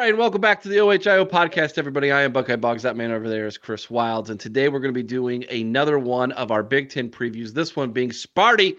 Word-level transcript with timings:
Right, 0.00 0.16
welcome 0.16 0.40
back 0.40 0.62
to 0.62 0.68
the 0.70 0.78
OHIO 0.78 1.26
podcast, 1.26 1.76
everybody. 1.76 2.10
I 2.10 2.22
am 2.22 2.32
Buckeye 2.32 2.56
Boggs. 2.56 2.84
That 2.84 2.96
man 2.96 3.10
over 3.10 3.28
there 3.28 3.46
is 3.46 3.58
Chris 3.58 3.90
Wilds, 3.90 4.30
and 4.30 4.40
today 4.40 4.70
we're 4.70 4.80
going 4.80 4.94
to 4.94 4.98
be 4.98 5.06
doing 5.06 5.44
another 5.50 5.98
one 5.98 6.32
of 6.32 6.50
our 6.50 6.62
Big 6.62 6.88
Ten 6.88 7.10
previews. 7.10 7.52
This 7.52 7.76
one 7.76 7.92
being 7.92 8.08
Sparty. 8.08 8.78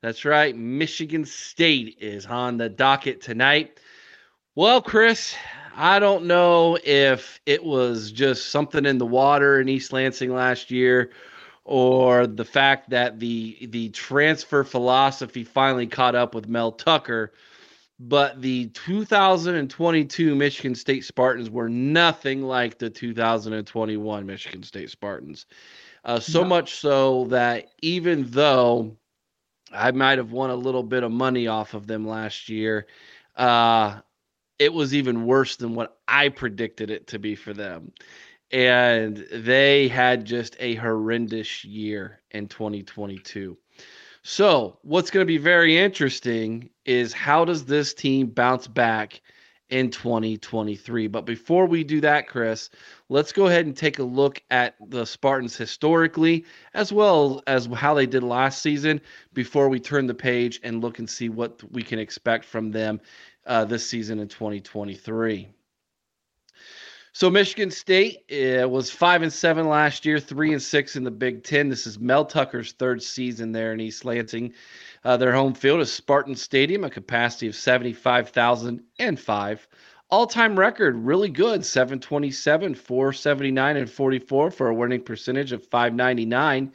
That's 0.00 0.24
right, 0.24 0.54
Michigan 0.54 1.24
State 1.24 1.98
is 2.00 2.24
on 2.24 2.56
the 2.56 2.68
docket 2.68 3.20
tonight. 3.20 3.80
Well, 4.54 4.80
Chris, 4.80 5.34
I 5.74 5.98
don't 5.98 6.26
know 6.26 6.78
if 6.84 7.40
it 7.46 7.64
was 7.64 8.12
just 8.12 8.50
something 8.52 8.86
in 8.86 8.98
the 8.98 9.06
water 9.06 9.60
in 9.60 9.68
East 9.68 9.92
Lansing 9.92 10.32
last 10.32 10.70
year, 10.70 11.10
or 11.64 12.28
the 12.28 12.44
fact 12.44 12.90
that 12.90 13.18
the 13.18 13.66
the 13.70 13.88
transfer 13.88 14.62
philosophy 14.62 15.42
finally 15.42 15.88
caught 15.88 16.14
up 16.14 16.32
with 16.32 16.46
Mel 16.46 16.70
Tucker 16.70 17.32
but 18.00 18.40
the 18.40 18.68
2022 18.68 20.34
Michigan 20.34 20.74
State 20.74 21.04
Spartans 21.04 21.50
were 21.50 21.68
nothing 21.68 22.42
like 22.42 22.78
the 22.78 22.88
2021 22.88 24.26
Michigan 24.26 24.62
State 24.62 24.88
Spartans. 24.88 25.44
Uh, 26.02 26.18
so 26.18 26.40
no. 26.40 26.48
much 26.48 26.76
so 26.76 27.26
that 27.26 27.68
even 27.82 28.24
though 28.30 28.96
I 29.70 29.90
might 29.90 30.16
have 30.16 30.32
won 30.32 30.48
a 30.48 30.54
little 30.54 30.82
bit 30.82 31.02
of 31.02 31.12
money 31.12 31.46
off 31.46 31.74
of 31.74 31.86
them 31.86 32.08
last 32.08 32.48
year, 32.48 32.86
uh, 33.36 34.00
it 34.58 34.72
was 34.72 34.94
even 34.94 35.26
worse 35.26 35.56
than 35.56 35.74
what 35.74 35.98
I 36.08 36.30
predicted 36.30 36.90
it 36.90 37.06
to 37.08 37.18
be 37.18 37.34
for 37.34 37.52
them. 37.52 37.92
And 38.50 39.26
they 39.30 39.88
had 39.88 40.24
just 40.24 40.56
a 40.58 40.74
horrendous 40.76 41.66
year 41.66 42.22
in 42.30 42.48
2022. 42.48 43.58
So, 44.22 44.78
what's 44.82 45.10
going 45.10 45.22
to 45.22 45.26
be 45.26 45.38
very 45.38 45.78
interesting 45.78 46.68
is 46.84 47.14
how 47.14 47.46
does 47.46 47.64
this 47.64 47.94
team 47.94 48.26
bounce 48.26 48.66
back 48.66 49.22
in 49.70 49.90
2023? 49.90 51.06
But 51.06 51.24
before 51.24 51.64
we 51.64 51.82
do 51.84 52.02
that, 52.02 52.28
Chris, 52.28 52.68
let's 53.08 53.32
go 53.32 53.46
ahead 53.46 53.64
and 53.64 53.74
take 53.74 53.98
a 53.98 54.02
look 54.02 54.42
at 54.50 54.74
the 54.88 55.06
Spartans 55.06 55.56
historically, 55.56 56.44
as 56.74 56.92
well 56.92 57.42
as 57.46 57.66
how 57.74 57.94
they 57.94 58.04
did 58.04 58.22
last 58.22 58.60
season, 58.60 59.00
before 59.32 59.70
we 59.70 59.80
turn 59.80 60.06
the 60.06 60.14
page 60.14 60.60
and 60.62 60.82
look 60.82 60.98
and 60.98 61.08
see 61.08 61.30
what 61.30 61.62
we 61.72 61.82
can 61.82 61.98
expect 61.98 62.44
from 62.44 62.70
them 62.70 63.00
uh, 63.46 63.64
this 63.64 63.86
season 63.86 64.18
in 64.18 64.28
2023. 64.28 65.48
So 67.12 67.28
Michigan 67.28 67.72
State 67.72 68.22
uh, 68.30 68.68
was 68.68 68.88
five 68.88 69.22
and 69.22 69.32
seven 69.32 69.68
last 69.68 70.06
year, 70.06 70.20
three 70.20 70.52
and 70.52 70.62
six 70.62 70.94
in 70.94 71.02
the 71.02 71.10
Big 71.10 71.42
Ten. 71.42 71.68
This 71.68 71.84
is 71.84 71.98
Mel 71.98 72.24
Tucker's 72.24 72.70
third 72.72 73.02
season 73.02 73.50
there 73.50 73.72
in 73.72 73.80
East 73.80 74.04
Lansing. 74.04 74.54
Uh, 75.04 75.16
their 75.16 75.32
home 75.32 75.52
field 75.52 75.80
is 75.80 75.90
Spartan 75.92 76.36
Stadium, 76.36 76.84
a 76.84 76.90
capacity 76.90 77.48
of 77.48 77.56
seventy-five 77.56 78.28
thousand 78.28 78.84
and 79.00 79.18
five. 79.18 79.66
All-time 80.08 80.56
record, 80.56 80.96
really 80.96 81.28
good, 81.28 81.64
727, 81.64 82.74
479, 82.74 83.76
and 83.76 83.90
44 83.90 84.50
for 84.50 84.68
a 84.68 84.74
winning 84.74 85.02
percentage 85.02 85.52
of 85.52 85.64
599. 85.66 86.72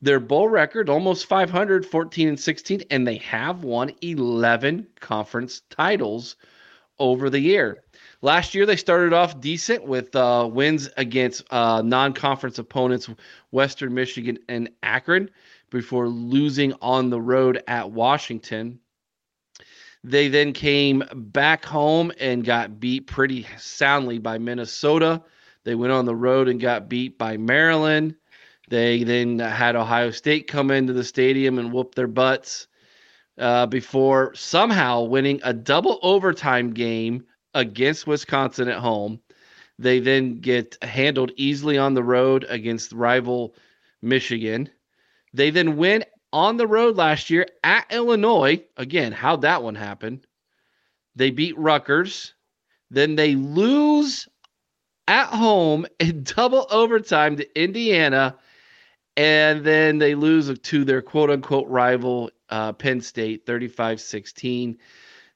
Their 0.00 0.20
bowl 0.20 0.48
record, 0.48 0.88
almost 0.88 1.26
500, 1.26 1.84
14 1.84 2.28
and 2.28 2.40
16, 2.40 2.82
and 2.90 3.06
they 3.06 3.16
have 3.16 3.64
won 3.64 3.92
11 4.00 4.86
conference 4.98 5.60
titles 5.68 6.36
over 6.98 7.28
the 7.28 7.40
year. 7.40 7.82
Last 8.22 8.54
year, 8.54 8.66
they 8.66 8.76
started 8.76 9.14
off 9.14 9.40
decent 9.40 9.86
with 9.86 10.14
uh, 10.14 10.48
wins 10.50 10.90
against 10.98 11.42
uh, 11.50 11.80
non 11.82 12.12
conference 12.12 12.58
opponents, 12.58 13.08
Western 13.50 13.94
Michigan 13.94 14.38
and 14.48 14.70
Akron, 14.82 15.30
before 15.70 16.08
losing 16.08 16.74
on 16.82 17.08
the 17.08 17.20
road 17.20 17.62
at 17.66 17.90
Washington. 17.90 18.78
They 20.04 20.28
then 20.28 20.52
came 20.52 21.02
back 21.14 21.64
home 21.64 22.12
and 22.18 22.44
got 22.44 22.80
beat 22.80 23.06
pretty 23.06 23.46
soundly 23.58 24.18
by 24.18 24.38
Minnesota. 24.38 25.22
They 25.64 25.74
went 25.74 25.92
on 25.92 26.06
the 26.06 26.16
road 26.16 26.48
and 26.48 26.60
got 26.60 26.88
beat 26.88 27.18
by 27.18 27.36
Maryland. 27.36 28.16
They 28.68 29.02
then 29.02 29.38
had 29.38 29.76
Ohio 29.76 30.10
State 30.10 30.46
come 30.46 30.70
into 30.70 30.92
the 30.92 31.04
stadium 31.04 31.58
and 31.58 31.72
whoop 31.72 31.94
their 31.94 32.06
butts 32.06 32.66
uh, 33.38 33.66
before 33.66 34.34
somehow 34.34 35.02
winning 35.02 35.40
a 35.42 35.52
double 35.52 35.98
overtime 36.02 36.72
game 36.72 37.24
against 37.54 38.06
Wisconsin 38.06 38.68
at 38.68 38.78
home. 38.78 39.20
They 39.78 39.98
then 40.00 40.40
get 40.40 40.76
handled 40.82 41.32
easily 41.36 41.78
on 41.78 41.94
the 41.94 42.02
road 42.02 42.44
against 42.48 42.92
rival 42.92 43.54
Michigan. 44.02 44.68
They 45.32 45.50
then 45.50 45.76
win 45.76 46.04
on 46.32 46.56
the 46.56 46.66
road 46.66 46.96
last 46.96 47.30
year 47.30 47.46
at 47.64 47.86
Illinois. 47.90 48.62
Again, 48.76 49.12
how'd 49.12 49.42
that 49.42 49.62
one 49.62 49.74
happen? 49.74 50.24
They 51.16 51.30
beat 51.30 51.58
Rutgers. 51.58 52.34
Then 52.90 53.16
they 53.16 53.34
lose 53.34 54.28
at 55.08 55.28
home 55.28 55.86
in 55.98 56.22
double 56.36 56.66
overtime 56.70 57.36
to 57.36 57.60
Indiana. 57.60 58.36
And 59.16 59.64
then 59.64 59.98
they 59.98 60.14
lose 60.14 60.56
to 60.56 60.84
their 60.84 61.02
quote 61.02 61.30
unquote 61.30 61.68
rival, 61.68 62.30
uh, 62.48 62.72
Penn 62.72 63.00
State, 63.00 63.44
35 63.44 64.00
16. 64.00 64.78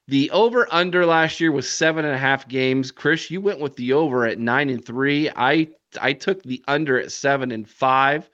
The 0.07 0.29
over 0.31 0.67
under 0.71 1.05
last 1.05 1.39
year 1.39 1.51
was 1.51 1.69
seven 1.69 2.05
and 2.05 2.13
a 2.13 2.19
half 2.19 2.47
games. 2.47 2.91
Chris, 2.91 3.31
you 3.31 3.41
went 3.41 3.59
with 3.59 3.75
the 3.75 3.93
over 3.93 4.25
at 4.25 4.37
nine 4.37 4.69
and 4.69 4.83
three. 4.83 5.29
I 5.35 5.69
I 5.99 6.13
took 6.13 6.43
the 6.43 6.63
under 6.67 6.99
at 6.99 7.11
seven 7.11 7.51
and 7.51 7.67
five. 7.67 8.29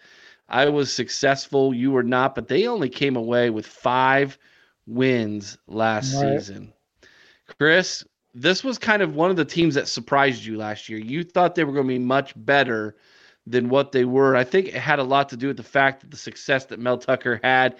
I 0.50 0.68
was 0.68 0.92
successful. 0.92 1.74
You 1.74 1.92
were 1.92 2.04
not, 2.04 2.36
but 2.36 2.50
they 2.50 2.68
only 2.68 2.90
came 2.90 3.16
away 3.16 3.50
with 3.50 3.66
five 3.66 4.38
wins 4.86 5.58
last 5.68 6.14
right. 6.16 6.38
season. 6.38 6.74
Chris, 7.58 8.04
this 8.34 8.64
was 8.64 8.78
kind 8.78 9.02
of 9.02 9.16
one 9.16 9.30
of 9.30 9.38
the 9.38 9.46
teams 9.46 9.76
that 9.76 9.88
surprised 9.88 10.44
you 10.44 10.58
last 10.58 10.90
year. 10.90 11.00
You 11.00 11.24
thought 11.24 11.56
they 11.56 11.64
were 11.64 11.74
going 11.74 11.88
to 11.88 11.94
be 11.94 12.00
much 12.00 12.34
better 12.36 12.98
than 13.48 13.70
what 13.70 13.94
they 13.94 14.04
were. 14.04 14.36
I 14.36 14.44
think 14.44 14.68
it 14.68 14.74
had 14.76 15.00
a 15.00 15.04
lot 15.04 15.30
to 15.30 15.38
do 15.38 15.48
with 15.48 15.58
the 15.58 15.64
fact 15.64 16.02
that 16.02 16.12
the 16.12 16.18
success 16.18 16.66
that 16.66 16.80
Mel 16.80 16.98
Tucker 16.98 17.40
had 17.44 17.78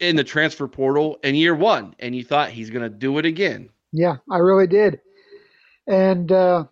in 0.00 0.16
the 0.16 0.24
transfer 0.24 0.68
portal 0.68 1.18
in 1.22 1.34
year 1.34 1.54
one, 1.54 1.94
and 1.98 2.14
you 2.14 2.24
thought 2.24 2.50
he's 2.50 2.70
going 2.70 2.82
to 2.82 2.96
do 2.96 3.18
it 3.18 3.26
again. 3.26 3.70
Yeah, 3.92 4.16
I 4.30 4.38
really 4.38 4.66
did. 4.66 5.00
And 5.86 6.30
uh, 6.30 6.64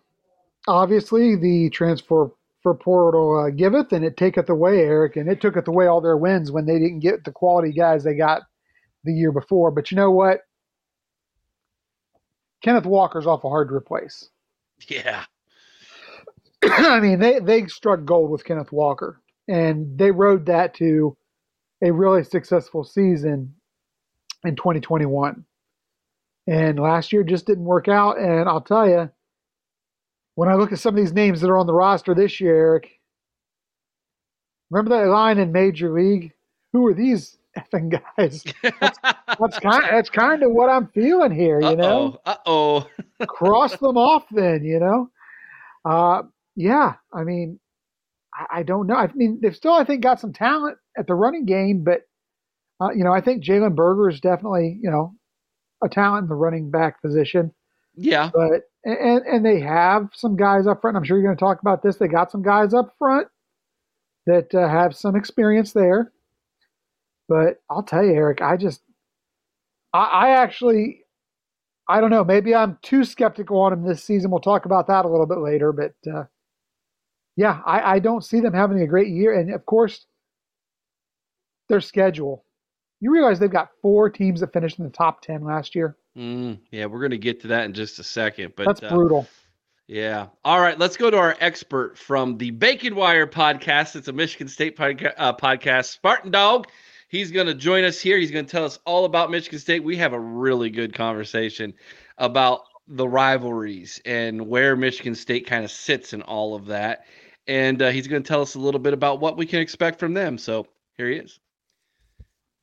obviously, 0.67 1.35
the 1.35 1.69
transfer 1.71 2.31
for 2.61 2.73
portal 2.73 3.45
uh, 3.45 3.49
giveth 3.51 3.93
and 3.93 4.03
it 4.03 4.17
taketh 4.17 4.49
away, 4.49 4.79
Eric, 4.79 5.17
and 5.17 5.29
it 5.29 5.39
took 5.39 5.53
tooketh 5.53 5.67
away 5.67 5.85
all 5.85 6.01
their 6.01 6.17
wins 6.17 6.51
when 6.51 6.65
they 6.65 6.79
didn't 6.79 6.99
get 6.99 7.23
the 7.23 7.31
quality 7.31 7.71
guys 7.71 8.03
they 8.03 8.15
got 8.15 8.41
the 9.03 9.13
year 9.13 9.31
before. 9.31 9.69
But 9.69 9.91
you 9.91 9.97
know 9.97 10.09
what? 10.09 10.39
Kenneth 12.63 12.87
Walker's 12.87 13.27
awful 13.27 13.51
hard 13.51 13.69
to 13.69 13.75
replace. 13.75 14.29
Yeah. 14.87 15.25
I 16.63 16.99
mean, 16.99 17.19
they, 17.19 17.39
they 17.39 17.67
struck 17.67 18.03
gold 18.03 18.31
with 18.31 18.43
Kenneth 18.43 18.71
Walker, 18.71 19.21
and 19.47 19.95
they 19.97 20.09
rode 20.09 20.47
that 20.47 20.73
to 20.75 21.15
a 21.85 21.93
really 21.93 22.23
successful 22.23 22.83
season 22.83 23.53
in 24.43 24.55
2021. 24.55 25.45
And 26.47 26.79
last 26.79 27.13
year 27.13 27.23
just 27.23 27.45
didn't 27.45 27.63
work 27.63 27.87
out. 27.87 28.17
And 28.17 28.49
I'll 28.49 28.61
tell 28.61 28.87
you, 28.87 29.09
when 30.35 30.49
I 30.49 30.55
look 30.55 30.71
at 30.71 30.79
some 30.79 30.95
of 30.95 31.01
these 31.01 31.13
names 31.13 31.41
that 31.41 31.49
are 31.49 31.57
on 31.57 31.67
the 31.67 31.73
roster 31.73 32.13
this 32.13 32.41
year, 32.41 32.55
Eric, 32.55 32.89
remember 34.69 34.97
that 34.97 35.09
line 35.09 35.37
in 35.37 35.51
Major 35.51 35.91
League? 35.91 36.33
Who 36.73 36.85
are 36.87 36.93
these 36.93 37.37
effing 37.57 38.01
guys? 38.17 38.43
That's, 38.61 38.99
that's 39.39 39.59
kind. 39.59 39.83
Of, 39.83 39.89
that's 39.91 40.09
kind 40.09 40.43
of 40.43 40.51
what 40.51 40.69
I'm 40.69 40.87
feeling 40.87 41.31
here. 41.31 41.61
You 41.61 41.75
know. 41.75 42.19
Uh 42.25 42.35
oh. 42.45 42.87
Cross 43.27 43.77
them 43.77 43.97
off, 43.97 44.25
then. 44.31 44.63
You 44.63 44.79
know. 44.79 45.09
Uh, 45.85 46.23
yeah. 46.55 46.93
I 47.13 47.23
mean, 47.23 47.59
I, 48.35 48.59
I 48.59 48.63
don't 48.63 48.87
know. 48.87 48.95
I 48.95 49.09
mean, 49.15 49.39
they've 49.41 49.55
still, 49.55 49.73
I 49.73 49.83
think, 49.83 50.01
got 50.01 50.19
some 50.19 50.33
talent 50.33 50.77
at 50.97 51.07
the 51.07 51.15
running 51.15 51.45
game, 51.45 51.83
but 51.83 52.01
uh, 52.81 52.91
you 52.91 53.03
know, 53.03 53.13
I 53.13 53.21
think 53.21 53.43
Jalen 53.43 53.75
Berger 53.75 54.09
is 54.09 54.19
definitely, 54.19 54.77
you 54.81 54.91
know, 54.91 55.13
a 55.83 55.89
talent 55.89 56.23
in 56.23 56.29
the 56.29 56.35
running 56.35 56.71
back 56.71 57.01
position. 57.01 57.53
Yeah. 57.95 58.29
But 58.33 58.63
and 58.83 59.23
and 59.25 59.45
they 59.45 59.59
have 59.61 60.09
some 60.13 60.35
guys 60.35 60.67
up 60.67 60.81
front. 60.81 60.97
I'm 60.97 61.03
sure 61.03 61.17
you're 61.17 61.25
going 61.25 61.37
to 61.37 61.39
talk 61.39 61.61
about 61.61 61.81
this. 61.81 61.95
They 61.95 62.07
got 62.07 62.31
some 62.31 62.43
guys 62.43 62.73
up 62.73 62.93
front 62.99 63.27
that 64.25 64.53
uh, 64.53 64.67
have 64.67 64.95
some 64.95 65.15
experience 65.15 65.71
there. 65.73 66.11
But 67.27 67.61
I'll 67.69 67.83
tell 67.83 68.03
you, 68.03 68.13
Eric, 68.13 68.41
I 68.41 68.57
just 68.57 68.81
I, 69.93 70.03
I 70.03 70.29
actually 70.31 71.05
I 71.87 72.01
don't 72.01 72.09
know. 72.09 72.23
Maybe 72.23 72.53
I'm 72.53 72.77
too 72.81 73.03
skeptical 73.03 73.59
on 73.59 73.73
him 73.73 73.85
this 73.85 74.03
season. 74.03 74.31
We'll 74.31 74.41
talk 74.41 74.65
about 74.65 74.87
that 74.87 75.05
a 75.05 75.09
little 75.09 75.27
bit 75.27 75.39
later. 75.39 75.71
But 75.71 75.93
uh, 76.11 76.23
yeah, 77.35 77.61
I, 77.65 77.95
I 77.95 77.99
don't 77.99 78.23
see 78.23 78.39
them 78.39 78.53
having 78.53 78.81
a 78.81 78.87
great 78.87 79.09
year. 79.09 79.37
And 79.37 79.53
of 79.53 79.65
course, 79.65 80.05
their 81.67 81.81
schedule. 81.81 82.45
You 83.01 83.11
realize 83.11 83.39
they've 83.39 83.51
got 83.51 83.69
four 83.81 84.09
teams 84.09 84.39
that 84.39 84.53
finished 84.53 84.79
in 84.79 84.85
the 84.85 84.91
top 84.91 85.21
10 85.21 85.43
last 85.43 85.75
year? 85.75 85.97
Mm, 86.17 86.59
yeah, 86.71 86.85
we're 86.85 86.99
going 86.99 87.11
to 87.11 87.17
get 87.17 87.41
to 87.41 87.47
that 87.49 87.65
in 87.65 87.73
just 87.73 87.99
a 87.99 88.03
second. 88.03 88.53
But 88.55 88.67
That's 88.67 88.83
uh, 88.83 88.89
brutal. 88.89 89.27
Yeah. 89.87 90.27
All 90.43 90.61
right. 90.61 90.79
Let's 90.79 90.97
go 90.97 91.11
to 91.11 91.17
our 91.17 91.35
expert 91.39 91.97
from 91.97 92.37
the 92.37 92.51
Bacon 92.51 92.95
Wire 92.95 93.27
podcast. 93.27 93.95
It's 93.95 94.07
a 94.07 94.13
Michigan 94.13 94.47
State 94.47 94.77
podca- 94.77 95.13
uh, 95.17 95.35
podcast, 95.35 95.85
Spartan 95.85 96.31
Dog. 96.31 96.67
He's 97.09 97.31
going 97.31 97.47
to 97.47 97.53
join 97.53 97.83
us 97.83 98.01
here. 98.01 98.17
He's 98.17 98.31
going 98.31 98.45
to 98.45 98.51
tell 98.51 98.65
us 98.65 98.79
all 98.85 99.05
about 99.05 99.29
Michigan 99.29 99.59
State. 99.59 99.83
We 99.83 99.97
have 99.97 100.13
a 100.13 100.19
really 100.19 100.69
good 100.69 100.93
conversation 100.93 101.73
about 102.17 102.61
the 102.87 103.07
rivalries 103.07 104.01
and 104.05 104.47
where 104.47 104.75
Michigan 104.75 105.15
State 105.15 105.45
kind 105.45 105.63
of 105.63 105.71
sits 105.71 106.13
in 106.13 106.21
all 106.23 106.55
of 106.55 106.65
that. 106.67 107.05
And 107.47 107.81
uh, 107.81 107.89
he's 107.89 108.07
going 108.07 108.23
to 108.23 108.27
tell 108.27 108.41
us 108.41 108.55
a 108.55 108.59
little 108.59 108.79
bit 108.79 108.93
about 108.93 109.19
what 109.19 109.37
we 109.37 109.45
can 109.45 109.59
expect 109.59 109.99
from 109.99 110.13
them. 110.13 110.37
So 110.37 110.67
here 110.97 111.09
he 111.09 111.17
is. 111.17 111.39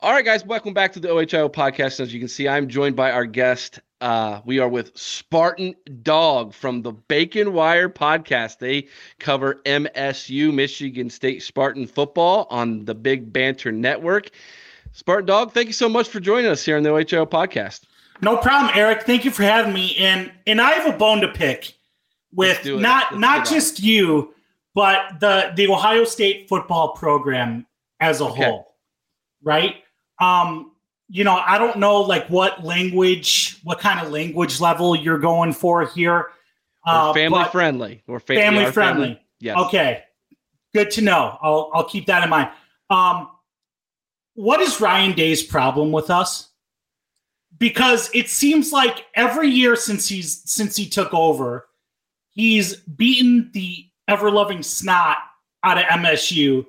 All 0.01 0.13
right, 0.13 0.25
guys, 0.25 0.45
welcome 0.45 0.75
back 0.75 0.93
to 0.95 1.01
the 1.01 1.09
OHIO 1.09 1.49
podcast. 1.49 2.01
As 2.01 2.13
you 2.13 2.19
can 2.19 2.29
see, 2.29 2.49
I'm 2.49 2.69
joined 2.69 2.97
by 2.97 3.13
our 3.13 3.25
guest. 3.25 3.79
Uh, 4.01 4.41
we 4.45 4.59
are 4.59 4.69
with 4.69 4.91
Spartan 4.99 5.77
Dog 6.03 6.53
from 6.55 6.83
the 6.83 6.91
Bacon 6.91 7.53
Wire 7.53 7.89
podcast. 7.89 8.59
They 8.59 8.89
cover 9.21 9.61
MSU, 9.65 10.53
Michigan 10.53 11.09
State 11.09 11.41
Spartan 11.41 11.87
football 11.87 12.49
on 12.51 12.85
the 12.85 12.97
Big 12.97 13.33
Banter 13.33 13.71
Network. 13.71 14.31
Spartan 14.91 15.27
Dog, 15.27 15.53
thank 15.53 15.69
you 15.69 15.73
so 15.73 15.89
much 15.89 16.09
for 16.09 16.19
joining 16.19 16.51
us 16.51 16.65
here 16.65 16.77
on 16.77 16.83
the 16.83 16.91
OHIO 16.91 17.25
podcast. 17.25 17.83
No 18.23 18.37
problem, 18.37 18.73
Eric. 18.75 19.03
Thank 19.03 19.25
you 19.25 19.31
for 19.31 19.45
having 19.45 19.73
me. 19.73 19.95
And 19.99 20.33
and 20.49 20.61
I 20.61 20.73
have 20.73 20.93
a 20.93 20.99
bone 20.99 21.21
to 21.21 21.29
pick 21.29 21.75
with 22.35 22.65
not 22.67 23.21
not 23.21 23.47
just 23.47 23.81
you, 23.81 24.35
but 24.75 25.21
the 25.21 25.53
the 25.57 25.69
Ohio 25.69 26.05
State 26.05 26.49
football 26.49 26.95
program 26.95 27.67
as 28.01 28.21
a 28.21 28.25
okay. 28.25 28.45
whole. 28.45 28.75
Right? 29.43 29.77
Um, 30.21 30.73
you 31.09 31.25
know, 31.25 31.35
I 31.35 31.59
don't 31.59 31.79
know 31.79 32.01
like 32.01 32.29
what 32.29 32.65
language, 32.65 33.59
what 33.65 33.81
kind 33.81 34.01
of 34.01 34.13
language 34.13 34.61
level 34.61 34.97
you're 34.97 35.19
going 35.19 35.53
for 35.53 35.87
here. 35.87 36.31
Uh, 36.87 37.13
family 37.13 37.45
friendly. 37.53 38.03
We're 38.07 38.19
fa- 38.19 38.35
family 38.35 38.65
we 38.65 38.71
friendly. 38.71 39.07
Family. 39.09 39.21
Yes. 39.41 39.59
Okay. 39.59 40.05
Good 40.75 40.91
to 40.93 41.03
know. 41.03 41.39
I'll 41.43 41.71
I'll 41.75 41.85
keep 41.85 42.07
that 42.07 42.25
in 42.25 42.31
mind. 42.31 42.51
Um, 42.89 43.29
what 44.35 44.61
is 44.61 44.81
Ryan 44.81 45.13
Day's 45.13 45.43
problem 45.43 45.93
with 45.93 46.11
us? 46.11 46.49
Because 47.59 48.11
it 48.15 48.31
seems 48.31 48.73
like 48.73 49.05
every 49.15 49.49
year 49.49 49.77
since 49.77 50.09
he's 50.09 50.43
since 50.51 50.75
he 50.77 50.89
took 50.89 51.13
over, 51.13 51.69
he's 52.31 52.77
beaten 52.77 53.51
the 53.53 53.87
ever 54.13 54.31
loving 54.31 54.63
snot 54.63 55.17
out 55.65 55.79
of 55.79 55.85
MSU 55.85 56.65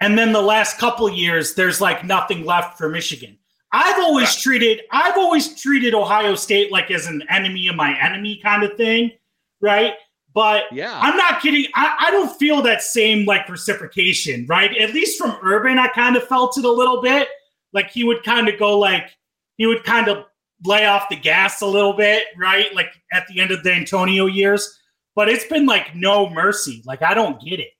and 0.00 0.16
then 0.16 0.32
the 0.32 0.42
last 0.42 0.78
couple 0.78 1.10
years, 1.10 1.54
there's 1.54 1.80
like 1.80 2.04
nothing 2.04 2.44
left 2.44 2.78
for 2.78 2.88
Michigan. 2.88 3.36
I've 3.72 3.98
always 3.98 4.34
treated 4.36 4.82
I've 4.90 5.18
always 5.18 5.60
treated 5.60 5.92
Ohio 5.92 6.34
State 6.34 6.72
like 6.72 6.90
as 6.90 7.06
an 7.06 7.22
enemy 7.28 7.68
of 7.68 7.76
my 7.76 7.98
enemy 8.00 8.40
kind 8.42 8.62
of 8.62 8.76
thing, 8.76 9.10
right? 9.60 9.94
But 10.32 10.64
yeah, 10.72 10.98
I'm 11.02 11.16
not 11.16 11.42
kidding. 11.42 11.66
I, 11.74 12.06
I 12.06 12.10
don't 12.10 12.38
feel 12.38 12.62
that 12.62 12.82
same 12.82 13.26
like 13.26 13.48
reciprocation, 13.48 14.46
right? 14.48 14.74
At 14.78 14.94
least 14.94 15.18
from 15.18 15.36
Urban, 15.42 15.78
I 15.78 15.88
kind 15.88 16.16
of 16.16 16.26
felt 16.28 16.56
it 16.56 16.64
a 16.64 16.70
little 16.70 17.02
bit. 17.02 17.28
Like 17.72 17.90
he 17.90 18.04
would 18.04 18.22
kind 18.22 18.48
of 18.48 18.58
go 18.58 18.78
like 18.78 19.14
he 19.56 19.66
would 19.66 19.84
kind 19.84 20.08
of 20.08 20.24
lay 20.64 20.86
off 20.86 21.08
the 21.10 21.16
gas 21.16 21.60
a 21.60 21.66
little 21.66 21.92
bit, 21.92 22.24
right? 22.38 22.74
Like 22.74 22.92
at 23.12 23.26
the 23.28 23.40
end 23.40 23.50
of 23.50 23.64
the 23.64 23.72
Antonio 23.72 24.26
years. 24.26 24.77
But 25.18 25.28
it's 25.28 25.46
been 25.46 25.66
like 25.66 25.96
no 25.96 26.30
mercy. 26.30 26.80
Like 26.86 27.02
I 27.02 27.12
don't 27.12 27.40
get 27.40 27.58
it. 27.58 27.70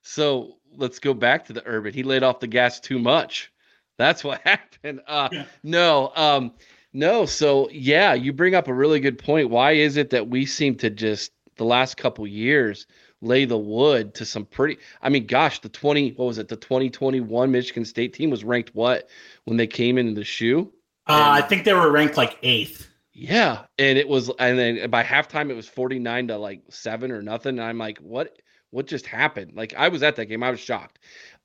So 0.00 0.54
let's 0.74 0.98
go 0.98 1.12
back 1.12 1.44
to 1.44 1.52
the 1.52 1.62
urban. 1.66 1.92
He 1.92 2.02
laid 2.02 2.22
off 2.22 2.40
the 2.40 2.46
gas 2.46 2.80
too 2.80 2.98
much. 2.98 3.52
That's 3.98 4.24
what 4.24 4.40
happened. 4.46 5.02
Uh, 5.06 5.28
yeah. 5.30 5.44
No, 5.62 6.10
um, 6.16 6.54
no. 6.94 7.26
So 7.26 7.68
yeah, 7.68 8.14
you 8.14 8.32
bring 8.32 8.54
up 8.54 8.66
a 8.66 8.72
really 8.72 8.98
good 8.98 9.18
point. 9.18 9.50
Why 9.50 9.72
is 9.72 9.98
it 9.98 10.08
that 10.08 10.30
we 10.30 10.46
seem 10.46 10.74
to 10.76 10.88
just 10.88 11.32
the 11.56 11.66
last 11.66 11.98
couple 11.98 12.26
years 12.26 12.86
lay 13.20 13.44
the 13.44 13.58
wood 13.58 14.14
to 14.14 14.24
some 14.24 14.46
pretty? 14.46 14.78
I 15.02 15.10
mean, 15.10 15.26
gosh, 15.26 15.60
the 15.60 15.68
twenty 15.68 16.12
what 16.12 16.24
was 16.24 16.38
it? 16.38 16.48
The 16.48 16.56
twenty 16.56 16.88
twenty 16.88 17.20
one 17.20 17.50
Michigan 17.50 17.84
State 17.84 18.14
team 18.14 18.30
was 18.30 18.42
ranked 18.42 18.74
what 18.74 19.10
when 19.44 19.58
they 19.58 19.66
came 19.66 19.98
into 19.98 20.14
the 20.14 20.24
shoe? 20.24 20.72
Uh, 21.06 21.28
I 21.28 21.42
think 21.42 21.64
they 21.64 21.74
were 21.74 21.92
ranked 21.92 22.16
like 22.16 22.38
eighth. 22.42 22.88
Yeah, 23.14 23.64
and 23.78 23.96
it 23.96 24.08
was, 24.08 24.30
and 24.38 24.58
then 24.58 24.90
by 24.90 25.04
halftime 25.04 25.48
it 25.50 25.54
was 25.54 25.68
forty 25.68 25.98
nine 25.98 26.28
to 26.28 26.36
like 26.36 26.62
seven 26.68 27.12
or 27.12 27.22
nothing. 27.22 27.58
And 27.58 27.62
I'm 27.62 27.78
like, 27.78 27.98
what? 27.98 28.36
what 28.74 28.88
just 28.88 29.06
happened? 29.06 29.52
Like 29.54 29.72
I 29.74 29.88
was 29.88 30.02
at 30.02 30.16
that 30.16 30.26
game, 30.26 30.42
I 30.42 30.50
was 30.50 30.58
shocked. 30.58 30.98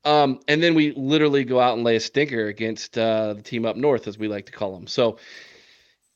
Um, 0.03 0.39
and 0.47 0.63
then 0.63 0.73
we 0.73 0.93
literally 0.93 1.43
go 1.43 1.59
out 1.59 1.75
and 1.75 1.83
lay 1.83 1.95
a 1.95 1.99
stinker 1.99 2.47
against 2.47 2.97
uh, 2.97 3.35
the 3.35 3.41
team 3.43 3.65
up 3.65 3.75
north, 3.75 4.07
as 4.07 4.17
we 4.17 4.27
like 4.27 4.47
to 4.47 4.51
call 4.51 4.73
them. 4.73 4.87
So, 4.87 5.17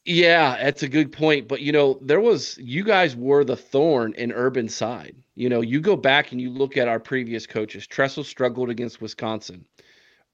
yeah, 0.06 0.58
that's 0.64 0.82
a 0.84 0.90
good 0.90 1.12
point. 1.12 1.48
But 1.48 1.62
you 1.62 1.72
know, 1.72 2.00
there 2.02 2.20
was 2.20 2.58
you 2.58 2.84
guys 2.84 3.16
were 3.16 3.44
the 3.44 3.56
thorn 3.56 4.14
in 4.16 4.32
Urban 4.32 4.68
side. 4.68 5.16
You 5.36 5.50
know, 5.50 5.62
you 5.62 5.80
go 5.82 5.96
back 5.96 6.32
and 6.32 6.42
you 6.42 6.50
look 6.50 6.78
at 6.78 6.88
our 6.88 7.00
previous 7.00 7.46
coaches. 7.46 7.86
Tressel 7.86 8.24
struggled 8.24 8.72
against 8.72 9.00
Wisconsin. 9.02 9.66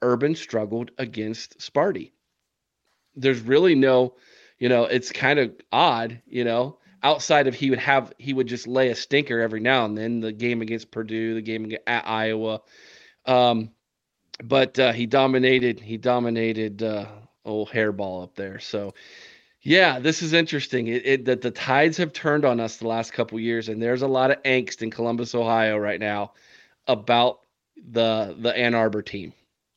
Urban 0.02 0.34
struggled 0.34 0.92
against 0.98 1.60
Sparty. 1.60 2.12
There's 3.16 3.42
really 3.42 3.76
no, 3.76 4.16
you 4.60 4.70
know, 4.70 4.84
it's 4.84 5.12
kind 5.12 5.40
of 5.40 5.54
odd, 5.72 6.22
you 6.28 6.44
know 6.44 6.78
outside 7.04 7.48
of 7.48 7.56
he 7.56 7.70
would 7.70 7.80
have 7.80 8.14
he 8.18 8.34
would 8.34 8.48
just 8.48 8.68
lay 8.68 8.90
a 8.90 8.96
stinker 8.96 9.40
every 9.40 9.60
now 9.60 9.86
and 9.86 9.98
then 9.98 10.20
the 10.20 10.32
game 10.32 10.62
against 10.62 10.92
Purdue, 10.92 11.34
the 11.36 11.42
game 11.42 11.72
at 11.88 12.08
Iowa. 12.08 12.62
Um, 13.26 13.72
but 14.44 14.78
uh, 14.80 14.92
he 14.94 15.06
dominated 15.06 15.80
he 15.80 15.98
dominated 15.98 16.84
uh, 16.84 17.06
old 17.46 17.70
hairball 17.70 18.24
up 18.24 18.36
there. 18.36 18.60
So 18.60 18.94
yeah, 19.62 20.00
this 20.00 20.22
is 20.22 20.34
interesting. 20.34 20.88
It, 20.88 21.06
it 21.06 21.26
that 21.26 21.42
the 21.42 21.52
tides 21.52 21.98
have 21.98 22.14
turned 22.14 22.46
on 22.46 22.60
us 22.60 22.78
the 22.78 22.88
last 22.88 23.12
couple 23.14 23.40
years, 23.40 23.70
and 23.70 23.82
there's 23.82 24.02
a 24.02 24.08
lot 24.08 24.32
of 24.32 24.42
angst 24.44 24.82
in 24.82 24.90
Columbus, 24.90 25.36
Ohio, 25.36 25.78
right 25.78 26.00
now 26.00 26.34
about 26.88 27.42
the 27.92 28.36
the 28.40 28.56
Ann 28.56 28.74
Arbor 28.76 29.02
team. 29.02 29.34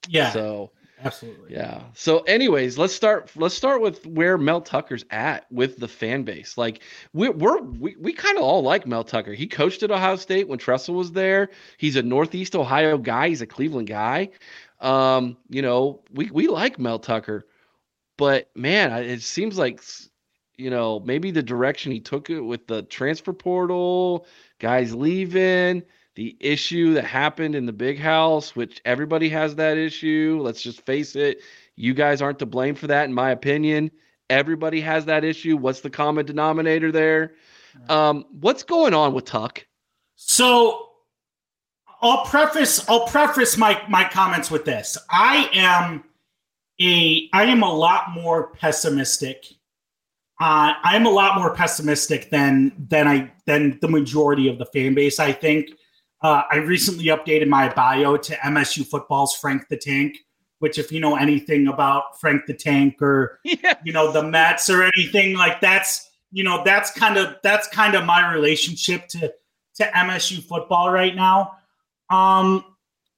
Yeah. 0.08 0.31
So 0.31 0.70
Absolutely. 1.05 1.53
Yeah. 1.53 1.83
So, 1.95 2.21
anyways, 2.21 2.79
let's 2.79 2.95
start. 2.95 3.31
Let's 3.35 3.55
start 3.55 3.81
with 3.81 4.07
where 4.07 4.39
Mel 4.39 4.61
Tucker's 4.61 5.05
at 5.11 5.51
with 5.51 5.79
the 5.79 5.89
fan 5.89 6.23
base. 6.23 6.57
Like 6.57 6.83
we're, 7.13 7.33
we're 7.33 7.61
we 7.61 7.97
we 7.99 8.13
kind 8.13 8.37
of 8.37 8.45
all 8.45 8.63
like 8.63 8.87
Mel 8.87 9.03
Tucker. 9.03 9.33
He 9.35 9.47
coached 9.47 9.82
at 9.82 9.91
Ohio 9.91 10.17
State 10.17 10.49
when 10.49 10.59
Tressel 10.59 10.94
was 10.94 11.13
there. 11.13 11.51
He's 11.79 11.97
a 11.97 12.03
Northeast 12.03 12.55
Ohio 12.55 12.99
guy. 12.99 13.29
He's 13.29 13.43
a 13.43 13.47
Cleveland 13.47 13.89
guy. 13.89 14.31
Um, 14.81 15.37
you 15.49 15.63
know, 15.63 16.03
we 16.13 16.31
we 16.31 16.47
like 16.47 16.79
Mel 16.79 16.99
Tucker, 17.01 17.47
but 18.17 18.51
man, 18.55 18.93
it 19.03 19.23
seems 19.23 19.59
like 19.59 19.82
you 20.56 20.71
know 20.71 21.01
maybe 21.01 21.31
the 21.32 21.43
direction 21.43 21.91
he 21.91 22.01
took 22.01 22.31
it 22.31 22.41
with 22.41 22.67
the 22.69 22.82
transfer 22.85 23.32
portal, 23.32 24.27
guys 24.61 24.94
leaving 24.94 25.82
the 26.15 26.37
issue 26.41 26.95
that 26.95 27.05
happened 27.05 27.55
in 27.55 27.67
the 27.67 27.73
big 27.73 27.99
house, 27.99 28.55
which 28.55 28.81
everybody 28.85 29.29
has 29.31 29.55
that 29.57 29.79
issue. 29.79 30.39
Let's 30.43 30.63
just 30.63 30.85
face 30.85 31.17
it. 31.17 31.41
You 31.77 31.95
guys 31.95 32.21
aren't 32.21 32.39
to 32.41 32.47
blame 32.47 32.75
for 32.75 32.87
that, 32.89 33.05
in 33.05 33.15
my 33.15 33.31
opinion. 33.31 33.91
Everybody 34.29 34.81
has 34.81 35.05
that 35.07 35.25
issue. 35.25 35.57
What's 35.57 35.81
the 35.81 35.91
common 35.91 36.27
denominator 36.27 36.93
there? 36.93 37.33
Um, 37.89 38.27
what's 38.41 38.63
going 38.63 38.95
on 38.95 39.15
with 39.15 39.25
Tuck? 39.25 39.67
So 40.17 40.91
I'll 42.03 42.25
preface 42.25 42.89
I'll 42.89 43.07
preface 43.07 43.57
my 43.57 43.81
my 43.89 44.05
comments 44.05 44.51
with 44.51 44.65
this. 44.65 44.99
I 45.11 45.49
am 45.55 46.05
a 46.81 47.29
I 47.33 47.45
am 47.45 47.63
a 47.63 47.73
lot 47.73 48.11
more 48.13 48.49
pessimistic. 48.55 49.47
Uh, 50.41 50.75
I 50.83 50.97
am 50.97 51.07
a 51.07 51.11
lot 51.11 51.39
more 51.39 51.55
pessimistic 51.55 52.31
than 52.31 52.73
than 52.89 53.07
I 53.07 53.33
than 53.47 53.79
the 53.81 53.89
majority 53.89 54.49
of 54.49 54.59
the 54.59 54.67
fan 54.67 54.95
base. 54.95 55.21
I 55.21 55.33
think 55.33 55.71
uh, 56.22 56.43
I 56.50 56.56
recently 56.56 57.06
updated 57.06 57.48
my 57.48 57.69
bio 57.69 58.17
to 58.17 58.34
MSU 58.36 58.86
football's 58.86 59.34
Frank 59.34 59.69
the 59.69 59.76
Tank, 59.76 60.19
which, 60.60 60.79
if 60.79 60.93
you 60.93 61.00
know 61.00 61.17
anything 61.17 61.67
about 61.67 62.20
Frank 62.20 62.46
the 62.46 62.55
Tank 62.55 63.02
or 63.02 63.41
yes. 63.44 63.76
you 63.84 63.93
know 63.93 64.12
the 64.12 64.22
Mets 64.22 64.70
or 64.70 64.82
anything 64.82 65.36
like 65.36 65.60
that's 65.60 66.10
you 66.31 66.44
know 66.44 66.62
that's 66.64 66.91
kind 66.93 67.17
of 67.17 67.36
that's 67.43 67.67
kind 67.69 67.94
of 67.94 68.05
my 68.05 68.32
relationship 68.32 69.08
to 69.08 69.32
to 69.74 69.84
MSU 69.84 70.43
football 70.43 70.91
right 70.91 71.14
now. 71.14 71.56
Um, 72.10 72.64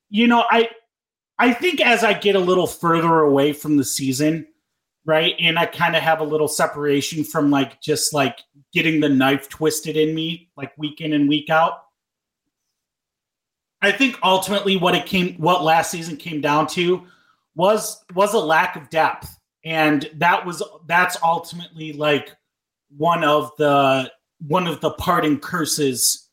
you 0.08 0.26
know, 0.26 0.44
I 0.50 0.70
I 1.38 1.52
think 1.52 1.80
as 1.80 2.04
I 2.04 2.14
get 2.14 2.36
a 2.36 2.40
little 2.40 2.66
further 2.66 3.20
away 3.20 3.52
from 3.52 3.76
the 3.76 3.84
season, 3.84 4.46
right, 5.04 5.34
and 5.38 5.58
I 5.58 5.66
kind 5.66 5.96
of 5.96 6.02
have 6.02 6.20
a 6.20 6.24
little 6.24 6.48
separation 6.48 7.24
from 7.24 7.50
like 7.50 7.82
just 7.82 8.14
like 8.14 8.40
getting 8.72 9.00
the 9.00 9.08
knife 9.08 9.48
twisted 9.48 9.96
in 9.96 10.14
me, 10.14 10.50
like 10.56 10.72
week 10.78 11.00
in 11.00 11.12
and 11.12 11.28
week 11.28 11.50
out. 11.50 11.83
I 13.84 13.92
think 13.92 14.18
ultimately 14.22 14.76
what 14.76 14.94
it 14.94 15.06
came, 15.06 15.34
what 15.34 15.62
last 15.62 15.90
season 15.90 16.16
came 16.16 16.40
down 16.40 16.66
to, 16.68 17.04
was 17.54 18.04
was 18.14 18.34
a 18.34 18.38
lack 18.38 18.76
of 18.76 18.90
depth, 18.90 19.36
and 19.64 20.08
that 20.14 20.44
was 20.44 20.62
that's 20.86 21.16
ultimately 21.22 21.92
like 21.92 22.30
one 22.96 23.24
of 23.24 23.50
the 23.58 24.10
one 24.46 24.66
of 24.66 24.80
the 24.80 24.90
parting 24.90 25.38
curses 25.38 26.28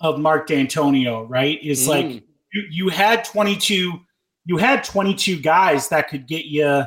of 0.00 0.18
Mark 0.18 0.48
Dantonio, 0.48 1.28
right? 1.28 1.62
Is 1.62 1.86
mm. 1.86 1.88
like 1.88 2.22
you, 2.52 2.62
you 2.70 2.88
had 2.88 3.24
22 3.24 4.00
you 4.46 4.56
had 4.56 4.82
22 4.82 5.40
guys 5.40 5.88
that 5.88 6.08
could 6.08 6.26
get 6.26 6.46
you 6.46 6.84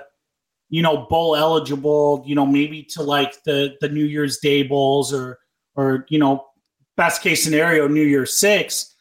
you 0.70 0.82
know 0.82 1.06
bowl 1.10 1.36
eligible, 1.36 2.24
you 2.26 2.36
know, 2.36 2.46
maybe 2.46 2.84
to 2.84 3.04
like 3.04 3.44
the 3.44 3.76
the 3.80 3.90
New 3.90 4.06
Year's 4.06 4.40
Day 4.40 4.64
bowls 4.64 5.14
or 5.14 5.40
or 5.76 6.06
you 6.10 6.20
know, 6.20 6.46
best 6.98 7.22
case 7.22 7.44
scenario 7.44 7.88
New 7.88 8.06
Year's 8.06 8.36
6. 8.38 8.94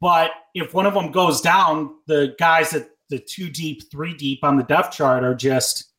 But 0.00 0.30
if 0.54 0.72
one 0.72 0.86
of 0.86 0.94
them 0.94 1.10
goes 1.10 1.40
down, 1.40 1.96
the 2.06 2.34
guys 2.38 2.70
that 2.70 2.90
the 3.10 3.18
two 3.18 3.50
deep, 3.50 3.90
three 3.90 4.14
deep 4.14 4.42
on 4.42 4.56
the 4.56 4.62
depth 4.62 4.92
chart 4.92 5.24
are 5.24 5.34
just 5.34 5.92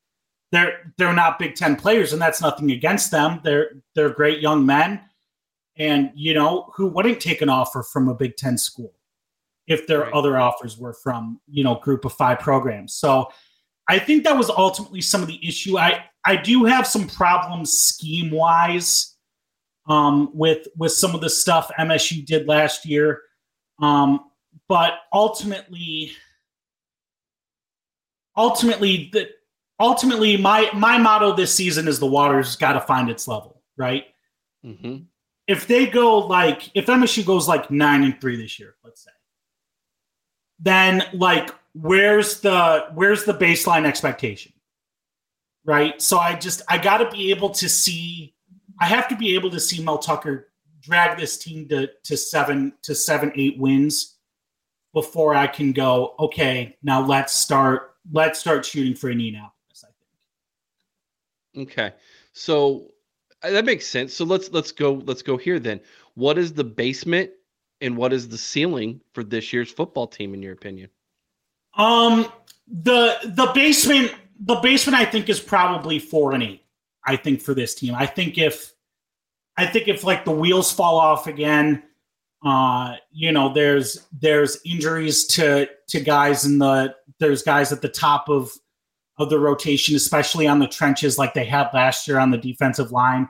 they're 0.52 0.94
they're 0.98 1.14
not 1.14 1.40
Big 1.40 1.56
Ten 1.56 1.76
players, 1.76 2.14
and 2.14 2.22
that's 2.22 2.42
nothing 2.42 2.72
against 2.72 3.12
them. 3.12 3.42
They're 3.44 3.72
they're 3.94 4.10
great 4.10 4.40
young 4.40 4.66
men, 4.66 5.02
and 5.78 6.12
you 6.16 6.34
know 6.34 6.72
who 6.76 6.88
wouldn't 6.88 7.20
take 7.20 7.42
an 7.42 7.50
offer 7.50 7.84
from 7.84 8.08
a 8.08 8.16
Big 8.16 8.38
Ten 8.38 8.58
school 8.58 8.94
if 9.68 9.88
their 9.88 10.02
right. 10.02 10.14
other 10.14 10.38
offers 10.38 10.78
were 10.78 10.94
from 10.94 11.40
you 11.48 11.64
know 11.64 11.76
group 11.76 12.06
of 12.06 12.14
five 12.14 12.40
programs. 12.40 12.94
So 12.94 13.30
I 13.88 14.00
think 14.00 14.24
that 14.24 14.38
was 14.38 14.50
ultimately 14.50 15.02
some 15.02 15.22
of 15.22 15.28
the 15.28 15.46
issue. 15.46 15.78
I 15.78 16.06
I 16.26 16.38
do 16.38 16.66
have 16.66 16.88
some 16.88 17.08
problems 17.08 17.72
scheme 17.78 18.32
wise 18.32 19.16
um, 19.88 20.30
with 20.34 20.68
with 20.78 20.92
some 20.92 21.14
of 21.14 21.22
the 21.22 21.30
stuff 21.30 21.70
MSU 21.78 22.26
did 22.26 22.48
last 22.48 22.86
year, 22.86 23.22
um, 23.82 24.22
but 24.68 24.94
ultimately 25.14 26.12
ultimately 28.36 29.10
the 29.14 29.30
ultimately 29.80 30.38
my 30.38 30.70
my 30.74 30.98
motto 30.98 31.36
this 31.36 31.54
season 31.54 31.88
is 31.88 32.00
the 32.00 32.06
water's 32.06 32.56
got 32.56 32.74
to 32.74 32.82
find 32.82 33.10
its 33.10 33.28
level, 33.28 33.62
right? 33.78 34.06
Mm-hmm. 34.66 35.04
If 35.48 35.68
they 35.68 35.86
go 35.88 36.20
like 36.20 36.72
if 36.74 36.88
MSU 36.88 37.26
goes 37.26 37.48
like 37.48 37.70
nine 37.70 38.04
and 38.04 38.20
three 38.20 38.36
this 38.36 38.60
year, 38.60 38.76
let's 38.84 39.04
say, 39.04 39.12
then 40.60 41.04
like 41.14 41.52
where's 41.74 42.40
the 42.42 42.88
where's 42.94 43.26
the 43.26 43.34
baseline 43.34 43.86
expectation, 43.86 44.54
right? 45.64 46.02
So 46.02 46.18
I 46.18 46.36
just 46.36 46.62
I 46.68 46.78
got 46.78 46.98
to 46.98 47.12
be 47.12 47.32
able 47.32 47.50
to 47.52 47.70
see. 47.70 48.34
I 48.80 48.88
have 48.88 49.08
to 49.08 49.16
be 49.16 49.36
able 49.36 49.52
to 49.52 49.60
see 49.60 49.82
Mel 49.82 50.00
Tucker 50.00 50.50
drag 50.82 51.18
this 51.18 51.38
team 51.38 51.68
to 51.70 51.90
to 52.04 52.18
seven 52.18 52.74
to 52.84 52.96
seven 52.96 53.32
eight 53.36 53.58
wins 53.58 54.15
before 54.96 55.36
I 55.36 55.46
can 55.46 55.74
go. 55.74 56.16
Okay, 56.18 56.78
now 56.82 57.06
let's 57.06 57.34
start 57.34 57.96
let's 58.12 58.40
start 58.40 58.66
shooting 58.66 58.96
for 58.96 59.12
Indianapolis. 59.12 59.84
I 59.84 59.92
think. 61.54 61.70
Okay, 61.70 61.94
so 62.32 62.88
uh, 63.44 63.52
that 63.52 63.66
makes 63.66 63.86
sense. 63.86 64.16
So 64.16 64.26
let's 64.26 64.50
let's 64.52 64.72
go 64.72 65.04
let's 65.06 65.22
go 65.22 65.38
here 65.38 65.60
then. 65.60 65.82
What 66.16 66.40
is 66.40 66.54
the 66.54 66.64
basement 66.64 67.30
and 67.82 67.96
what 67.98 68.14
is 68.14 68.28
the 68.28 68.38
ceiling 68.38 69.02
for 69.14 69.24
this 69.24 69.54
year's 69.54 69.70
football 69.70 70.08
team 70.08 70.34
in 70.34 70.42
your 70.42 70.54
opinion? 70.54 70.90
Um, 71.76 72.32
the 72.68 73.18
the 73.36 73.52
basement 73.54 74.16
the 74.40 74.56
basement 74.56 74.98
I 74.98 75.04
think 75.04 75.28
is 75.30 75.42
probably 75.42 76.00
four 76.00 76.32
and 76.32 76.42
eight. 76.42 76.64
I 77.06 77.18
think 77.18 77.42
for 77.42 77.54
this 77.54 77.76
team, 77.76 77.94
I 77.94 78.06
think 78.06 78.38
if 78.38 78.74
I 79.58 79.66
think 79.66 79.90
if 79.90 80.06
like 80.06 80.24
the 80.24 80.32
wheels 80.32 80.72
fall 80.72 80.98
off 80.98 81.28
again, 81.28 81.84
uh, 82.46 82.96
you 83.12 83.32
know, 83.32 83.52
there's 83.52 84.08
there's 84.12 84.60
injuries 84.64 85.26
to 85.26 85.68
to 85.88 86.00
guys 86.00 86.46
in 86.46 86.60
the 86.60 86.96
there's 87.20 87.42
guys 87.42 87.72
at 87.72 87.82
the 87.82 87.90
top 87.90 88.30
of 88.30 88.52
of 89.18 89.32
the 89.32 89.40
rotation, 89.40 89.96
especially 89.96 90.46
on 90.46 90.60
the 90.60 90.68
trenches 90.68 91.18
like 91.18 91.34
they 91.34 91.46
had 91.46 91.70
last 91.74 92.08
year 92.08 92.20
on 92.20 92.30
the 92.30 92.38
defensive 92.38 92.92
line. 92.92 93.28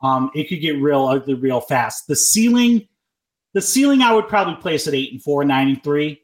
Um, 0.00 0.30
it 0.34 0.48
could 0.48 0.60
get 0.62 0.80
real 0.80 1.04
ugly 1.06 1.34
real 1.34 1.60
fast. 1.60 2.06
The 2.08 2.16
ceiling, 2.16 2.88
the 3.52 3.60
ceiling, 3.60 4.00
I 4.00 4.14
would 4.14 4.28
probably 4.28 4.56
place 4.56 4.88
at 4.88 4.94
eight 4.94 5.12
and 5.12 5.22
four, 5.22 5.44
nine 5.44 5.68
and 5.68 5.84
three. 5.84 6.22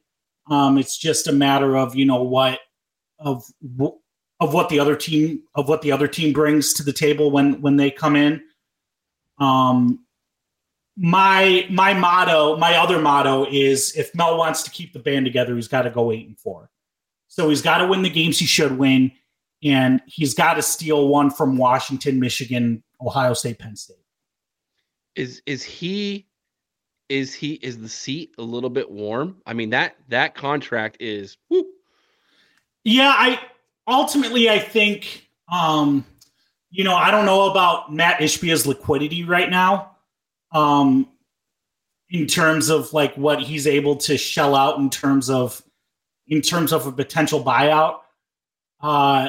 Um, 0.50 0.78
it's 0.78 0.96
just 0.96 1.28
a 1.28 1.32
matter 1.32 1.76
of 1.76 1.94
you 1.94 2.06
know 2.06 2.22
what 2.22 2.58
of 3.18 3.44
of 4.40 4.54
what 4.54 4.70
the 4.70 4.80
other 4.80 4.96
team 4.96 5.42
of 5.54 5.68
what 5.68 5.82
the 5.82 5.92
other 5.92 6.08
team 6.08 6.32
brings 6.32 6.72
to 6.74 6.82
the 6.82 6.92
table 6.92 7.30
when 7.30 7.60
when 7.60 7.76
they 7.76 7.90
come 7.90 8.16
in. 8.16 8.42
Um, 9.38 10.06
my 11.02 11.66
my 11.70 11.94
motto, 11.94 12.58
my 12.58 12.76
other 12.76 13.00
motto 13.00 13.46
is 13.50 13.96
if 13.96 14.14
Mel 14.14 14.36
wants 14.36 14.62
to 14.64 14.70
keep 14.70 14.92
the 14.92 14.98
band 14.98 15.24
together, 15.24 15.56
he's 15.56 15.66
got 15.66 15.82
to 15.82 15.90
go 15.90 16.12
eight 16.12 16.26
and 16.26 16.38
four. 16.38 16.70
So 17.26 17.48
he's 17.48 17.62
got 17.62 17.78
to 17.78 17.86
win 17.86 18.02
the 18.02 18.10
games 18.10 18.38
he 18.38 18.44
should 18.44 18.76
win, 18.76 19.10
and 19.64 20.02
he's 20.04 20.34
got 20.34 20.54
to 20.54 20.62
steal 20.62 21.08
one 21.08 21.30
from 21.30 21.56
Washington, 21.56 22.20
Michigan, 22.20 22.82
Ohio 23.00 23.32
State, 23.32 23.58
Penn 23.58 23.76
State. 23.76 23.96
Is 25.16 25.40
is 25.46 25.62
he 25.62 26.26
is 27.08 27.32
he 27.32 27.54
is 27.54 27.78
the 27.78 27.88
seat 27.88 28.34
a 28.36 28.42
little 28.42 28.70
bit 28.70 28.90
warm? 28.90 29.40
I 29.46 29.54
mean 29.54 29.70
that 29.70 29.96
that 30.08 30.34
contract 30.34 30.98
is 31.00 31.38
whoo. 31.48 31.66
Yeah, 32.84 33.14
I 33.16 33.40
ultimately 33.88 34.50
I 34.50 34.58
think 34.58 35.30
um 35.50 36.04
you 36.68 36.84
know, 36.84 36.94
I 36.94 37.10
don't 37.10 37.24
know 37.26 37.50
about 37.50 37.92
Matt 37.92 38.20
Ishbia's 38.20 38.66
liquidity 38.66 39.24
right 39.24 39.48
now 39.48 39.89
um, 40.52 41.08
in 42.10 42.26
terms 42.26 42.68
of 42.68 42.92
like 42.92 43.14
what 43.14 43.40
he's 43.40 43.66
able 43.66 43.96
to 43.96 44.18
shell 44.18 44.54
out 44.54 44.78
in 44.78 44.90
terms 44.90 45.30
of 45.30 45.62
in 46.26 46.40
terms 46.40 46.72
of 46.72 46.86
a 46.86 46.92
potential 46.92 47.42
buyout. 47.42 47.98
Uh, 48.80 49.28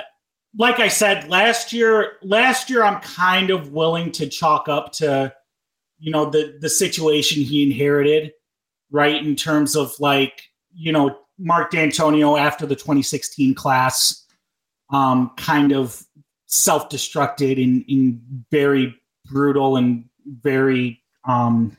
like 0.58 0.80
I 0.80 0.88
said 0.88 1.30
last 1.30 1.74
year, 1.74 2.14
last 2.22 2.70
year 2.70 2.84
I'm 2.84 3.02
kind 3.02 3.50
of 3.50 3.72
willing 3.72 4.12
to 4.14 4.28
chalk 4.28 4.68
up 4.68 4.92
to 4.94 5.34
you 6.00 6.12
know 6.12 6.30
the 6.30 6.58
the 6.60 6.70
situation 6.70 7.44
he 7.44 7.64
inherited, 7.64 8.34
right? 8.90 9.24
In 9.24 9.36
terms 9.36 9.76
of 9.76 9.94
like 10.00 10.42
you 10.74 10.92
know 10.92 11.18
Mark 11.38 11.72
Dantonio 11.72 12.40
after 12.40 12.66
the 12.66 12.76
2016 12.76 13.54
class, 13.56 14.26
um, 14.92 15.32
kind 15.38 15.72
of 15.72 16.04
self-destructed 16.48 17.58
in 17.58 17.86
in 17.88 18.22
very 18.52 18.96
brutal 19.26 19.78
and 19.78 20.06
very 20.26 21.01
um, 21.26 21.78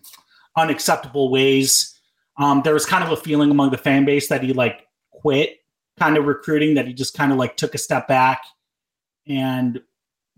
unacceptable 0.57 1.31
ways. 1.31 1.99
Um, 2.39 2.63
there 2.65 2.75
was 2.75 2.87
kind 2.87 3.05
of 3.05 3.11
a 3.11 3.17
feeling 3.17 3.51
among 3.51 3.71
the 3.71 3.79
fan 3.79 4.05
base 4.05 4.29
that 4.29 4.43
he 4.43 4.53
like 4.53 4.87
quit 5.11 5.59
kind 5.99 6.17
of 6.17 6.27
recruiting, 6.27 6.75
that 6.75 6.87
he 6.87 6.95
just 6.95 7.15
kind 7.15 7.33
of 7.33 7.39
like 7.39 7.57
took 7.57 7.75
a 7.75 7.79
step 7.79 8.09
back 8.09 8.43
and 9.27 9.81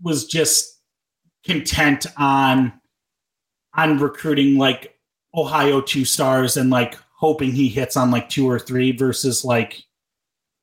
was 0.01 0.25
just 0.25 0.79
content 1.45 2.05
on 2.17 2.73
on 3.75 3.99
recruiting 3.99 4.57
like 4.57 4.95
Ohio 5.35 5.81
two 5.81 6.05
stars 6.05 6.57
and 6.57 6.69
like 6.69 6.97
hoping 7.17 7.51
he 7.51 7.67
hits 7.67 7.97
on 7.97 8.11
like 8.11 8.29
two 8.29 8.49
or 8.49 8.59
three 8.59 8.91
versus 8.91 9.43
like 9.43 9.83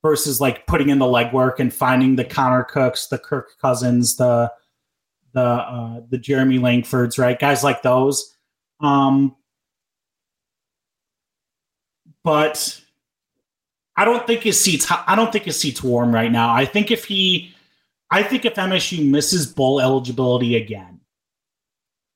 versus 0.03 0.41
like 0.41 0.67
putting 0.67 0.89
in 0.89 0.99
the 0.99 1.05
legwork 1.07 1.59
and 1.59 1.73
finding 1.73 2.17
the 2.17 2.25
Connor 2.25 2.65
Cooks, 2.65 3.07
the 3.07 3.19
Kirk 3.19 3.59
Cousins, 3.61 4.17
the 4.17 4.53
the 5.33 5.41
uh, 5.41 6.01
the 6.11 6.19
Jeremy 6.19 6.59
Langfords, 6.59 7.19
right? 7.19 7.39
Guys 7.39 7.65
like 7.65 7.83
those. 7.83 8.32
Um, 8.83 9.37
but 12.25 12.81
I 13.97 14.05
don't 14.05 14.27
think 14.27 14.43
his 14.43 14.61
seats. 14.61 14.91
I 14.91 15.15
don't 15.15 15.33
think 15.33 15.45
his 15.45 15.59
seats 15.59 15.83
warm 15.83 16.15
right 16.15 16.31
now. 16.31 16.53
I 16.53 16.65
think 16.65 16.91
if 16.91 17.05
he, 17.05 17.55
I 18.11 18.23
think 18.23 18.45
if 18.45 18.55
MSU 18.55 19.09
misses 19.09 19.47
bowl 19.47 19.81
eligibility 19.81 20.57
again, 20.57 21.01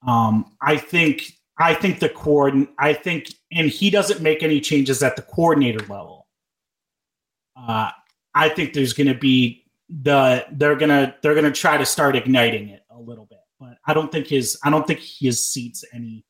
um, 0.06 0.52
I 0.60 0.76
think 0.76 1.32
I 1.58 1.74
think 1.74 2.00
the 2.00 2.08
coordin 2.08 2.68
I 2.78 2.92
think, 2.92 3.32
and 3.52 3.68
he 3.68 3.90
doesn't 3.90 4.20
make 4.20 4.42
any 4.42 4.60
changes 4.60 5.02
at 5.02 5.16
the 5.16 5.22
coordinator 5.22 5.80
level. 5.80 6.26
Uh, 7.56 7.90
I 8.34 8.48
think 8.50 8.74
there's 8.74 8.92
going 8.92 9.06
to 9.08 9.14
be 9.14 9.64
the 9.88 10.44
they're 10.52 10.76
gonna 10.76 11.14
they're 11.22 11.34
gonna 11.34 11.52
try 11.52 11.76
to 11.78 11.86
start 11.86 12.16
igniting 12.16 12.68
it 12.68 12.82
a 12.90 12.98
little 12.98 13.26
bit, 13.26 13.38
but 13.58 13.78
I 13.86 13.94
don't 13.94 14.10
think 14.10 14.26
his 14.26 14.58
I 14.62 14.70
don't 14.70 14.86
think 14.86 15.00
his 15.00 15.48
seats 15.48 15.84
any 15.92 16.25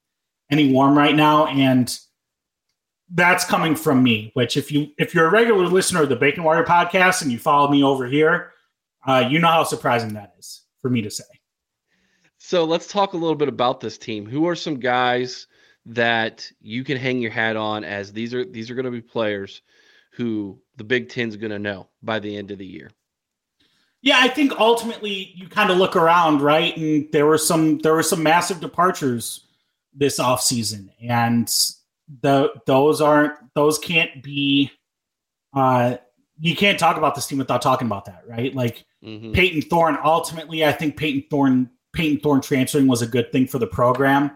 any 0.50 0.72
warm 0.72 0.96
right 0.96 1.14
now, 1.14 1.46
and 1.46 1.98
that's 3.10 3.44
coming 3.44 3.76
from 3.76 4.02
me. 4.02 4.30
Which 4.34 4.56
if 4.56 4.70
you 4.72 4.88
if 4.98 5.14
you're 5.14 5.26
a 5.26 5.30
regular 5.30 5.66
listener 5.66 6.02
of 6.02 6.08
the 6.08 6.16
Bacon 6.16 6.44
Wire 6.44 6.64
podcast 6.64 7.22
and 7.22 7.30
you 7.30 7.38
follow 7.38 7.70
me 7.70 7.82
over 7.82 8.06
here, 8.06 8.52
uh, 9.06 9.26
you 9.28 9.38
know 9.38 9.48
how 9.48 9.64
surprising 9.64 10.14
that 10.14 10.34
is 10.38 10.62
for 10.80 10.90
me 10.90 11.02
to 11.02 11.10
say. 11.10 11.24
So 12.38 12.64
let's 12.64 12.86
talk 12.86 13.12
a 13.12 13.16
little 13.16 13.34
bit 13.34 13.48
about 13.48 13.80
this 13.80 13.98
team. 13.98 14.26
Who 14.26 14.46
are 14.46 14.54
some 14.54 14.78
guys 14.78 15.46
that 15.86 16.50
you 16.60 16.84
can 16.84 16.96
hang 16.96 17.20
your 17.20 17.30
hat 17.30 17.56
on 17.56 17.84
as 17.84 18.12
these 18.12 18.34
are 18.34 18.44
these 18.44 18.70
are 18.70 18.74
going 18.74 18.84
to 18.84 18.90
be 18.90 19.00
players 19.00 19.62
who 20.12 20.60
the 20.76 20.84
Big 20.84 21.08
Ten's 21.08 21.36
going 21.36 21.50
to 21.50 21.58
know 21.58 21.88
by 22.02 22.18
the 22.18 22.36
end 22.36 22.50
of 22.50 22.58
the 22.58 22.66
year? 22.66 22.90
Yeah, 24.02 24.18
I 24.20 24.28
think 24.28 24.52
ultimately 24.58 25.32
you 25.34 25.48
kind 25.48 25.70
of 25.70 25.78
look 25.78 25.96
around, 25.96 26.40
right? 26.40 26.76
And 26.76 27.08
there 27.12 27.26
were 27.26 27.38
some 27.38 27.78
there 27.78 27.94
were 27.94 28.02
some 28.02 28.22
massive 28.22 28.60
departures 28.60 29.45
this 29.96 30.18
offseason. 30.18 30.90
And 31.02 31.48
the 32.22 32.52
those 32.66 33.00
aren't 33.00 33.32
those 33.54 33.78
can't 33.78 34.22
be 34.22 34.70
uh 35.54 35.96
you 36.38 36.54
can't 36.54 36.78
talk 36.78 36.96
about 36.96 37.14
this 37.14 37.26
team 37.26 37.38
without 37.38 37.62
talking 37.62 37.86
about 37.86 38.04
that, 38.04 38.22
right? 38.28 38.54
Like 38.54 38.84
Mm-hmm. 39.06 39.32
Payton 39.32 39.62
Thorne, 39.62 39.98
ultimately, 40.04 40.64
I 40.64 40.72
think 40.72 40.96
Payton 40.96 41.26
Thorne 41.30 41.70
Payton 41.92 42.20
Thorne 42.20 42.40
transferring 42.40 42.88
was 42.88 43.02
a 43.02 43.06
good 43.06 43.30
thing 43.32 43.46
for 43.46 43.58
the 43.58 43.66
program. 43.66 44.32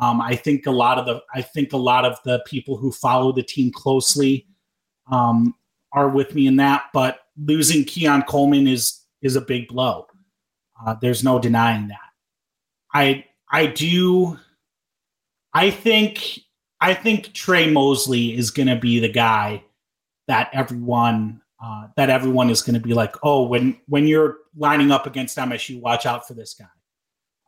Um, 0.00 0.20
I 0.20 0.34
think 0.34 0.66
a 0.66 0.70
lot 0.70 0.98
of 0.98 1.06
the, 1.06 1.20
I 1.34 1.42
think 1.42 1.72
a 1.72 1.76
lot 1.76 2.04
of 2.04 2.18
the 2.24 2.42
people 2.46 2.76
who 2.76 2.90
follow 2.90 3.32
the 3.32 3.42
team 3.42 3.70
closely 3.72 4.46
um, 5.10 5.54
are 5.92 6.08
with 6.08 6.34
me 6.34 6.46
in 6.46 6.56
that. 6.56 6.84
But 6.92 7.20
losing 7.36 7.84
Keon 7.84 8.22
Coleman 8.22 8.66
is 8.66 9.04
is 9.20 9.36
a 9.36 9.40
big 9.40 9.68
blow. 9.68 10.06
Uh, 10.84 10.94
there's 11.00 11.22
no 11.22 11.38
denying 11.38 11.88
that. 11.88 11.98
I 12.94 13.26
I 13.50 13.66
do. 13.66 14.38
I 15.54 15.70
think 15.70 16.40
I 16.80 16.94
think 16.94 17.32
Tre 17.32 17.70
Mosley 17.70 18.36
is 18.36 18.50
going 18.50 18.68
to 18.68 18.76
be 18.76 19.00
the 19.00 19.08
guy 19.08 19.64
that 20.28 20.50
everyone 20.52 21.40
uh, 21.62 21.88
that 21.96 22.08
everyone 22.10 22.50
is 22.50 22.62
going 22.62 22.74
to 22.74 22.80
be 22.80 22.94
like, 22.94 23.16
oh, 23.22 23.46
when 23.46 23.78
when 23.86 24.06
you're 24.06 24.38
lining 24.56 24.90
up 24.90 25.06
against 25.06 25.36
MSU, 25.36 25.80
watch 25.80 26.06
out 26.06 26.26
for 26.26 26.34
this 26.34 26.54
guy. 26.54 26.66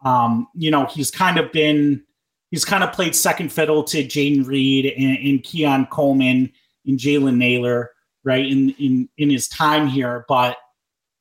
Um, 0.04 0.48
you 0.54 0.70
know, 0.70 0.86
he's 0.86 1.10
kind 1.10 1.38
of 1.38 1.52
been 1.52 2.04
he's 2.50 2.64
kind 2.64 2.82
of 2.82 2.92
played 2.92 3.14
second 3.14 3.52
fiddle 3.52 3.84
to 3.84 4.04
Jayden 4.04 4.46
Reed 4.46 4.86
and, 4.86 5.18
and 5.18 5.42
Keon 5.42 5.86
Coleman 5.86 6.50
and 6.86 6.98
Jalen 6.98 7.36
Nailor, 7.36 7.90
right? 8.24 8.44
In 8.44 8.70
in 8.70 9.08
in 9.18 9.30
his 9.30 9.46
time 9.46 9.86
here, 9.86 10.24
but 10.28 10.56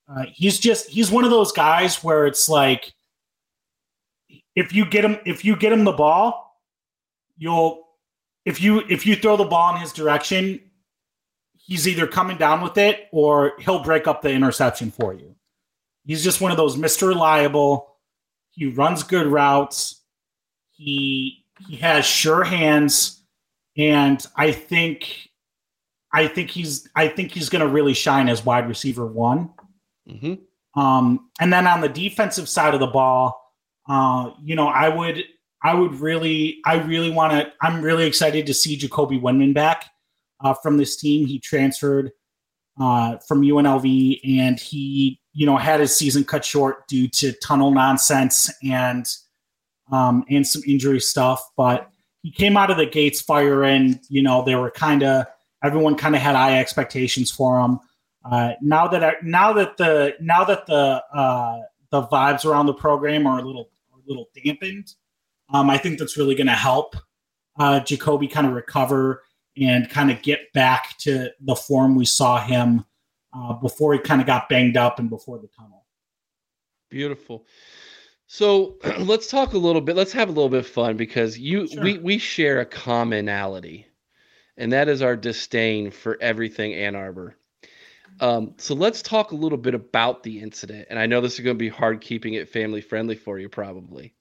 uh, 0.07 0.25
he's 0.33 0.57
just 0.57 0.89
he's 0.89 1.11
one 1.11 1.23
of 1.23 1.29
those 1.29 1.51
guys 1.51 2.03
where 2.03 2.25
it's 2.25 2.49
like 2.49 2.93
if 4.55 4.73
you 4.73 4.85
get 4.85 5.05
him 5.05 5.19
if 5.25 5.45
you 5.45 5.55
get 5.55 5.71
him 5.71 5.83
the 5.83 5.91
ball, 5.91 6.48
you'll 7.39 7.87
if 8.45 8.61
you 8.61 8.83
if 8.89 9.07
you 9.07 9.15
throw 9.15 9.35
the 9.37 9.45
ball 9.45 9.73
in 9.73 9.81
his 9.81 9.93
direction, 9.93 10.59
he's 11.57 11.87
either 11.87 12.05
coming 12.05 12.37
down 12.37 12.61
with 12.61 12.77
it 12.77 13.07
or 13.11 13.53
he'll 13.59 13.83
break 13.83 14.05
up 14.05 14.21
the 14.21 14.29
interception 14.29 14.91
for 14.91 15.13
you. 15.13 15.35
He's 16.05 16.23
just 16.23 16.41
one 16.41 16.51
of 16.51 16.57
those 16.57 16.75
Mr. 16.75 17.07
Reliable. 17.07 17.95
He 18.51 18.67
runs 18.67 19.03
good 19.03 19.27
routes. 19.27 20.03
He 20.71 21.45
he 21.67 21.77
has 21.77 22.05
sure 22.05 22.43
hands, 22.43 23.21
and 23.77 24.25
I 24.35 24.51
think 24.51 25.29
I 26.11 26.27
think 26.27 26.49
he's 26.49 26.87
I 26.95 27.07
think 27.07 27.31
he's 27.31 27.49
going 27.49 27.65
to 27.65 27.67
really 27.67 27.93
shine 27.93 28.29
as 28.29 28.45
wide 28.45 28.67
receiver 28.67 29.05
one. 29.05 29.51
Mm-hmm. 30.09 30.79
Um, 30.79 31.29
and 31.39 31.51
then 31.51 31.67
on 31.67 31.81
the 31.81 31.89
defensive 31.89 32.47
side 32.47 32.73
of 32.73 32.79
the 32.79 32.87
ball, 32.87 33.53
uh, 33.87 34.31
you 34.41 34.55
know, 34.55 34.67
I 34.67 34.89
would 34.89 35.23
I 35.63 35.73
would 35.73 35.95
really 35.95 36.59
I 36.65 36.75
really 36.75 37.09
want 37.09 37.33
to 37.33 37.51
I'm 37.61 37.81
really 37.81 38.05
excited 38.05 38.45
to 38.45 38.53
see 38.53 38.75
Jacoby 38.75 39.19
Windmon 39.19 39.53
back 39.53 39.85
uh, 40.41 40.53
from 40.53 40.77
this 40.77 40.95
team. 40.95 41.27
He 41.27 41.39
transferred 41.39 42.11
uh, 42.79 43.17
from 43.27 43.41
UNLV 43.41 44.19
and 44.39 44.59
he 44.59 45.19
you 45.33 45.45
know 45.45 45.57
had 45.57 45.79
his 45.79 45.95
season 45.95 46.23
cut 46.23 46.45
short 46.45 46.87
due 46.87 47.07
to 47.09 47.33
tunnel 47.33 47.71
nonsense 47.71 48.49
and 48.63 49.05
um, 49.91 50.23
and 50.29 50.45
some 50.45 50.61
injury 50.67 50.99
stuff, 50.99 51.43
but 51.57 51.89
he 52.21 52.31
came 52.31 52.57
out 52.57 52.69
of 52.69 52.77
the 52.77 52.85
gates 52.85 53.21
firing. 53.21 53.99
You 54.09 54.21
know, 54.21 54.43
they 54.43 54.55
were 54.55 54.71
kind 54.71 55.03
of 55.03 55.25
everyone 55.63 55.95
kind 55.95 56.15
of 56.15 56.21
had 56.21 56.35
high 56.35 56.59
expectations 56.59 57.31
for 57.31 57.59
him. 57.59 57.79
Uh, 58.29 58.53
now 58.61 58.87
that 58.87 59.03
I, 59.03 59.13
now 59.23 59.53
that 59.53 59.77
the 59.77 60.15
now 60.19 60.43
that 60.43 60.65
the 60.65 61.03
uh, 61.13 61.59
the 61.89 62.03
vibes 62.03 62.45
around 62.45 62.67
the 62.67 62.73
program 62.73 63.25
are 63.25 63.39
a 63.39 63.41
little 63.41 63.69
a 63.93 63.97
little 64.07 64.29
dampened, 64.35 64.93
um, 65.51 65.69
I 65.69 65.77
think 65.77 65.99
that's 65.99 66.17
really 66.17 66.35
going 66.35 66.47
to 66.47 66.53
help 66.53 66.95
uh, 67.57 67.79
Jacoby 67.79 68.27
kind 68.27 68.47
of 68.47 68.53
recover 68.53 69.23
and 69.57 69.89
kind 69.89 70.11
of 70.11 70.21
get 70.21 70.51
back 70.53 70.97
to 70.99 71.29
the 71.41 71.55
form 71.55 71.95
we 71.95 72.05
saw 72.05 72.39
him 72.39 72.85
uh, 73.33 73.53
before 73.53 73.93
he 73.93 73.99
kind 73.99 74.21
of 74.21 74.27
got 74.27 74.49
banged 74.49 74.77
up 74.77 74.99
and 74.99 75.09
before 75.09 75.37
the 75.39 75.47
tunnel. 75.47 75.85
Beautiful. 76.89 77.45
So 78.27 78.77
let's 78.99 79.27
talk 79.27 79.53
a 79.53 79.57
little 79.57 79.81
bit. 79.81 79.95
Let's 79.95 80.13
have 80.13 80.29
a 80.29 80.31
little 80.31 80.49
bit 80.49 80.59
of 80.59 80.67
fun 80.67 80.97
because 80.97 81.37
you 81.37 81.67
sure. 81.67 81.83
we 81.83 81.97
we 81.97 82.17
share 82.17 82.59
a 82.59 82.65
commonality, 82.65 83.87
and 84.57 84.71
that 84.71 84.87
is 84.87 85.01
our 85.01 85.15
disdain 85.15 85.91
for 85.91 86.17
everything 86.21 86.73
Ann 86.73 86.95
Arbor. 86.95 87.35
Um, 88.21 88.55
so 88.57 88.75
let's 88.75 89.01
talk 89.01 89.31
a 89.31 89.35
little 89.35 89.57
bit 89.57 89.73
about 89.73 90.23
the 90.23 90.41
incident. 90.41 90.87
And 90.89 90.99
I 90.99 91.05
know 91.05 91.21
this 91.21 91.35
is 91.35 91.39
going 91.39 91.55
to 91.55 91.59
be 91.59 91.69
hard 91.69 92.01
keeping 92.01 92.33
it 92.33 92.49
family 92.49 92.81
friendly 92.81 93.15
for 93.15 93.39
you, 93.39 93.47
probably. 93.47 94.13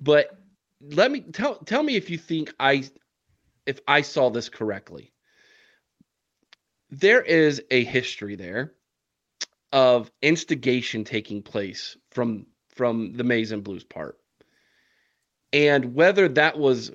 But 0.00 0.38
let 0.80 1.10
me 1.10 1.20
tell 1.20 1.56
tell 1.56 1.82
me 1.82 1.96
if 1.96 2.10
you 2.10 2.18
think 2.18 2.54
I 2.60 2.84
if 3.66 3.80
I 3.86 4.02
saw 4.02 4.30
this 4.30 4.48
correctly. 4.48 5.12
There 6.90 7.22
is 7.22 7.62
a 7.70 7.84
history 7.84 8.36
there 8.36 8.72
of 9.72 10.10
instigation 10.22 11.04
taking 11.04 11.42
place 11.42 11.96
from 12.10 12.46
from 12.70 13.12
the 13.14 13.24
Maize 13.24 13.52
and 13.52 13.64
Blues 13.64 13.84
part. 13.84 14.18
And 15.52 15.94
whether 15.94 16.28
that 16.28 16.58
was 16.58 16.92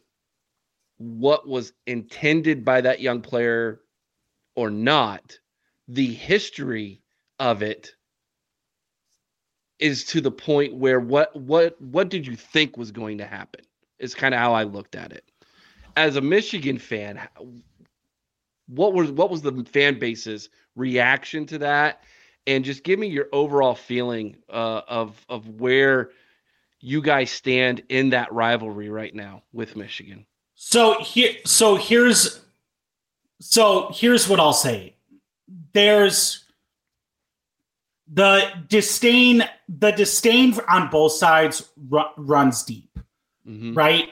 what 0.98 1.48
was 1.48 1.74
intended 1.86 2.64
by 2.64 2.82
that 2.82 3.02
young 3.02 3.22
player 3.22 3.82
or 4.56 4.70
not, 4.70 5.40
the 5.88 6.14
history 6.14 7.02
of 7.40 7.62
it 7.62 7.92
is 9.80 10.06
to 10.06 10.22
the 10.22 10.32
point 10.32 10.74
where 10.76 11.00
what 11.00 11.36
what 11.36 11.80
what 11.82 12.10
did 12.10 12.26
you 12.26 12.36
think 12.36 12.78
was 12.78 12.92
going 12.92 13.18
to 13.18 13.26
happen 13.26 13.66
is 14.04 14.14
kind 14.14 14.34
of 14.34 14.40
how 14.40 14.54
I 14.54 14.64
looked 14.64 14.96
at 14.96 15.12
it. 15.12 15.24
As 15.96 16.18
a 16.18 16.22
Michigan 16.22 16.78
fan, 16.78 17.20
what 18.68 18.94
was 18.94 19.12
what 19.12 19.30
was 19.30 19.42
the 19.42 19.66
fan 19.72 19.98
base's 19.98 20.50
reaction 20.76 21.46
to 21.48 21.58
that? 21.60 22.04
And 22.46 22.66
just 22.66 22.84
give 22.84 23.00
me 23.00 23.08
your 23.08 23.28
overall 23.32 23.76
feeling 23.76 24.36
uh, 24.50 24.82
of 24.88 25.26
of 25.30 25.48
where 25.48 26.12
you 26.82 27.02
guys 27.02 27.32
stand 27.32 27.82
in 27.88 28.10
that 28.10 28.32
rivalry 28.34 28.90
right 28.90 29.16
now 29.16 29.44
with 29.54 29.78
Michigan. 29.78 30.26
So 30.56 31.00
here, 31.00 31.32
so 31.46 31.76
here's, 31.76 32.42
so 33.40 33.90
here's 33.94 34.28
what 34.28 34.40
I'll 34.40 34.52
say 34.52 34.96
there's 35.72 36.44
the 38.12 38.50
disdain 38.68 39.44
the 39.70 39.92
disdain 39.92 40.60
on 40.70 40.90
both 40.90 41.14
sides 41.14 41.70
runs 42.18 42.64
deep 42.64 43.00
mm-hmm. 43.48 43.74
right 43.74 44.10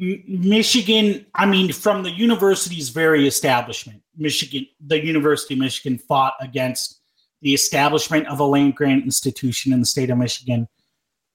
M- 0.00 0.22
michigan 0.26 1.26
i 1.34 1.46
mean 1.46 1.72
from 1.72 2.02
the 2.02 2.10
university's 2.10 2.88
very 2.90 3.26
establishment 3.26 4.02
michigan 4.16 4.66
the 4.84 5.04
university 5.04 5.54
of 5.54 5.60
michigan 5.60 5.98
fought 5.98 6.34
against 6.40 7.00
the 7.40 7.54
establishment 7.54 8.26
of 8.26 8.40
a 8.40 8.44
land 8.44 8.74
grant 8.74 9.04
institution 9.04 9.72
in 9.72 9.80
the 9.80 9.86
state 9.86 10.10
of 10.10 10.18
michigan 10.18 10.68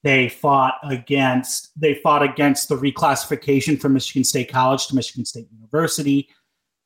they 0.03 0.27
fought 0.29 0.75
against 0.83 1.71
they 1.79 1.95
fought 1.95 2.21
against 2.21 2.69
the 2.69 2.75
reclassification 2.75 3.79
from 3.79 3.93
michigan 3.93 4.23
state 4.23 4.51
college 4.51 4.87
to 4.87 4.95
michigan 4.95 5.25
state 5.25 5.47
university 5.51 6.29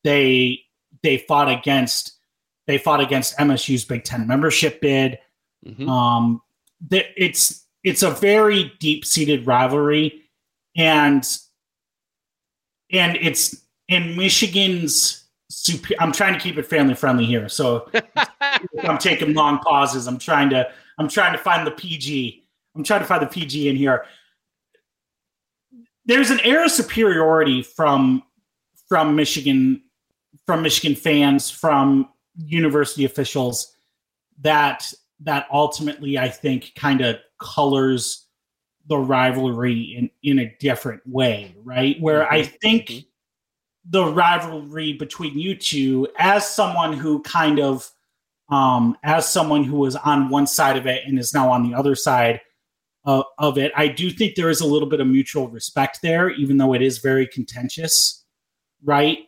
they 0.03 0.61
they 1.03 1.17
fought 1.17 1.49
against 1.49 2.17
they 2.67 2.77
fought 2.77 2.99
against 2.99 3.37
MSU's 3.37 3.85
Big 3.85 4.03
Ten 4.03 4.27
membership 4.27 4.81
bid. 4.81 5.19
Mm-hmm. 5.65 5.89
Um, 5.89 6.41
it's 6.91 7.65
it's 7.83 8.03
a 8.03 8.11
very 8.11 8.73
deep 8.79 9.05
seated 9.05 9.47
rivalry, 9.47 10.21
and 10.77 11.27
and 12.91 13.17
it's 13.17 13.63
in 13.87 14.15
Michigan's. 14.15 15.23
Super, 15.49 15.93
I'm 15.99 16.11
trying 16.11 16.33
to 16.33 16.39
keep 16.39 16.57
it 16.57 16.63
family 16.63 16.93
friendly 16.93 17.25
here, 17.25 17.47
so 17.47 17.89
I'm 18.83 18.97
taking 18.97 19.33
long 19.33 19.59
pauses. 19.59 20.05
I'm 20.05 20.19
trying 20.19 20.49
to 20.49 20.69
I'm 20.97 21.07
trying 21.07 21.31
to 21.31 21.37
find 21.37 21.65
the 21.65 21.71
PG. 21.71 22.43
I'm 22.75 22.83
trying 22.83 22.99
to 22.99 23.05
find 23.05 23.21
the 23.21 23.27
PG 23.27 23.69
in 23.69 23.75
here. 23.77 24.05
There's 26.05 26.31
an 26.31 26.41
air 26.41 26.65
of 26.65 26.71
superiority 26.71 27.63
from 27.63 28.23
from 28.89 29.15
Michigan 29.15 29.83
from 30.45 30.61
Michigan 30.61 30.95
fans, 30.95 31.49
from 31.49 32.09
university 32.37 33.05
officials 33.05 33.73
that 34.39 34.91
that 35.21 35.47
ultimately 35.51 36.17
I 36.17 36.29
think 36.29 36.73
kind 36.75 37.01
of 37.01 37.17
colors 37.39 38.26
the 38.87 38.97
rivalry 38.97 39.95
in 39.97 40.09
in 40.23 40.39
a 40.39 40.55
different 40.59 41.01
way, 41.05 41.55
right? 41.63 41.99
Where 41.99 42.23
mm-hmm. 42.23 42.33
I 42.33 42.43
think 42.43 42.87
mm-hmm. 42.87 43.89
the 43.89 44.05
rivalry 44.05 44.93
between 44.93 45.37
you 45.37 45.55
two, 45.55 46.07
as 46.17 46.49
someone 46.49 46.93
who 46.93 47.21
kind 47.21 47.59
of 47.59 47.89
um, 48.49 48.97
as 49.03 49.27
someone 49.27 49.63
who 49.63 49.77
was 49.77 49.95
on 49.95 50.29
one 50.29 50.47
side 50.47 50.77
of 50.77 50.87
it 50.87 51.03
and 51.05 51.19
is 51.19 51.33
now 51.33 51.49
on 51.49 51.69
the 51.69 51.77
other 51.77 51.95
side 51.95 52.41
uh, 53.05 53.23
of 53.37 53.57
it, 53.57 53.71
I 53.75 53.87
do 53.87 54.09
think 54.09 54.35
there 54.35 54.49
is 54.49 54.61
a 54.61 54.67
little 54.67 54.87
bit 54.87 55.01
of 55.01 55.07
mutual 55.07 55.49
respect 55.49 55.99
there, 56.01 56.29
even 56.29 56.57
though 56.57 56.73
it 56.73 56.81
is 56.81 56.99
very 56.99 57.27
contentious, 57.27 58.23
right? 58.83 59.19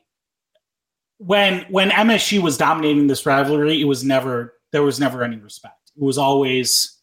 when 1.19 1.65
when 1.69 1.89
MSU 1.91 2.41
was 2.41 2.57
dominating 2.57 3.07
this 3.07 3.25
rivalry, 3.25 3.79
it 3.79 3.85
was 3.85 4.03
never 4.03 4.55
there 4.71 4.83
was 4.83 4.99
never 4.99 5.23
any 5.23 5.37
respect. 5.37 5.91
It 5.95 6.01
was 6.01 6.17
always 6.17 6.98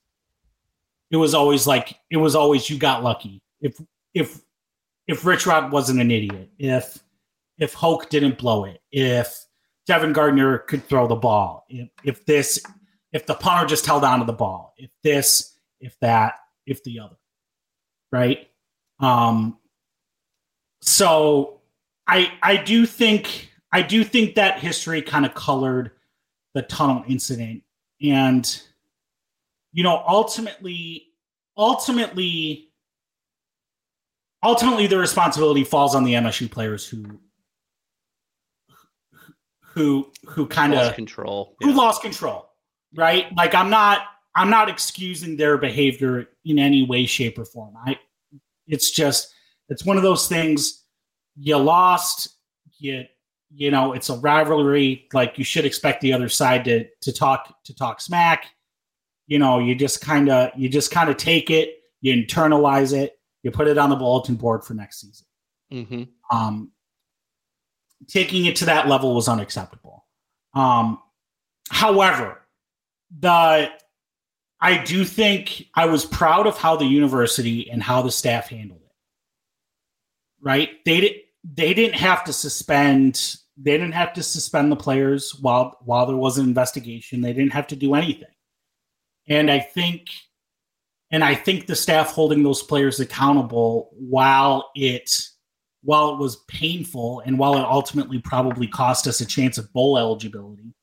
it 1.10 1.16
was 1.16 1.34
always 1.34 1.66
like 1.66 1.98
it 2.10 2.16
was 2.16 2.34
always 2.34 2.68
you 2.68 2.78
got 2.78 3.02
lucky. 3.02 3.42
If 3.60 3.80
if 4.14 4.40
if 5.06 5.24
Rich 5.24 5.46
Rod 5.46 5.70
wasn't 5.72 6.00
an 6.00 6.10
idiot, 6.10 6.50
if 6.58 6.98
if 7.58 7.74
Hoke 7.74 8.10
didn't 8.10 8.38
blow 8.38 8.64
it, 8.64 8.80
if 8.90 9.46
Devin 9.86 10.12
Gardner 10.12 10.58
could 10.58 10.84
throw 10.84 11.06
the 11.06 11.14
ball, 11.14 11.64
if, 11.68 11.88
if 12.04 12.26
this 12.26 12.60
if 13.12 13.24
the 13.26 13.34
punter 13.34 13.66
just 13.66 13.86
held 13.86 14.04
on 14.04 14.18
to 14.18 14.24
the 14.24 14.32
ball, 14.32 14.74
if 14.76 14.90
this, 15.02 15.58
if 15.80 15.98
that, 16.00 16.34
if 16.66 16.82
the 16.84 16.98
other, 16.98 17.16
right? 18.12 18.48
Um, 18.98 19.58
so 20.82 21.60
I 22.06 22.32
I 22.42 22.56
do 22.56 22.84
think 22.84 23.50
I 23.72 23.82
do 23.82 24.04
think 24.04 24.34
that 24.34 24.58
history 24.58 25.02
kind 25.02 25.24
of 25.24 25.34
colored 25.34 25.92
the 26.54 26.62
tunnel 26.62 27.04
incident, 27.08 27.62
and 28.02 28.62
you 29.76 29.82
know 29.82 30.02
ultimately 30.08 31.08
ultimately 31.58 32.70
ultimately 34.42 34.86
the 34.86 34.98
responsibility 34.98 35.64
falls 35.64 35.94
on 35.94 36.02
the 36.02 36.14
MSU 36.14 36.50
players 36.50 36.88
who 36.88 37.20
who 39.60 40.10
who 40.24 40.46
kind 40.46 40.72
of 40.72 40.94
control 40.94 41.56
who 41.60 41.70
yeah. 41.70 41.76
lost 41.76 42.00
control 42.00 42.48
right? 42.96 43.26
Like 43.36 43.54
i'm 43.54 43.68
not 43.68 44.00
i'm 44.34 44.48
not 44.48 44.70
excusing 44.70 45.36
their 45.36 45.58
behavior 45.58 46.26
in 46.46 46.58
any 46.58 46.82
way 46.82 47.04
shape 47.04 47.38
or 47.38 47.44
form. 47.44 47.74
I 47.86 47.98
it's 48.66 48.90
just 48.90 49.32
it's 49.68 49.84
one 49.84 49.98
of 49.98 50.02
those 50.02 50.26
things 50.26 50.84
you 51.36 51.58
lost 51.58 52.30
you 52.78 53.04
you 53.54 53.70
know 53.70 53.92
it's 53.92 54.08
a 54.08 54.16
rivalry. 54.16 55.06
Like 55.12 55.36
you 55.36 55.44
should 55.44 55.66
expect 55.66 56.00
the 56.00 56.14
other 56.14 56.30
side 56.30 56.64
to 56.64 56.86
to 57.02 57.12
talk 57.12 57.62
to 57.64 57.74
talk 57.74 58.00
smack 58.00 58.46
you 59.26 59.38
know 59.38 59.58
you 59.58 59.74
just 59.74 60.00
kind 60.00 60.28
of 60.28 60.50
you 60.56 60.68
just 60.68 60.90
kind 60.90 61.10
of 61.10 61.16
take 61.16 61.50
it 61.50 61.80
you 62.00 62.14
internalize 62.14 62.96
it 62.96 63.18
you 63.42 63.50
put 63.50 63.68
it 63.68 63.78
on 63.78 63.90
the 63.90 63.96
bulletin 63.96 64.36
board 64.36 64.64
for 64.64 64.74
next 64.74 65.00
season. 65.00 65.26
Mm-hmm. 65.72 66.36
um 66.36 66.70
taking 68.08 68.44
it 68.44 68.56
to 68.56 68.66
that 68.66 68.86
level 68.88 69.14
was 69.14 69.28
unacceptable. 69.28 70.04
Um 70.54 71.00
however 71.70 72.40
the 73.18 73.70
i 74.60 74.84
do 74.84 75.04
think 75.04 75.66
i 75.74 75.86
was 75.86 76.04
proud 76.04 76.46
of 76.46 76.56
how 76.56 76.76
the 76.76 76.84
university 76.84 77.68
and 77.70 77.82
how 77.82 78.02
the 78.02 78.12
staff 78.12 78.48
handled 78.48 78.82
it. 78.82 78.94
Right? 80.40 80.70
They 80.84 81.00
did 81.00 81.12
they 81.54 81.74
didn't 81.74 81.96
have 81.96 82.24
to 82.24 82.32
suspend 82.32 83.36
they 83.56 83.72
didn't 83.72 83.92
have 83.92 84.12
to 84.12 84.22
suspend 84.22 84.70
the 84.70 84.76
players 84.76 85.34
while 85.40 85.78
while 85.84 86.06
there 86.06 86.16
was 86.16 86.38
an 86.38 86.46
investigation. 86.46 87.22
They 87.22 87.32
didn't 87.32 87.52
have 87.52 87.66
to 87.68 87.76
do 87.76 87.94
anything 87.94 88.28
and 89.28 89.50
i 89.50 89.58
think 89.58 90.08
and 91.10 91.22
i 91.24 91.34
think 91.34 91.66
the 91.66 91.76
staff 91.76 92.12
holding 92.12 92.42
those 92.42 92.62
players 92.62 93.00
accountable 93.00 93.90
while 93.92 94.70
it 94.74 95.10
while 95.82 96.12
it 96.12 96.18
was 96.18 96.44
painful 96.48 97.22
and 97.26 97.38
while 97.38 97.56
it 97.56 97.64
ultimately 97.64 98.18
probably 98.18 98.66
cost 98.66 99.06
us 99.06 99.20
a 99.20 99.26
chance 99.26 99.58
of 99.58 99.72
bowl 99.72 99.98
eligibility 99.98 100.74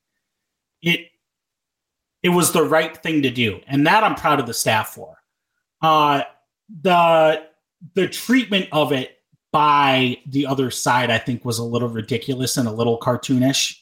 it 0.82 1.08
it 2.22 2.30
was 2.30 2.52
the 2.52 2.64
right 2.64 2.98
thing 3.04 3.22
to 3.22 3.30
do 3.30 3.60
and 3.68 3.86
that 3.86 4.04
i'm 4.04 4.16
proud 4.16 4.40
of 4.40 4.48
the 4.48 4.54
staff 4.54 4.94
for 4.94 5.18
uh 5.82 6.22
the 6.82 7.44
the 7.96 8.08
treatment 8.08 8.68
of 8.72 8.92
it 8.92 9.18
by 9.54 10.18
the 10.26 10.48
other 10.48 10.72
side, 10.72 11.12
I 11.12 11.20
think 11.20 11.46
was 11.46 11.60
a 11.60 11.64
little 11.64 11.88
ridiculous 11.88 12.58
and 12.58 12.68
a 12.68 12.72
little 12.72 13.00
cartoonish. 13.00 13.78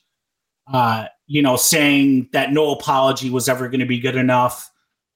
Uh, 0.71 1.05
you 1.31 1.41
know, 1.41 1.55
saying 1.55 2.27
that 2.33 2.51
no 2.51 2.73
apology 2.73 3.29
was 3.29 3.47
ever 3.47 3.69
going 3.69 3.79
to 3.79 3.85
be 3.85 4.01
good 4.01 4.17
enough, 4.17 4.69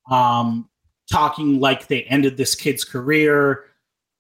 um, 0.10 0.70
talking 1.12 1.60
like 1.60 1.88
they 1.88 2.04
ended 2.04 2.38
this 2.38 2.56
kid's 2.56 2.86
career, 2.86 3.66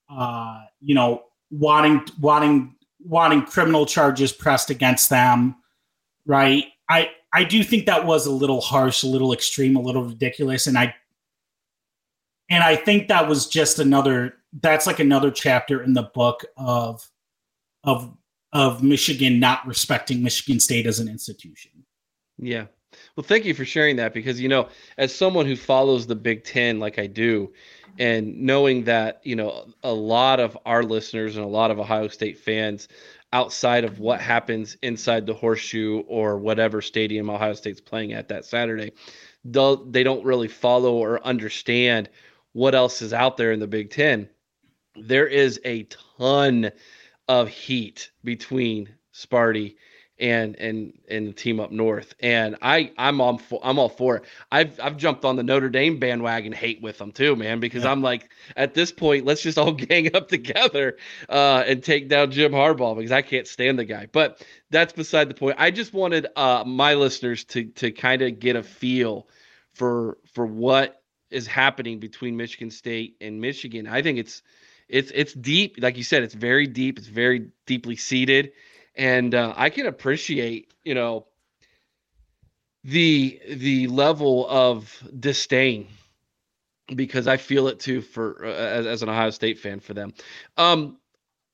uh, 0.10 0.60
you 0.82 0.94
know, 0.94 1.24
wanting 1.52 2.06
wanting 2.20 2.76
wanting 3.00 3.44
criminal 3.44 3.86
charges 3.86 4.34
pressed 4.34 4.70
against 4.70 5.10
them, 5.10 5.56
right? 6.26 6.66
I 6.90 7.12
I 7.32 7.46
do 7.46 7.64
think 7.64 7.86
that 7.86 8.06
was 8.06 8.26
a 8.26 8.32
little 8.32 8.60
harsh, 8.60 9.04
a 9.04 9.08
little 9.08 9.32
extreme, 9.32 9.78
a 9.78 9.82
little 9.82 10.04
ridiculous, 10.04 10.68
and 10.68 10.78
I 10.78 10.94
and 12.50 12.62
I 12.62 12.76
think 12.76 13.08
that 13.08 13.30
was 13.30 13.48
just 13.48 13.80
another 13.80 14.34
that's 14.62 14.86
like 14.86 15.00
another 15.00 15.32
chapter 15.32 15.82
in 15.82 15.94
the 15.94 16.12
book 16.14 16.44
of 16.58 17.10
of 17.86 18.18
of 18.52 18.84
Michigan 18.84 19.40
not 19.40 19.66
respecting 19.66 20.22
Michigan 20.22 20.60
State 20.60 20.88
as 20.88 21.00
an 21.00 21.08
institution. 21.08 21.72
Yeah. 22.38 22.66
Well, 23.16 23.26
thank 23.26 23.46
you 23.46 23.54
for 23.54 23.66
sharing 23.66 23.98
that 23.98 24.14
because 24.14 24.40
you 24.40 24.48
know, 24.48 24.70
as 24.98 25.14
someone 25.14 25.46
who 25.46 25.56
follows 25.56 26.08
the 26.08 26.16
Big 26.16 26.44
10 26.44 26.80
like 26.80 26.98
I 26.98 27.08
do 27.08 27.52
and 27.98 28.38
knowing 28.42 28.86
that, 28.86 29.22
you 29.24 29.36
know, 29.36 29.68
a 29.84 29.92
lot 29.92 30.40
of 30.40 30.58
our 30.66 30.84
listeners 30.84 31.36
and 31.36 31.46
a 31.46 31.50
lot 31.50 31.72
of 31.72 31.80
Ohio 31.80 32.08
State 32.08 32.38
fans 32.38 32.88
outside 33.34 33.84
of 33.84 34.00
what 34.00 34.22
happens 34.22 34.78
inside 34.82 35.26
the 35.26 35.34
horseshoe 35.34 36.00
or 36.08 36.38
whatever 36.38 36.82
stadium 36.82 37.30
Ohio 37.30 37.54
State's 37.54 37.82
playing 37.82 38.14
at 38.14 38.30
that 38.30 38.46
Saturday, 38.46 38.94
they 39.44 40.04
don't 40.04 40.24
really 40.24 40.48
follow 40.48 40.94
or 40.94 41.26
understand 41.26 42.10
what 42.54 42.76
else 42.76 43.02
is 43.02 43.12
out 43.12 43.36
there 43.36 43.52
in 43.52 43.60
the 43.60 43.68
Big 43.68 43.90
Ten 43.90 44.30
there 44.96 45.28
is 45.28 45.60
a 45.66 45.84
ton 46.18 46.72
of 47.28 47.50
heat 47.50 48.12
between 48.24 48.90
Sparty 49.14 49.76
and 50.20 50.56
and 50.56 50.94
and 51.10 51.28
the 51.28 51.34
team 51.34 51.60
up 51.60 51.72
north. 51.72 52.14
And 52.20 52.56
I 52.62 52.92
I'm 52.98 53.22
on 53.22 53.38
for, 53.38 53.60
I'm 53.64 53.80
all 53.80 53.90
for 53.90 54.18
it. 54.18 54.24
I've 54.52 54.80
I've 54.80 54.98
jumped 54.98 55.26
on 55.26 55.36
the 55.36 55.44
Notre 55.44 55.70
Dame 55.70 56.00
bandwagon 56.00 56.52
hate 56.52 56.82
with 56.82 56.98
them 56.98 57.12
too, 57.12 57.36
man, 57.36 57.60
because 57.60 57.84
yeah. 57.84 57.92
I'm 57.92 58.02
like 58.02 58.30
at 58.56 58.74
this 58.74 58.92
point, 58.92 59.26
let's 59.26 59.42
just 59.42 59.58
all 59.58 59.72
gang 59.74 60.16
up 60.16 60.28
together 60.28 60.98
uh, 61.30 61.64
and 61.68 61.84
take 61.84 62.08
down 62.08 62.32
Jim 62.32 62.52
Harbaugh 62.52 62.96
because 62.96 63.12
I 63.12 63.22
can't 63.22 63.48
stand 63.48 63.80
the 63.80 63.86
guy. 63.86 64.08
But 64.12 64.46
that's 64.70 64.94
beside 64.94 65.30
the 65.30 65.36
point. 65.36 65.58
I 65.60 65.72
just 65.72 65.94
wanted 65.94 66.28
uh, 66.36 66.64
my 66.66 66.94
listeners 66.94 67.44
to 67.46 67.66
to 67.66 67.92
kind 67.92 68.22
of 68.22 68.40
get 68.40 68.56
a 68.56 68.64
feel 68.64 69.28
for 69.74 70.18
for 70.34 70.46
what 70.46 71.02
is 71.30 71.48
happening 71.48 72.00
between 72.00 72.38
Michigan 72.38 72.72
State 72.72 73.18
and 73.20 73.42
Michigan. 73.42 73.88
I 73.88 74.02
think 74.02 74.20
it's 74.20 74.42
it's 74.88 75.12
it's 75.14 75.34
deep. 75.34 75.78
Like 75.80 75.98
you 75.98 76.04
said, 76.04 76.24
it's 76.24 76.34
very 76.34 76.68
deep. 76.68 76.98
It's 76.98 77.08
very 77.08 77.50
deeply 77.66 77.96
seated, 77.96 78.52
and 78.96 79.34
uh, 79.34 79.54
I 79.56 79.70
can 79.70 79.86
appreciate 79.86 80.74
you 80.84 80.96
know 80.96 81.28
the 82.84 83.40
the 83.50 83.88
level 83.88 84.48
of 84.48 85.04
disdain 85.20 85.88
because 86.96 87.28
I 87.28 87.38
feel 87.38 87.68
it 87.68 87.80
too 87.80 88.02
for 88.02 88.46
uh, 88.46 88.50
as, 88.50 88.86
as 88.86 89.04
an 89.04 89.10
Ohio 89.10 89.32
State 89.32 89.60
fan 89.60 89.80
for 89.80 89.94
them. 89.94 90.14
Um, 90.58 90.98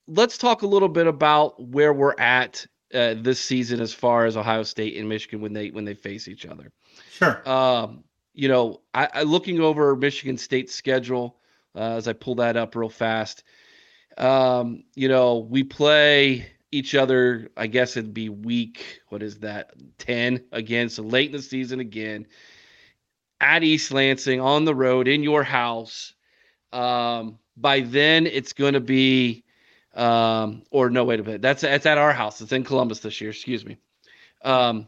let's 0.08 0.38
talk 0.38 0.62
a 0.62 0.68
little 0.68 0.90
bit 0.90 1.08
about 1.08 1.62
where 1.62 1.94
we're 1.94 2.16
at 2.20 2.66
uh, 2.94 3.16
this 3.18 3.40
season 3.40 3.80
as 3.80 3.94
far 3.94 4.26
as 4.26 4.36
Ohio 4.36 4.64
State 4.64 4.98
and 4.98 5.08
Michigan 5.08 5.42
when 5.42 5.54
they 5.54 5.72
when 5.72 5.86
they 5.86 5.94
face 5.94 6.28
each 6.28 6.46
other. 6.46 6.72
Sure. 7.12 7.48
Um, 7.50 8.04
you 8.34 8.48
know, 8.48 8.82
I, 8.94 9.08
I 9.14 9.24
looking 9.24 9.60
over 9.60 9.96
Michigan 9.96 10.38
State's 10.38 10.74
schedule 10.74 11.38
uh, 11.76 11.94
as 11.94 12.08
I 12.08 12.14
pull 12.14 12.36
that 12.36 12.58
up 12.58 12.76
real 12.76 12.90
fast. 12.90 13.44
Um, 14.18 14.84
you 14.96 15.08
know, 15.08 15.38
we 15.38 15.64
play 15.64 16.48
each 16.72 16.96
other, 16.96 17.50
I 17.58 17.68
guess 17.68 17.98
it'd 17.98 18.14
be 18.14 18.30
week, 18.30 19.02
what 19.10 19.22
is 19.22 19.40
that, 19.40 19.72
10 19.98 20.44
again. 20.52 20.90
So 20.90 21.04
late 21.04 21.28
in 21.28 21.34
the 21.34 21.42
season 21.42 21.80
again 21.80 22.28
at 23.40 23.64
East 23.64 23.92
Lansing 23.92 24.40
on 24.40 24.66
the 24.66 24.76
road 24.76 25.08
in 25.08 25.24
your 25.24 25.44
house. 25.44 26.14
Um, 26.72 27.40
by 27.58 27.82
then 27.82 28.26
it's 28.26 28.54
going 28.54 28.74
to 28.74 28.80
be, 28.80 29.44
um, 29.94 30.64
or 30.72 30.90
no, 30.90 31.04
wait 31.04 31.20
a 31.20 31.24
minute. 31.24 31.42
That's, 31.42 31.64
it's 31.64 31.86
at 31.86 31.98
our 31.98 32.14
house. 32.14 32.40
It's 32.40 32.54
in 32.54 32.64
Columbus 32.64 33.00
this 33.00 33.20
year. 33.20 33.32
Excuse 33.32 33.66
me. 33.66 33.78
Um, 34.44 34.88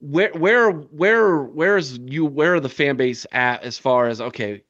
where 0.00 0.32
where 0.32 0.70
where 0.70 1.42
where 1.44 1.78
is 1.78 1.98
you 1.98 2.26
where 2.26 2.56
are 2.56 2.60
the 2.60 2.68
fan 2.68 2.96
base 2.96 3.24
at 3.32 3.62
as 3.62 3.78
far 3.78 4.06
as 4.06 4.20
okay 4.20 4.62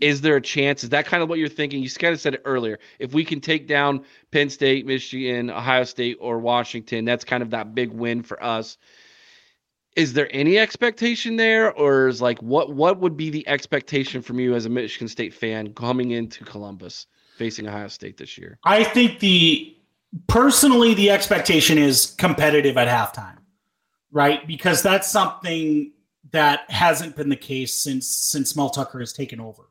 is 0.00 0.20
there 0.20 0.36
a 0.36 0.40
chance? 0.40 0.84
Is 0.84 0.90
that 0.90 1.06
kind 1.06 1.22
of 1.22 1.28
what 1.28 1.38
you're 1.38 1.48
thinking? 1.48 1.82
You 1.82 1.90
kind 1.90 2.14
of 2.14 2.20
said 2.20 2.34
it 2.34 2.42
earlier. 2.44 2.78
If 2.98 3.12
we 3.12 3.24
can 3.24 3.40
take 3.40 3.66
down 3.66 4.04
penn 4.30 4.50
state 4.50 4.86
michigan 4.86 5.50
ohio 5.50 5.84
state 5.84 6.16
or 6.20 6.38
washington 6.38 7.04
that's 7.04 7.24
kind 7.24 7.42
of 7.42 7.50
that 7.50 7.74
big 7.74 7.90
win 7.90 8.22
for 8.22 8.42
us. 8.42 8.78
Is 9.96 10.12
there 10.12 10.28
any 10.30 10.56
expectation 10.58 11.36
there 11.36 11.72
or 11.72 12.08
is 12.08 12.22
like 12.22 12.38
what 12.40 12.72
what 12.74 13.00
would 13.00 13.16
be 13.16 13.30
the 13.30 13.46
expectation 13.48 14.22
from 14.22 14.38
you 14.38 14.54
as 14.54 14.66
a 14.66 14.68
michigan 14.68 15.08
state 15.08 15.34
fan 15.34 15.74
coming 15.74 16.12
into 16.12 16.44
columbus 16.44 17.06
facing 17.36 17.66
ohio 17.66 17.88
state 17.88 18.16
this 18.16 18.38
year? 18.38 18.58
I 18.64 18.84
think 18.84 19.18
the 19.18 19.76
personally 20.28 20.94
the 20.94 21.10
expectation 21.10 21.78
is 21.78 22.14
competitive 22.18 22.76
at 22.76 22.88
halftime 22.88 23.40
right? 24.12 24.46
Because 24.46 24.82
that's 24.82 25.10
something 25.10 25.92
that 26.32 26.70
hasn't 26.70 27.16
been 27.16 27.28
the 27.28 27.36
case 27.36 27.74
since 27.74 28.06
since 28.08 28.56
Mel 28.56 28.70
Tucker 28.70 29.00
has 29.00 29.12
taken 29.12 29.40
over. 29.40 29.69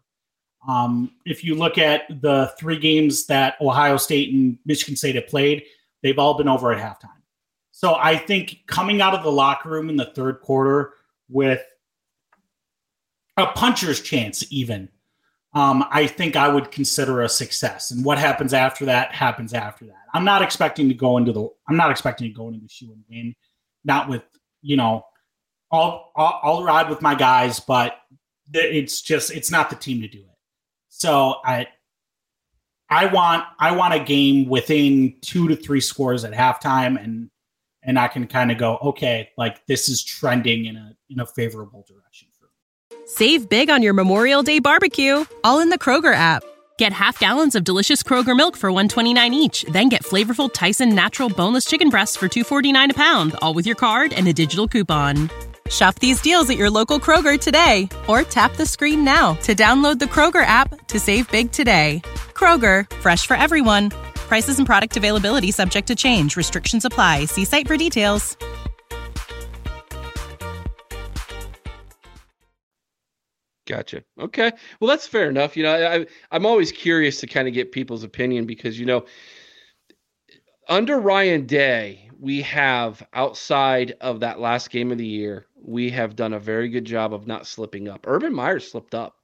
Um, 0.67 1.11
if 1.25 1.43
you 1.43 1.55
look 1.55 1.77
at 1.77 2.21
the 2.21 2.53
three 2.59 2.77
games 2.77 3.25
that 3.27 3.55
Ohio 3.61 3.97
State 3.97 4.33
and 4.33 4.57
Michigan 4.65 4.95
State 4.95 5.15
have 5.15 5.27
played, 5.27 5.63
they've 6.03 6.19
all 6.19 6.37
been 6.37 6.47
over 6.47 6.71
at 6.71 6.79
halftime. 6.79 7.09
So 7.71 7.95
I 7.95 8.17
think 8.17 8.59
coming 8.67 9.01
out 9.01 9.13
of 9.13 9.23
the 9.23 9.31
locker 9.31 9.69
room 9.69 9.89
in 9.89 9.95
the 9.95 10.11
third 10.13 10.41
quarter 10.41 10.93
with 11.29 11.61
a 13.37 13.47
puncher's 13.47 14.01
chance, 14.01 14.43
even, 14.51 14.89
um, 15.53 15.85
I 15.89 16.05
think 16.05 16.35
I 16.35 16.49
would 16.49 16.71
consider 16.71 17.21
a 17.21 17.29
success. 17.29 17.91
And 17.91 18.03
what 18.03 18.17
happens 18.17 18.53
after 18.53 18.85
that 18.85 19.13
happens 19.13 19.53
after 19.53 19.85
that. 19.85 19.95
I'm 20.13 20.25
not 20.25 20.41
expecting 20.41 20.89
to 20.89 20.93
go 20.93 21.17
into 21.17 21.31
the. 21.31 21.47
I'm 21.69 21.77
not 21.77 21.89
expecting 21.89 22.27
to 22.27 22.33
go 22.33 22.47
into 22.47 22.59
the 22.59 22.67
shoe 22.67 22.91
and 22.91 23.03
win 23.09 23.35
not 23.85 24.09
with 24.09 24.23
you 24.61 24.77
know, 24.77 25.05
I'll, 25.71 26.11
I'll, 26.15 26.39
I'll 26.43 26.63
ride 26.63 26.89
with 26.89 27.01
my 27.01 27.15
guys, 27.15 27.59
but 27.59 27.97
it's 28.53 29.01
just 29.01 29.31
it's 29.31 29.51
not 29.51 29.69
the 29.69 29.75
team 29.75 30.01
to 30.01 30.07
do 30.07 30.19
it. 30.19 30.28
So 30.99 31.35
I 31.45 31.67
I 32.89 33.05
want 33.05 33.45
I 33.59 33.71
want 33.71 33.93
a 33.93 33.99
game 33.99 34.47
within 34.47 35.15
two 35.21 35.47
to 35.47 35.55
three 35.55 35.81
scores 35.81 36.23
at 36.23 36.33
halftime, 36.33 37.01
and 37.01 37.29
and 37.83 37.97
I 37.97 38.07
can 38.07 38.27
kind 38.27 38.51
of 38.51 38.57
go, 38.57 38.77
okay, 38.77 39.29
like 39.37 39.65
this 39.67 39.87
is 39.87 40.03
trending 40.03 40.65
in 40.65 40.75
a 40.75 40.95
in 41.09 41.19
a 41.19 41.25
favorable 41.25 41.85
direction 41.87 42.27
for 42.37 42.45
me. 42.45 43.03
Save 43.05 43.47
big 43.49 43.69
on 43.69 43.81
your 43.81 43.93
Memorial 43.93 44.43
Day 44.43 44.59
barbecue, 44.59 45.25
all 45.43 45.59
in 45.59 45.69
the 45.69 45.79
Kroger 45.79 46.13
app. 46.13 46.43
Get 46.77 46.93
half 46.93 47.19
gallons 47.19 47.55
of 47.55 47.63
delicious 47.63 48.03
Kroger 48.03 48.35
milk 48.35 48.55
for 48.55 48.71
129 48.71 49.33
each, 49.33 49.63
then 49.63 49.89
get 49.89 50.03
flavorful 50.03 50.51
Tyson 50.51 50.95
natural 50.95 51.29
boneless 51.29 51.65
chicken 51.65 51.89
breasts 51.89 52.15
for 52.15 52.27
249 52.27 52.91
a 52.91 52.93
pound, 52.93 53.35
all 53.41 53.53
with 53.53 53.65
your 53.65 53.75
card 53.75 54.13
and 54.13 54.27
a 54.27 54.33
digital 54.33 54.67
coupon. 54.67 55.29
Shop 55.69 55.97
these 55.99 56.21
deals 56.21 56.49
at 56.49 56.57
your 56.57 56.69
local 56.69 56.99
Kroger 56.99 57.39
today 57.39 57.89
or 58.07 58.23
tap 58.23 58.55
the 58.55 58.65
screen 58.65 59.03
now 59.03 59.33
to 59.43 59.53
download 59.53 59.99
the 59.99 60.05
Kroger 60.05 60.45
app 60.45 60.87
to 60.87 60.99
save 60.99 61.29
big 61.31 61.51
today. 61.51 62.01
Kroger, 62.33 62.89
fresh 62.95 63.27
for 63.27 63.35
everyone. 63.35 63.89
Prices 64.15 64.57
and 64.57 64.65
product 64.65 64.97
availability 64.97 65.51
subject 65.51 65.87
to 65.87 65.95
change. 65.95 66.35
Restrictions 66.37 66.85
apply. 66.85 67.25
See 67.25 67.45
site 67.45 67.67
for 67.67 67.77
details. 67.77 68.37
Gotcha. 73.69 74.03
Okay. 74.19 74.51
Well, 74.79 74.89
that's 74.89 75.05
fair 75.05 75.29
enough. 75.29 75.55
You 75.55 75.61
know, 75.61 75.75
I, 75.75 76.05
I'm 76.31 76.47
always 76.47 76.71
curious 76.71 77.19
to 77.19 77.27
kind 77.27 77.47
of 77.47 77.53
get 77.53 77.71
people's 77.71 78.03
opinion 78.03 78.47
because, 78.47 78.79
you 78.79 78.87
know, 78.87 79.05
under 80.67 80.99
Ryan 80.99 81.45
Day, 81.45 82.09
we 82.19 82.41
have 82.41 83.05
outside 83.13 83.95
of 84.01 84.21
that 84.21 84.39
last 84.39 84.71
game 84.71 84.91
of 84.91 84.97
the 84.97 85.05
year, 85.05 85.45
we 85.63 85.89
have 85.91 86.15
done 86.15 86.33
a 86.33 86.39
very 86.39 86.69
good 86.69 86.85
job 86.85 87.13
of 87.13 87.27
not 87.27 87.47
slipping 87.47 87.87
up. 87.87 88.05
Urban 88.07 88.33
Meyer 88.33 88.59
slipped 88.59 88.95
up. 88.95 89.15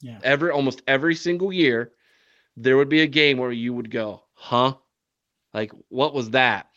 Yeah. 0.00 0.18
Every 0.22 0.50
almost 0.50 0.82
every 0.86 1.14
single 1.14 1.52
year, 1.52 1.92
there 2.56 2.76
would 2.76 2.88
be 2.88 3.02
a 3.02 3.06
game 3.06 3.38
where 3.38 3.52
you 3.52 3.72
would 3.72 3.90
go, 3.90 4.22
huh? 4.34 4.74
Like, 5.54 5.72
what 5.88 6.14
was 6.14 6.30
that? 6.30 6.68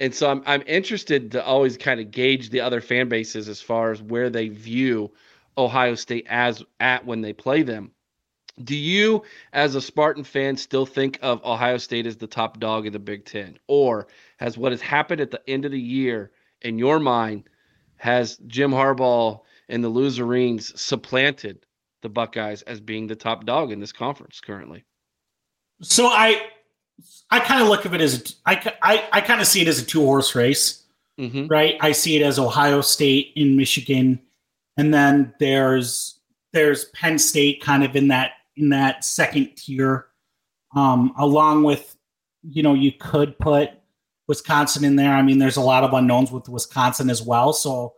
And 0.00 0.14
so 0.14 0.30
I'm 0.30 0.42
I'm 0.46 0.62
interested 0.66 1.32
to 1.32 1.44
always 1.44 1.76
kind 1.76 2.00
of 2.00 2.10
gauge 2.10 2.50
the 2.50 2.60
other 2.60 2.80
fan 2.80 3.08
bases 3.08 3.48
as 3.48 3.60
far 3.60 3.92
as 3.92 4.02
where 4.02 4.30
they 4.30 4.48
view 4.48 5.12
Ohio 5.56 5.94
State 5.94 6.26
as 6.28 6.62
at 6.80 7.06
when 7.06 7.20
they 7.20 7.32
play 7.32 7.62
them. 7.62 7.92
Do 8.62 8.76
you, 8.76 9.22
as 9.52 9.74
a 9.74 9.80
Spartan 9.80 10.24
fan, 10.24 10.56
still 10.56 10.84
think 10.84 11.18
of 11.22 11.44
Ohio 11.44 11.78
State 11.78 12.06
as 12.06 12.16
the 12.16 12.26
top 12.26 12.58
dog 12.58 12.86
in 12.86 12.92
the 12.92 12.98
Big 12.98 13.24
Ten? 13.24 13.58
Or 13.66 14.08
has 14.38 14.58
what 14.58 14.72
has 14.72 14.80
happened 14.80 15.20
at 15.20 15.30
the 15.30 15.48
end 15.48 15.64
of 15.64 15.70
the 15.70 15.80
year 15.80 16.32
in 16.60 16.78
your 16.78 16.98
mind 16.98 17.48
has 18.02 18.36
Jim 18.48 18.72
Harbaugh 18.72 19.40
and 19.68 19.82
the 19.82 19.90
Loserines 19.90 20.76
supplanted 20.76 21.64
the 22.02 22.08
Buckeyes 22.08 22.62
as 22.62 22.80
being 22.80 23.06
the 23.06 23.14
top 23.14 23.46
dog 23.46 23.70
in 23.70 23.78
this 23.78 23.92
conference 23.92 24.40
currently? 24.40 24.84
So 25.82 26.06
I 26.08 26.48
I 27.30 27.38
kind 27.38 27.62
of 27.62 27.68
look 27.68 27.86
at 27.86 27.94
it 27.94 28.00
as 28.00 28.34
I, 28.44 28.74
I, 28.82 29.08
I 29.12 29.20
kind 29.20 29.40
of 29.40 29.46
see 29.46 29.62
it 29.62 29.68
as 29.68 29.80
a 29.80 29.84
two 29.84 30.00
horse 30.00 30.34
race, 30.34 30.82
mm-hmm. 31.18 31.46
right? 31.46 31.76
I 31.80 31.92
see 31.92 32.16
it 32.16 32.22
as 32.22 32.40
Ohio 32.40 32.80
State 32.80 33.32
in 33.36 33.56
Michigan, 33.56 34.20
and 34.76 34.92
then 34.92 35.32
there's 35.38 36.18
there's 36.52 36.86
Penn 36.86 37.20
State 37.20 37.62
kind 37.62 37.84
of 37.84 37.94
in 37.94 38.08
that 38.08 38.32
in 38.56 38.70
that 38.70 39.04
second 39.04 39.54
tier, 39.54 40.06
um, 40.74 41.14
along 41.16 41.62
with 41.62 41.96
you 42.42 42.64
know 42.64 42.74
you 42.74 42.90
could 42.90 43.38
put 43.38 43.70
Wisconsin 44.32 44.82
in 44.82 44.96
there. 44.96 45.12
I 45.12 45.20
mean, 45.20 45.38
there's 45.38 45.58
a 45.58 45.60
lot 45.60 45.84
of 45.84 45.92
unknowns 45.92 46.32
with 46.32 46.48
Wisconsin 46.48 47.10
as 47.10 47.22
well. 47.22 47.52
So 47.52 47.92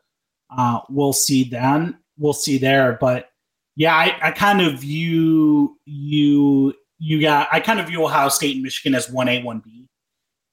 uh, 0.50 0.80
we'll 0.90 1.12
see 1.12 1.44
then. 1.44 1.96
We'll 2.18 2.32
see 2.32 2.58
there. 2.58 2.98
But 3.00 3.28
yeah, 3.76 3.94
I, 3.94 4.16
I 4.20 4.30
kind 4.32 4.60
of 4.60 4.80
view 4.80 5.78
you 5.84 6.74
you 6.98 7.20
got 7.20 7.46
I 7.52 7.60
kind 7.60 7.78
of 7.78 7.86
view 7.86 8.04
Ohio 8.04 8.28
State 8.28 8.56
and 8.56 8.64
Michigan 8.64 8.96
as 8.96 9.08
one 9.08 9.28
A, 9.28 9.44
one 9.44 9.60
B 9.60 9.88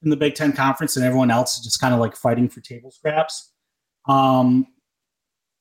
in 0.03 0.11
the 0.11 0.15
Big 0.15 0.35
Ten 0.35 0.53
conference, 0.53 0.97
and 0.97 1.03
everyone 1.03 1.31
else 1.31 1.57
is 1.57 1.63
just 1.63 1.81
kind 1.81 1.95
of 1.95 1.99
like 1.99 2.15
fighting 2.15 2.47
for 2.47 2.61
table 2.61 2.91
scraps. 2.91 3.51
Um, 4.07 4.67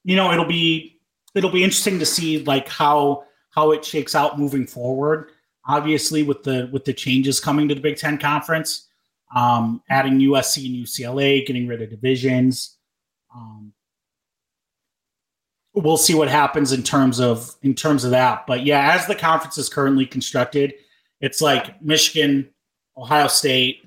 you 0.04 0.16
know, 0.16 0.32
it'll 0.32 0.44
be 0.44 1.00
it'll 1.34 1.50
be 1.50 1.64
interesting 1.64 1.98
to 1.98 2.06
see 2.06 2.44
like 2.44 2.68
how 2.68 3.24
how 3.52 3.70
it 3.72 3.86
shakes 3.86 4.14
out 4.14 4.38
moving 4.38 4.66
forward. 4.66 5.30
Obviously, 5.66 6.22
with 6.22 6.42
the 6.42 6.68
with 6.72 6.84
the 6.84 6.92
changes 6.92 7.40
coming 7.40 7.68
to 7.68 7.74
the 7.74 7.80
Big 7.80 7.96
Ten 7.96 8.18
conference, 8.18 8.88
um, 9.34 9.82
adding 9.88 10.18
USC 10.18 10.66
and 10.66 10.86
UCLA, 10.86 11.46
getting 11.46 11.66
rid 11.66 11.82
of 11.82 11.90
divisions. 11.90 12.76
Um, 13.34 13.72
we'll 15.74 15.96
see 15.96 16.14
what 16.14 16.28
happens 16.28 16.72
in 16.72 16.82
terms 16.82 17.20
of 17.20 17.54
in 17.62 17.74
terms 17.74 18.04
of 18.04 18.10
that. 18.10 18.46
But 18.46 18.64
yeah, 18.64 18.94
as 18.94 19.06
the 19.06 19.14
conference 19.14 19.58
is 19.58 19.68
currently 19.68 20.06
constructed, 20.06 20.74
it's 21.20 21.40
like 21.40 21.80
Michigan, 21.82 22.50
Ohio 22.96 23.28
State, 23.28 23.84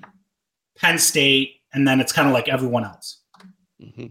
Penn 0.78 0.98
State, 0.98 1.60
and 1.72 1.86
then 1.86 2.00
it's 2.00 2.12
kind 2.12 2.28
of 2.28 2.34
like 2.34 2.48
everyone 2.48 2.84
else. 2.84 3.20
Mm-hmm. 3.82 4.06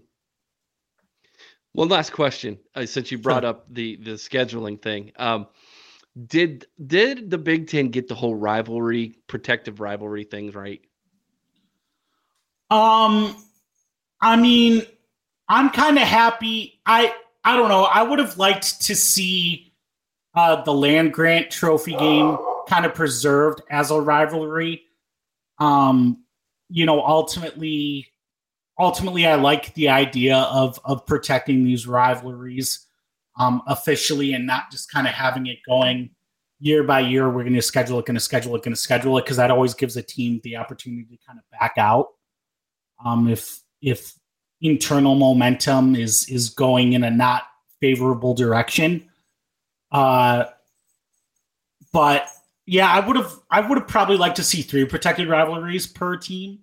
One 1.74 1.90
last 1.90 2.12
question, 2.12 2.60
uh, 2.76 2.86
since 2.86 3.12
you 3.12 3.18
brought 3.18 3.44
sure. 3.44 3.50
up 3.50 3.66
the 3.74 3.96
the 3.98 4.12
scheduling 4.12 4.82
thing. 4.82 5.12
Um, 5.16 5.48
did 6.28 6.68
did 6.86 7.32
the 7.32 7.40
Big 7.40 7.68
Ten 7.68 7.90
get 7.90 8.08
the 8.08 8.14
whole 8.14 8.36
rivalry, 8.36 9.16
protective 9.28 9.80
rivalry 9.80 10.24
things 10.24 10.54
right? 10.54 10.82
Um, 12.70 13.36
I 14.22 14.36
mean, 14.36 14.84
I'm 15.50 15.70
kind 15.70 15.98
of 15.98 16.08
happy. 16.08 16.80
I 16.86 17.14
I 17.44 17.56
don't 17.56 17.70
know. 17.70 17.84
I 17.84 18.04
would 18.04 18.20
have 18.20 18.38
liked 18.38 18.82
to 18.84 18.96
see 18.96 19.74
uh, 20.34 20.64
the 20.64 20.74
land 20.74 21.14
grant 21.14 21.52
trophy 21.52 21.96
game 21.96 22.38
kind 22.68 22.86
of 22.86 22.96
preserved 22.96 23.62
as 23.70 23.92
a 23.92 24.00
rivalry. 24.00 24.84
Um, 25.60 26.24
you 26.70 26.86
know, 26.86 27.06
ultimately, 27.06 28.08
ultimately, 28.80 29.28
I 29.28 29.36
like 29.36 29.74
the 29.76 29.90
idea 29.90 30.38
of 30.38 30.80
of 30.86 31.06
protecting 31.06 31.64
these 31.64 31.86
rivalries 31.86 32.88
um, 33.38 33.62
officially 33.68 34.34
and 34.34 34.48
not 34.48 34.72
just 34.72 34.92
kind 34.92 35.06
of 35.06 35.14
having 35.14 35.48
it 35.48 35.60
going 35.68 36.12
year 36.60 36.84
by 36.84 37.02
year. 37.02 37.30
We're 37.30 37.44
going 37.44 37.54
to 37.56 37.62
schedule 37.62 38.00
it, 38.00 38.06
going 38.06 38.16
to 38.16 38.22
schedule 38.22 38.56
it, 38.56 38.64
going 38.64 38.74
to 38.74 38.80
schedule 38.80 39.18
it 39.18 39.26
because 39.26 39.38
that 39.38 39.52
always 39.52 39.74
gives 39.74 39.98
a 39.98 40.02
team 40.02 40.40
the 40.44 40.56
opportunity 40.56 41.04
to 41.04 41.18
kind 41.28 41.38
of 41.38 41.60
back 41.60 41.74
out 41.78 42.08
um, 43.04 43.28
if 43.28 43.60
if 43.82 44.14
internal 44.62 45.16
momentum 45.16 45.96
is 45.96 46.28
is 46.30 46.50
going 46.50 46.94
in 46.94 47.04
a 47.04 47.12
not 47.12 47.44
favorable 47.80 48.34
direction. 48.34 49.10
Uh, 49.92 50.46
but 51.92 52.28
yeah, 52.66 52.90
I 52.90 53.06
would 53.06 53.18
have 53.18 53.34
I 53.52 53.62
would 53.62 53.78
have 53.78 53.88
probably 53.88 54.18
liked 54.18 54.38
to 54.38 54.44
see 54.44 54.62
three 54.62 54.86
protected 54.86 55.28
rivalries 55.28 55.86
per 55.86 56.18
team. 56.18 56.60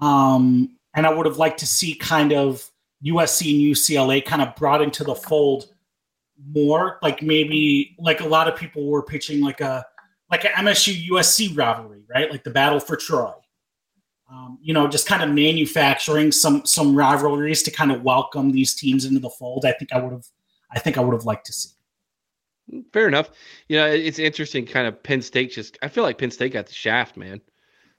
Um, 0.00 0.76
and 0.94 1.06
I 1.06 1.14
would 1.14 1.26
have 1.26 1.38
liked 1.38 1.60
to 1.60 1.66
see 1.66 1.94
kind 1.94 2.32
of 2.32 2.68
USC 3.06 3.52
and 3.52 3.76
UCLA 3.76 4.24
kind 4.24 4.42
of 4.42 4.54
brought 4.56 4.82
into 4.82 5.04
the 5.04 5.14
fold 5.14 5.72
more. 6.44 6.98
Like 7.02 7.22
maybe 7.22 7.94
like 7.98 8.20
a 8.20 8.26
lot 8.26 8.48
of 8.48 8.56
people 8.56 8.86
were 8.86 9.02
pitching 9.02 9.40
like 9.40 9.60
a 9.60 9.86
like 10.28 10.44
a 10.44 10.48
MSU 10.48 11.08
USC 11.08 11.56
rivalry, 11.56 12.02
right? 12.12 12.30
Like 12.30 12.42
the 12.42 12.50
battle 12.50 12.80
for 12.80 12.96
Troy 12.96 13.32
um, 14.32 14.58
you 14.62 14.72
know, 14.72 14.88
just 14.88 15.06
kind 15.06 15.22
of 15.22 15.30
manufacturing 15.30 16.32
some 16.32 16.64
some 16.64 16.94
rivalries 16.94 17.62
to 17.64 17.70
kind 17.70 17.92
of 17.92 18.02
welcome 18.02 18.50
these 18.50 18.74
teams 18.74 19.04
into 19.04 19.20
the 19.20 19.30
fold. 19.30 19.64
I 19.66 19.72
think 19.72 19.92
I 19.92 20.00
would 20.00 20.12
have, 20.12 20.26
I 20.70 20.78
think 20.78 20.96
I 20.96 21.00
would 21.00 21.12
have 21.12 21.24
liked 21.24 21.46
to 21.46 21.52
see. 21.52 21.70
Fair 22.92 23.08
enough. 23.08 23.30
You 23.68 23.76
know, 23.76 23.86
it's 23.86 24.18
interesting. 24.18 24.64
Kind 24.64 24.86
of 24.86 25.02
Penn 25.02 25.20
State 25.20 25.52
just. 25.52 25.76
I 25.82 25.88
feel 25.88 26.04
like 26.04 26.18
Penn 26.18 26.30
State 26.30 26.52
got 26.52 26.66
the 26.66 26.72
shaft, 26.72 27.16
man. 27.16 27.40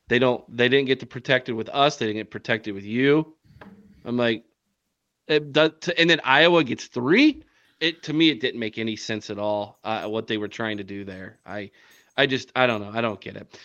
They 0.07 0.19
don't. 0.19 0.43
They 0.55 0.69
didn't 0.69 0.87
get 0.87 0.99
to 1.01 1.05
protect 1.05 1.49
it 1.49 1.53
with 1.53 1.69
us. 1.69 1.97
They 1.97 2.07
didn't 2.07 2.19
get 2.19 2.31
protected 2.31 2.73
with 2.73 2.83
you. 2.83 3.35
I'm 4.05 4.17
like, 4.17 4.43
it 5.27 5.53
does, 5.53 5.71
and 5.97 6.09
then 6.09 6.19
Iowa 6.23 6.63
gets 6.63 6.85
three. 6.85 7.43
It 7.79 8.01
to 8.03 8.13
me, 8.13 8.29
it 8.29 8.39
didn't 8.39 8.59
make 8.59 8.77
any 8.77 8.95
sense 8.95 9.29
at 9.29 9.37
all. 9.37 9.79
Uh, 9.83 10.07
what 10.07 10.27
they 10.27 10.37
were 10.37 10.47
trying 10.47 10.77
to 10.77 10.83
do 10.83 11.03
there. 11.03 11.39
I, 11.45 11.69
I 12.17 12.25
just, 12.25 12.51
I 12.55 12.65
don't 12.67 12.81
know. 12.81 12.91
I 12.93 13.01
don't 13.01 13.19
get 13.19 13.35
it. 13.35 13.59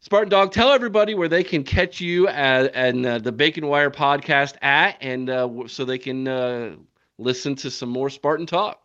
Spartan 0.00 0.28
Dog, 0.28 0.52
tell 0.52 0.70
everybody 0.70 1.14
where 1.14 1.28
they 1.28 1.42
can 1.42 1.64
catch 1.64 2.00
you 2.00 2.28
at, 2.28 2.70
and 2.74 3.04
uh, 3.04 3.18
the 3.18 3.32
Bacon 3.32 3.66
Wire 3.66 3.90
podcast 3.90 4.54
at, 4.62 4.96
and 5.00 5.28
uh, 5.28 5.48
so 5.66 5.84
they 5.84 5.98
can 5.98 6.28
uh, 6.28 6.76
listen 7.18 7.56
to 7.56 7.70
some 7.70 7.88
more 7.88 8.08
Spartan 8.08 8.46
talk. 8.46 8.80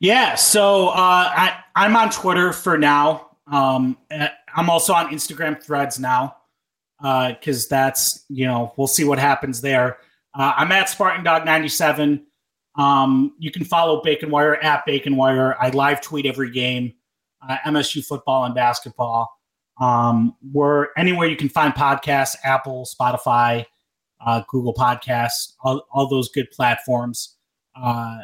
Yeah, 0.00 0.34
so 0.34 0.88
uh, 0.88 0.92
I, 0.96 1.60
I'm 1.74 1.96
on 1.96 2.10
Twitter 2.10 2.52
for 2.52 2.76
now. 2.76 3.30
Um, 3.46 3.96
eh, 4.10 4.28
I'm 4.54 4.68
also 4.68 4.92
on 4.92 5.08
Instagram 5.08 5.62
Threads 5.62 5.98
now 5.98 6.36
because 6.98 7.64
uh, 7.64 7.68
that's 7.70 8.24
you 8.28 8.44
know 8.46 8.74
we'll 8.76 8.86
see 8.86 9.04
what 9.04 9.18
happens 9.18 9.62
there. 9.62 9.98
Uh, 10.34 10.52
I'm 10.56 10.72
at 10.72 10.90
Spartan 10.90 11.24
Dog 11.24 11.46
97. 11.46 12.26
Um, 12.76 13.34
you 13.38 13.50
can 13.50 13.64
follow 13.64 14.02
Bacon 14.02 14.30
Wire 14.30 14.56
at 14.56 14.84
Bacon 14.84 15.16
Wire. 15.16 15.56
I 15.58 15.70
live 15.70 16.02
tweet 16.02 16.26
every 16.26 16.50
game, 16.50 16.92
MSU 17.66 18.04
football 18.04 18.44
and 18.44 18.54
basketball. 18.54 19.30
Um, 19.80 20.36
we're 20.52 20.88
anywhere 20.96 21.28
you 21.28 21.36
can 21.36 21.48
find 21.48 21.74
podcasts, 21.74 22.36
Apple, 22.44 22.86
Spotify, 22.86 23.64
uh, 24.24 24.42
Google 24.48 24.74
Podcasts, 24.74 25.54
all, 25.62 25.86
all 25.90 26.08
those 26.08 26.28
good 26.30 26.50
platforms. 26.50 27.36
Uh, 27.74 28.18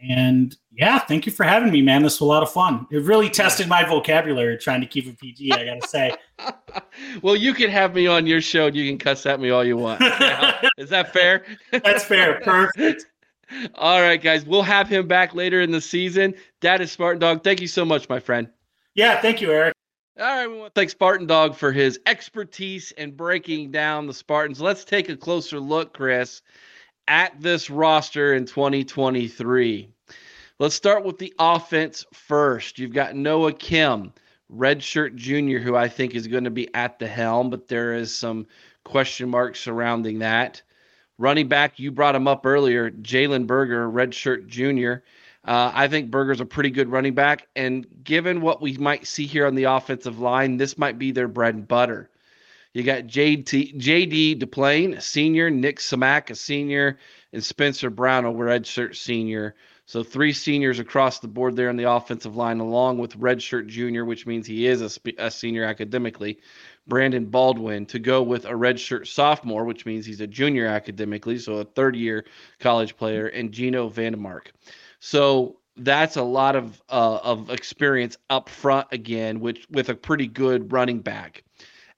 and 0.00 0.56
yeah, 0.72 0.98
thank 0.98 1.26
you 1.26 1.32
for 1.32 1.44
having 1.44 1.70
me, 1.70 1.80
man. 1.80 2.02
This 2.02 2.14
was 2.14 2.20
a 2.22 2.24
lot 2.24 2.42
of 2.42 2.50
fun. 2.50 2.86
It 2.90 3.04
really 3.04 3.30
tested 3.30 3.68
my 3.68 3.84
vocabulary 3.84 4.58
trying 4.58 4.80
to 4.80 4.86
keep 4.86 5.06
it 5.06 5.18
PG, 5.18 5.52
I 5.52 5.64
got 5.64 5.80
to 5.80 5.88
say. 5.88 6.16
well, 7.22 7.36
you 7.36 7.54
can 7.54 7.70
have 7.70 7.94
me 7.94 8.06
on 8.06 8.26
your 8.26 8.40
show 8.40 8.66
and 8.66 8.74
you 8.74 8.88
can 8.88 8.98
cuss 8.98 9.26
at 9.26 9.38
me 9.40 9.50
all 9.50 9.64
you 9.64 9.76
want. 9.76 10.02
Is 10.76 10.90
that 10.90 11.12
fair? 11.12 11.44
That's 11.70 12.04
fair. 12.04 12.40
Perfect. 12.40 13.06
all 13.74 14.00
right, 14.00 14.20
guys. 14.20 14.44
We'll 14.44 14.62
have 14.62 14.88
him 14.88 15.06
back 15.06 15.34
later 15.34 15.60
in 15.60 15.70
the 15.70 15.80
season. 15.80 16.34
Dad 16.60 16.80
is 16.80 16.92
Spartan 16.92 17.20
Dog. 17.20 17.44
Thank 17.44 17.60
you 17.60 17.68
so 17.68 17.84
much, 17.84 18.08
my 18.08 18.20
friend. 18.20 18.48
Yeah, 18.94 19.20
thank 19.20 19.40
you, 19.40 19.50
Eric. 19.50 19.74
All 20.20 20.26
right, 20.26 20.46
we 20.46 20.58
want 20.58 20.74
to 20.74 20.78
thank 20.78 20.90
Spartan 20.90 21.26
Dog 21.26 21.56
for 21.56 21.72
his 21.72 21.98
expertise 22.04 22.92
in 22.92 23.12
breaking 23.12 23.70
down 23.70 24.06
the 24.06 24.12
Spartans. 24.12 24.60
Let's 24.60 24.84
take 24.84 25.08
a 25.08 25.16
closer 25.16 25.58
look, 25.58 25.94
Chris, 25.94 26.42
at 27.08 27.40
this 27.40 27.70
roster 27.70 28.34
in 28.34 28.44
2023. 28.44 29.88
Let's 30.58 30.74
start 30.74 31.04
with 31.04 31.16
the 31.16 31.32
offense 31.38 32.04
first. 32.12 32.78
You've 32.78 32.92
got 32.92 33.16
Noah 33.16 33.54
Kim, 33.54 34.12
redshirt 34.54 35.14
junior, 35.14 35.58
who 35.58 35.76
I 35.76 35.88
think 35.88 36.14
is 36.14 36.26
going 36.26 36.44
to 36.44 36.50
be 36.50 36.68
at 36.74 36.98
the 36.98 37.08
helm, 37.08 37.48
but 37.48 37.66
there 37.66 37.94
is 37.94 38.14
some 38.14 38.46
question 38.84 39.30
marks 39.30 39.60
surrounding 39.60 40.18
that. 40.18 40.60
Running 41.16 41.48
back, 41.48 41.78
you 41.78 41.90
brought 41.90 42.14
him 42.14 42.28
up 42.28 42.44
earlier, 42.44 42.90
Jalen 42.90 43.46
Berger, 43.46 43.90
redshirt 43.90 44.46
junior. 44.46 45.04
Uh, 45.44 45.72
I 45.74 45.88
think 45.88 46.10
Berger's 46.10 46.40
a 46.40 46.46
pretty 46.46 46.70
good 46.70 46.88
running 46.88 47.14
back, 47.14 47.48
and 47.56 47.86
given 48.04 48.40
what 48.40 48.62
we 48.62 48.76
might 48.76 49.06
see 49.06 49.26
here 49.26 49.46
on 49.46 49.56
the 49.56 49.64
offensive 49.64 50.20
line, 50.20 50.56
this 50.56 50.78
might 50.78 50.98
be 50.98 51.10
their 51.10 51.26
bread 51.26 51.54
and 51.54 51.66
butter. 51.66 52.10
You 52.74 52.84
got 52.84 53.04
JT, 53.04 53.76
JD 53.76 54.38
Duplain, 54.38 54.96
a 54.96 55.00
senior, 55.00 55.50
Nick 55.50 55.78
Samac, 55.78 56.30
a 56.30 56.34
senior, 56.34 56.98
and 57.32 57.44
Spencer 57.44 57.90
Brown, 57.90 58.24
a 58.24 58.32
redshirt 58.32 58.96
senior. 58.96 59.56
So 59.84 60.02
three 60.02 60.32
seniors 60.32 60.78
across 60.78 61.18
the 61.18 61.28
board 61.28 61.56
there 61.56 61.68
on 61.68 61.76
the 61.76 61.90
offensive 61.90 62.36
line, 62.36 62.60
along 62.60 62.98
with 62.98 63.18
redshirt 63.18 63.66
junior, 63.66 64.04
which 64.04 64.26
means 64.26 64.46
he 64.46 64.66
is 64.66 64.80
a, 64.80 65.12
a 65.18 65.30
senior 65.30 65.64
academically. 65.64 66.38
Brandon 66.86 67.26
Baldwin 67.26 67.84
to 67.86 67.98
go 67.98 68.22
with 68.22 68.44
a 68.44 68.52
redshirt 68.52 69.06
sophomore, 69.06 69.64
which 69.64 69.84
means 69.84 70.06
he's 70.06 70.20
a 70.20 70.26
junior 70.26 70.66
academically, 70.66 71.38
so 71.38 71.54
a 71.54 71.64
third 71.64 71.94
year 71.94 72.24
college 72.58 72.96
player, 72.96 73.26
and 73.26 73.52
Geno 73.52 73.90
VanDeMark. 73.90 74.46
So 75.04 75.56
that's 75.76 76.14
a 76.14 76.22
lot 76.22 76.54
of 76.54 76.80
uh, 76.88 77.18
of 77.24 77.50
experience 77.50 78.16
up 78.30 78.48
front 78.48 78.86
again, 78.92 79.40
which 79.40 79.66
with 79.68 79.88
a 79.88 79.96
pretty 79.96 80.28
good 80.28 80.70
running 80.70 81.00
back. 81.00 81.42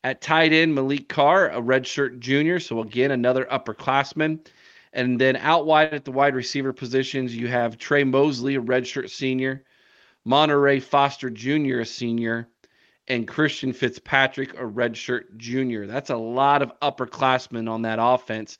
At 0.03 0.23
tight 0.23 0.55
end, 0.55 0.75
Maliq 0.75 1.07
Carr, 1.07 1.51
a 1.51 1.61
redshirt 1.61 2.19
junior, 2.19 2.59
so 2.59 2.81
again 2.81 3.11
another 3.11 3.45
upperclassman. 3.45 4.47
And 4.95 5.21
then 5.21 5.37
out 5.37 5.67
wide 5.67 5.93
at 5.93 6.07
the 6.07 6.13
wide 6.13 6.35
receiver 6.35 6.73
positions, 6.73 7.37
you 7.37 7.47
have 7.47 7.77
Tre 7.77 8.05
Mosley, 8.05 8.55
a 8.55 8.63
redshirt 8.63 9.11
senior, 9.11 9.65
Montorie 10.27 10.83
Foster 10.83 11.29
Jr., 11.29 11.81
a 11.81 11.87
senior, 11.87 12.49
and 13.09 13.29
Christian 13.29 13.75
Fitzpatrick, 13.75 14.55
a 14.55 14.65
redshirt 14.65 15.37
junior. 15.37 15.87
That's 15.87 16.09
a 16.09 16.17
lot 16.17 16.63
of 16.63 16.73
upperclassmen 16.81 17.69
on 17.71 17.83
that 17.83 17.99
offense. 18.01 18.57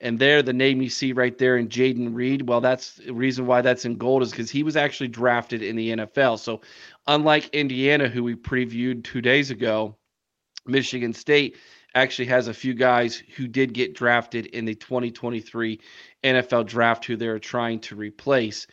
And 0.00 0.18
there, 0.18 0.42
the 0.42 0.52
name 0.52 0.82
you 0.82 0.90
see 0.90 1.12
right 1.12 1.36
there 1.38 1.56
in 1.56 1.68
Jayden 1.68 2.14
Reed, 2.14 2.48
well, 2.48 2.60
that's 2.60 2.96
the 2.96 3.14
reason 3.14 3.46
why 3.46 3.62
that's 3.62 3.86
in 3.86 3.96
gold 3.96 4.22
is 4.22 4.30
because 4.30 4.50
he 4.50 4.62
was 4.62 4.76
actually 4.76 5.08
drafted 5.08 5.62
in 5.62 5.74
the 5.74 5.96
NFL. 5.96 6.38
So, 6.38 6.60
unlike 7.06 7.48
Indiana, 7.54 8.08
who 8.08 8.22
we 8.22 8.34
previewed 8.34 9.04
two 9.04 9.22
days 9.22 9.50
ago, 9.50 9.96
Michigan 10.66 11.14
State 11.14 11.56
actually 11.94 12.26
has 12.26 12.46
a 12.46 12.54
few 12.54 12.74
guys 12.74 13.16
who 13.36 13.48
did 13.48 13.72
get 13.72 13.94
drafted 13.94 14.46
in 14.46 14.66
the 14.66 14.74
2023 14.74 15.80
NFL 16.22 16.66
draft 16.66 17.06
who 17.06 17.16
they're 17.16 17.38
trying 17.38 17.80
to 17.80 17.96
replace. 17.96 18.66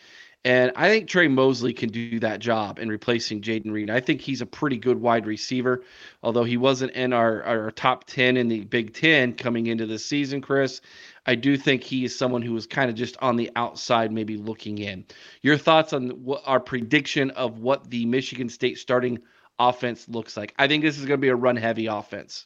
And 0.46 0.74
I 0.76 0.90
think 0.90 1.08
Tre 1.08 1.30
Mosley 1.30 1.72
can 1.72 1.88
do 1.88 2.20
that 2.20 2.42
job 2.42 2.78
in 2.78 2.90
replacing 2.90 3.42
Jayden 3.42 3.72
Reed. 3.72 3.90
I 3.90 4.02
think 4.02 4.20
he's 4.20 4.42
a 4.42 4.46
pretty 4.46 4.76
good 4.76 5.00
wide 5.00 5.26
receiver, 5.26 5.84
although 6.22 6.44
he 6.44 6.58
wasn't 6.58 6.92
in 6.92 7.14
our, 7.14 7.42
our 7.44 7.72
top 7.72 8.04
10 8.06 8.36
in 8.36 8.50
the 8.50 8.66
Big 8.66 8.94
Ten 8.94 9.34
coming 9.34 9.68
into 9.68 9.86
the 9.86 9.98
season, 9.98 10.42
Chris. 10.42 10.82
I 11.26 11.36
do 11.36 11.58
think 11.58 11.84
he 11.84 12.04
is 12.04 12.18
someone 12.18 12.42
who 12.42 12.56
is 12.58 12.68
kind 12.68 12.90
of 12.90 12.96
just 12.96 13.16
on 13.22 13.38
the 13.38 13.50
outside, 13.56 14.12
maybe 14.12 14.38
looking 14.38 14.78
in. 14.78 15.06
Your 15.42 15.58
thoughts 15.58 15.94
on 15.94 16.10
what 16.24 16.42
our 16.46 16.60
prediction 16.60 17.32
of 17.32 17.60
what 17.60 17.90
the 17.90 18.06
Michigan 18.06 18.50
State 18.50 18.78
starting 18.78 19.20
offense 19.60 20.10
looks 20.10 20.36
like? 20.36 20.54
I 20.60 20.68
think 20.68 20.84
this 20.84 20.98
is 20.98 21.06
going 21.06 21.20
to 21.20 21.22
be 21.22 21.30
a 21.30 21.36
run 21.36 21.56
heavy 21.56 21.88
offense. 21.88 22.46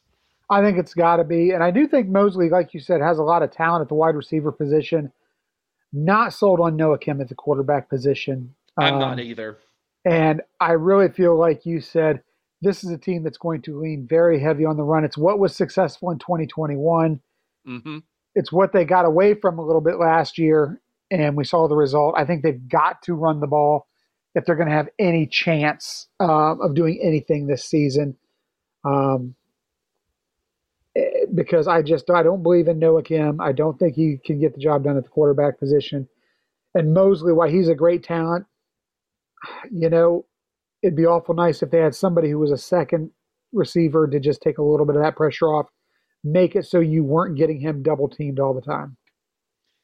I 0.49 0.61
think 0.61 0.77
it's 0.77 0.93
got 0.93 1.17
to 1.17 1.23
be. 1.23 1.51
And 1.51 1.63
I 1.63 1.71
do 1.71 1.87
think 1.87 2.07
Mosley, 2.07 2.49
like 2.49 2.73
you 2.73 2.79
said, 2.79 3.01
has 3.01 3.17
a 3.17 3.23
lot 3.23 3.43
of 3.43 3.51
talent 3.51 3.81
at 3.81 3.89
the 3.89 3.95
wide 3.95 4.15
receiver 4.15 4.51
position. 4.51 5.11
Not 5.91 6.33
sold 6.33 6.59
on 6.59 6.75
Noah 6.75 6.99
Kim 6.99 7.19
at 7.21 7.29
the 7.29 7.35
quarterback 7.35 7.89
position. 7.89 8.53
I'm 8.77 8.95
um, 8.95 8.99
not 8.99 9.19
either. 9.19 9.57
And 10.05 10.41
I 10.59 10.73
really 10.73 11.09
feel 11.09 11.37
like 11.37 11.65
you 11.65 11.81
said 11.81 12.21
this 12.61 12.83
is 12.83 12.91
a 12.91 12.97
team 12.97 13.23
that's 13.23 13.37
going 13.37 13.61
to 13.63 13.79
lean 13.79 14.07
very 14.07 14.39
heavy 14.39 14.65
on 14.65 14.77
the 14.77 14.83
run. 14.83 15.03
It's 15.03 15.17
what 15.17 15.39
was 15.39 15.55
successful 15.55 16.11
in 16.11 16.19
2021. 16.19 17.19
Mm-hmm. 17.67 17.97
It's 18.37 18.51
what 18.51 18.71
they 18.71 18.85
got 18.85 19.05
away 19.05 19.33
from 19.33 19.57
a 19.57 19.65
little 19.65 19.81
bit 19.81 19.97
last 19.97 20.37
year, 20.37 20.79
and 21.09 21.35
we 21.35 21.43
saw 21.43 21.67
the 21.67 21.75
result. 21.75 22.13
I 22.15 22.23
think 22.23 22.43
they've 22.43 22.69
got 22.69 23.01
to 23.03 23.15
run 23.15 23.39
the 23.39 23.47
ball 23.47 23.87
if 24.35 24.45
they're 24.45 24.55
going 24.55 24.69
to 24.69 24.75
have 24.75 24.89
any 24.99 25.25
chance 25.25 26.07
uh, 26.19 26.55
of 26.57 26.75
doing 26.75 26.99
anything 27.01 27.47
this 27.47 27.65
season. 27.65 28.15
Um, 28.85 29.33
eh, 30.95 31.25
because 31.33 31.67
I 31.67 31.81
just 31.81 32.11
I 32.11 32.21
don't 32.21 32.43
believe 32.43 32.67
in 32.67 32.77
Noah 32.77 33.01
Kim. 33.01 33.41
I 33.41 33.53
don't 33.53 33.79
think 33.79 33.95
he 33.95 34.19
can 34.23 34.39
get 34.39 34.53
the 34.53 34.61
job 34.61 34.83
done 34.83 34.97
at 34.97 35.03
the 35.03 35.09
quarterback 35.09 35.57
position. 35.57 36.07
And 36.75 36.93
Mosley, 36.93 37.33
while 37.33 37.49
he's 37.49 37.69
a 37.69 37.75
great 37.75 38.03
talent, 38.03 38.45
you 39.71 39.89
know, 39.89 40.25
it'd 40.83 40.95
be 40.95 41.07
awful 41.07 41.33
nice 41.33 41.63
if 41.63 41.71
they 41.71 41.79
had 41.79 41.95
somebody 41.95 42.29
who 42.29 42.37
was 42.37 42.51
a 42.51 42.57
second 42.57 43.09
receiver 43.51 44.07
to 44.07 44.19
just 44.19 44.43
take 44.43 44.59
a 44.59 44.63
little 44.63 44.85
bit 44.85 44.95
of 44.95 45.01
that 45.01 45.15
pressure 45.15 45.47
off 45.47 45.69
make 46.23 46.55
it 46.55 46.65
so 46.65 46.79
you 46.79 47.03
weren't 47.03 47.37
getting 47.37 47.59
him 47.59 47.83
double 47.83 48.09
teamed 48.09 48.39
all 48.39 48.53
the 48.53 48.61
time. 48.61 48.97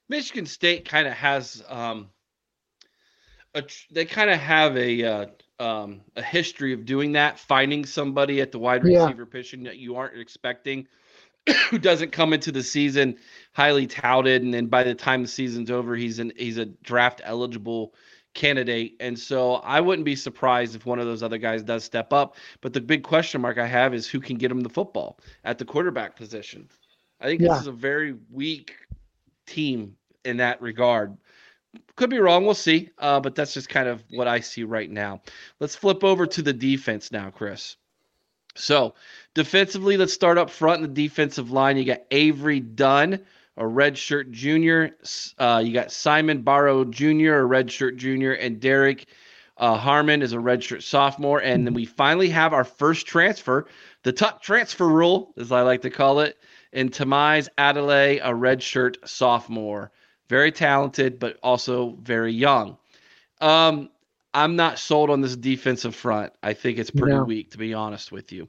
Michigan 0.10 0.46
State 0.46 0.88
kind 0.88 1.08
of 1.08 1.13
has 1.13 1.63
um, 1.69 2.10
a, 3.56 3.63
they 3.91 4.06
kind 4.06 4.30
of 4.30 4.39
have 4.39 4.78
a 4.78 5.04
uh, 5.04 5.26
um, 5.60 6.02
a 6.15 6.22
history 6.22 6.74
of 6.74 6.86
doing 6.86 7.13
that, 7.13 7.39
finding 7.39 7.86
somebody 7.86 8.41
at 8.41 8.52
the 8.52 8.60
wide 8.60 8.84
receiver 8.84 9.24
yeah. 9.24 9.32
position 9.32 9.63
that 9.63 9.78
you 9.78 9.96
aren't 9.96 10.19
expecting, 10.19 10.88
who 11.69 11.78
doesn't 11.78 12.12
come 12.12 12.34
into 12.34 12.52
the 12.52 12.63
season 12.63 13.17
highly 13.54 13.88
touted, 13.88 14.41
and 14.41 14.54
then 14.54 14.67
by 14.67 14.84
the 14.84 14.96
time 14.96 15.22
the 15.22 15.28
season's 15.28 15.72
over, 15.72 15.96
he's 15.96 16.19
an 16.19 16.32
he's 16.36 16.58
a 16.58 16.65
draft 16.65 17.22
eligible 17.24 17.93
candidate. 18.34 18.96
And 19.00 19.17
so 19.17 19.56
I 19.56 19.80
wouldn't 19.80 20.06
be 20.06 20.15
surprised 20.15 20.76
if 20.76 20.86
one 20.86 21.00
of 21.00 21.06
those 21.06 21.24
other 21.24 21.38
guys 21.38 21.63
does 21.63 21.84
step 21.84 22.13
up. 22.13 22.36
But 22.62 22.74
the 22.74 22.82
big 22.82 23.04
question 23.04 23.41
mark 23.41 23.58
I 23.58 23.67
have 23.67 23.93
is 23.93 24.08
who 24.08 24.19
can 24.19 24.38
get 24.38 24.52
him 24.52 24.62
the 24.62 24.69
football 24.69 25.19
at 25.43 25.58
the 25.58 25.65
quarterback 25.65 26.15
position. 26.15 26.67
I 27.22 27.26
think 27.26 27.41
yeah. 27.41 27.50
this 27.50 27.62
is 27.62 27.67
a 27.67 27.72
very 27.72 28.15
weak 28.32 28.76
team 29.46 29.96
in 30.26 30.38
that 30.38 30.62
regard. 30.62 31.15
Could 31.96 32.10
be 32.10 32.19
wrong. 32.19 32.46
We'll 32.46 32.54
see. 32.54 32.89
Uh, 32.98 33.19
but 33.19 33.36
that's 33.36 33.54
just 33.54 33.69
kind 33.69 33.88
of 33.88 34.04
what 34.12 34.28
I 34.28 34.39
see 34.39 34.63
right 34.63 34.89
now. 34.89 35.22
Let's 35.60 35.76
flip 35.76 36.04
over 36.04 36.26
to 36.28 36.41
the 36.41 36.54
defense 36.54 37.12
now, 37.12 37.30
Chris. 37.30 37.78
So 38.56 38.93
defensively, 39.34 39.98
let's 39.98 40.13
start 40.13 40.38
up 40.38 40.50
front 40.50 40.84
in 40.84 40.93
the 40.93 41.02
defensive 41.08 41.52
line. 41.52 41.78
You 41.78 41.86
got 41.86 42.02
Avery 42.12 42.60
Dunn 42.60 43.19
a 43.58 43.63
redshirt 43.63 44.32
junior. 44.32 44.96
Uh, 45.38 45.62
you 45.63 45.74
got 45.74 45.92
Simeon 45.92 46.42
Barrow 46.42 46.86
Jr., 46.86 47.04
a 47.04 47.48
redshirt 47.48 47.98
junior, 47.98 48.34
and 48.34 48.60
Derrick 48.60 49.08
uh, 49.58 49.78
Harmon 49.78 50.22
is 50.22 50.34
a 50.34 50.38
redshirt 50.38 50.84
sophomore. 50.84 51.39
And 51.42 51.66
then 51.66 51.74
we 51.74 51.86
finally 51.86 52.30
have 52.30 52.54
our 52.54 52.63
first 52.63 53.06
transfer, 53.06 53.68
the 54.04 54.12
tuck 54.12 54.42
transfer 54.42 54.88
rule, 54.88 55.34
as 55.38 55.52
I 55.52 55.62
like 55.62 55.82
to 55.84 55.89
call 55.89 56.20
it, 56.20 56.38
in 56.72 56.89
Tunmise 56.89 57.50
Adeleye, 57.58 58.20
a 58.24 58.32
redshirt 58.32 59.08
sophomore. 59.08 59.92
Very 60.30 60.52
talented, 60.52 61.20
but 61.20 61.38
also 61.43 61.97
very 62.01 62.34
young. 62.34 62.78
Um, 63.41 63.89
I'm 64.34 64.56
not 64.56 64.80
sold 64.80 65.12
on 65.12 65.22
this 65.22 65.36
defensive 65.36 65.95
front. 65.95 66.34
I 66.41 66.54
think 66.54 66.80
it's 66.80 66.89
pretty 66.89 67.16
no. 67.16 67.24
weak, 67.24 67.51
to 67.51 67.58
be 67.58 67.74
honest 67.74 68.12
with 68.12 68.32
you. 68.32 68.47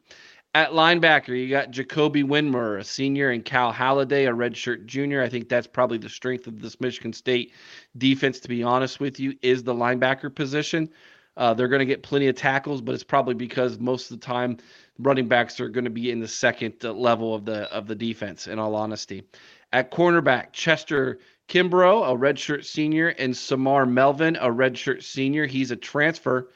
At 0.55 0.71
linebacker, 0.71 1.31
you 1.31 1.49
got 1.49 1.73
Jacoby 1.73 2.23
Winmer, 2.23 2.77
a 2.77 2.85
senior, 2.85 3.31
and 3.31 3.45
Cal 3.45 3.73
Haladay, 3.73 4.29
a 4.29 4.33
redshirt 4.33 4.87
junior. 4.87 5.21
I 5.21 5.29
think 5.29 5.49
that's 5.49 5.67
probably 5.67 5.99
the 5.99 6.09
strength 6.09 6.47
of 6.47 6.63
this 6.63 6.81
Michigan 6.81 7.13
State 7.13 7.53
defense, 7.99 8.39
to 8.39 8.49
be 8.49 8.63
honest 8.63 9.01
with 9.01 9.19
you, 9.19 9.37
is 9.43 9.65
the 9.65 9.75
linebacker 9.75 10.33
position. 10.33 10.89
Uh, 11.37 11.55
they're 11.55 11.67
going 11.67 11.81
to 11.81 11.85
get 11.87 12.05
plenty 12.05 12.29
of 12.29 12.37
tackles, 12.37 12.81
but 12.81 12.95
it's 12.95 13.03
probably 13.03 13.35
because 13.35 13.81
most 13.81 14.13
of 14.13 14.21
the 14.21 14.25
time 14.25 14.57
running 15.01 15.27
backs 15.27 15.59
are 15.59 15.69
going 15.69 15.83
to 15.83 15.91
be 15.91 16.13
in 16.13 16.21
the 16.21 16.29
second 16.29 16.75
level 16.85 17.35
of 17.35 17.45
the 17.45 17.63
of 17.73 17.89
the 17.89 17.95
defense. 17.97 18.47
In 18.47 18.61
all 18.61 18.77
honesty, 18.77 19.25
at 19.73 19.91
cornerback, 19.91 20.53
Chester 20.53 21.19
Kimbrough, 21.49 22.09
a 22.09 22.17
redshirt 22.17 22.65
senior, 22.65 23.09
and 23.09 23.37
Samar 23.37 23.87
Melvin, 23.87 24.37
a 24.37 24.47
redshirt 24.49 25.03
senior. 25.03 25.47
He's 25.47 25.73
a 25.73 25.77
transfer 25.77 26.51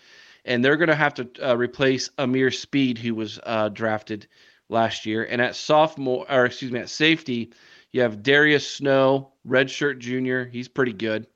and 0.45 0.65
they're 0.65 0.77
going 0.77 0.89
to 0.89 0.95
have 0.95 1.15
to 1.15 1.29
uh, 1.43 1.57
replace 1.57 2.11
Ameer 2.19 2.51
Speed, 2.51 2.99
who 2.99 3.15
was 3.15 3.39
uh, 3.43 3.69
drafted 3.69 4.27
last 4.69 5.07
year. 5.07 5.25
And 5.25 5.41
at 5.43 5.57
sophomore, 5.57 6.27
or 6.31 6.47
excuse 6.47 6.73
me, 6.73 6.81
at 6.81 6.89
safety, 6.89 7.53
You 7.93 8.03
have 8.03 8.23
Darius 8.23 8.71
Snow, 8.71 9.33
redshirt 9.47 9.99
junior. 9.99 10.47
He's 10.47 10.69
pretty 10.69 10.93
good. 10.93 11.27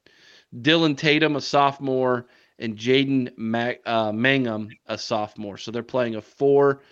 Dillon 0.60 0.96
Tatum, 0.96 1.36
a 1.36 1.40
sophomore, 1.40 2.26
and 2.58 2.76
Jaden 2.76 3.28
uh, 3.86 4.12
Mangham, 4.12 4.68
a 4.86 4.98
sophomore. 4.98 5.56
So 5.56 5.70
they're 5.70 5.82
playing 5.82 6.16
a 6.16 6.20
four, 6.22 6.82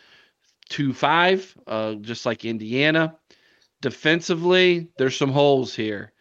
two, 0.68 0.92
five, 0.92 1.54
uh, 1.66 1.94
just 1.94 2.24
like 2.24 2.44
Indiana. 2.44 3.16
Defensively, 3.82 4.88
there's 4.98 5.16
some 5.16 5.30
holes 5.30 5.74
here. 5.74 6.12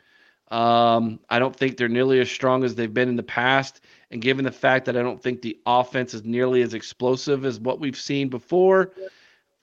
Um, 0.52 1.20
I 1.30 1.40
don't 1.40 1.56
think 1.56 1.78
they're 1.78 1.88
nearly 1.88 2.20
as 2.20 2.30
strong 2.30 2.64
as 2.64 2.76
they've 2.76 2.94
been 2.94 3.10
in 3.10 3.16
the 3.16 3.24
past. 3.24 3.82
And 4.12 4.22
given 4.22 4.46
the 4.46 4.52
fact 4.52 4.86
that 4.86 4.98
I 4.98 5.02
don't 5.02 5.22
think 5.22 5.42
the 5.42 5.60
offense 5.66 6.14
is 6.14 6.24
nearly 6.24 6.62
as 6.62 6.74
explosive 6.74 7.46
as 7.46 7.60
what 7.60 7.80
we've 7.80 7.98
seen 7.98 8.30
before, 8.30 8.92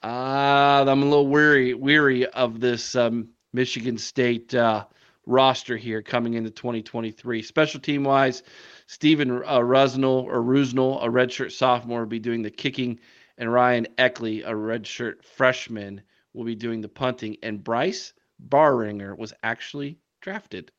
uh, 0.02 0.84
I'm 0.86 1.02
a 1.02 1.06
little 1.06 1.26
weary 1.26 1.74
weary 1.74 2.26
of 2.26 2.60
this 2.60 2.94
um, 2.94 3.30
Michigan 3.52 3.98
State 3.98 4.54
uh, 4.54 4.84
roster 5.26 5.76
here 5.76 6.00
coming 6.02 6.34
into 6.34 6.50
2023. 6.50 7.42
Special 7.42 7.80
team 7.80 8.04
wise, 8.04 8.44
Stephen 8.86 9.30
uh, 9.30 9.58
Rusnell 9.58 10.24
or 10.24 10.42
Rusnell, 10.42 11.02
a 11.02 11.08
redshirt 11.08 11.50
sophomore, 11.50 12.00
will 12.00 12.06
be 12.06 12.20
doing 12.20 12.42
the 12.42 12.50
kicking, 12.50 13.00
and 13.38 13.52
Ryan 13.52 13.86
Eckley, 13.98 14.42
a 14.44 14.52
redshirt 14.52 15.24
freshman, 15.24 16.02
will 16.34 16.44
be 16.44 16.54
doing 16.54 16.80
the 16.80 16.88
punting. 16.88 17.36
And 17.42 17.64
Bryce 17.64 18.12
Baringer 18.48 19.16
was 19.18 19.32
actually 19.42 19.98
drafted 20.20 20.70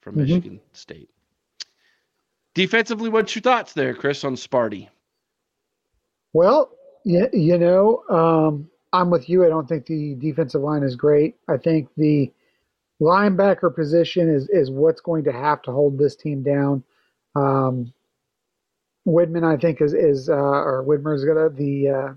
from 0.00 0.14
Mhm. 0.14 0.18
Michigan 0.18 0.60
State. 0.72 1.10
Defensively, 2.54 3.08
what's 3.08 3.34
your 3.34 3.42
thoughts 3.42 3.72
there, 3.72 3.94
Chris, 3.94 4.24
on 4.24 4.36
Sparty? 4.36 4.88
Well, 6.32 6.70
you, 7.04 7.28
you 7.32 7.58
know, 7.58 8.02
um, 8.08 8.70
I'm 8.92 9.10
with 9.10 9.28
you. 9.28 9.44
I 9.44 9.48
don't 9.48 9.68
think 9.68 9.86
the 9.86 10.14
defensive 10.14 10.62
line 10.62 10.84
is 10.84 10.94
great. 10.94 11.36
I 11.48 11.56
think 11.56 11.88
the 11.96 12.32
linebacker 13.00 13.74
position 13.74 14.32
is 14.32 14.48
is 14.50 14.70
what's 14.70 15.00
going 15.00 15.24
to 15.24 15.32
have 15.32 15.62
to 15.62 15.72
hold 15.72 15.98
this 15.98 16.14
team 16.14 16.42
down. 16.42 16.84
Um, 17.34 17.92
Widman, 19.06 19.44
I 19.44 19.60
think, 19.60 19.80
is 19.80 19.92
is 19.92 20.28
uh, 20.28 20.34
or 20.34 20.84
Widmer 20.86 21.14
is 21.14 21.24
gonna 21.24 21.50
the 21.50 21.88
uh, 21.88 22.14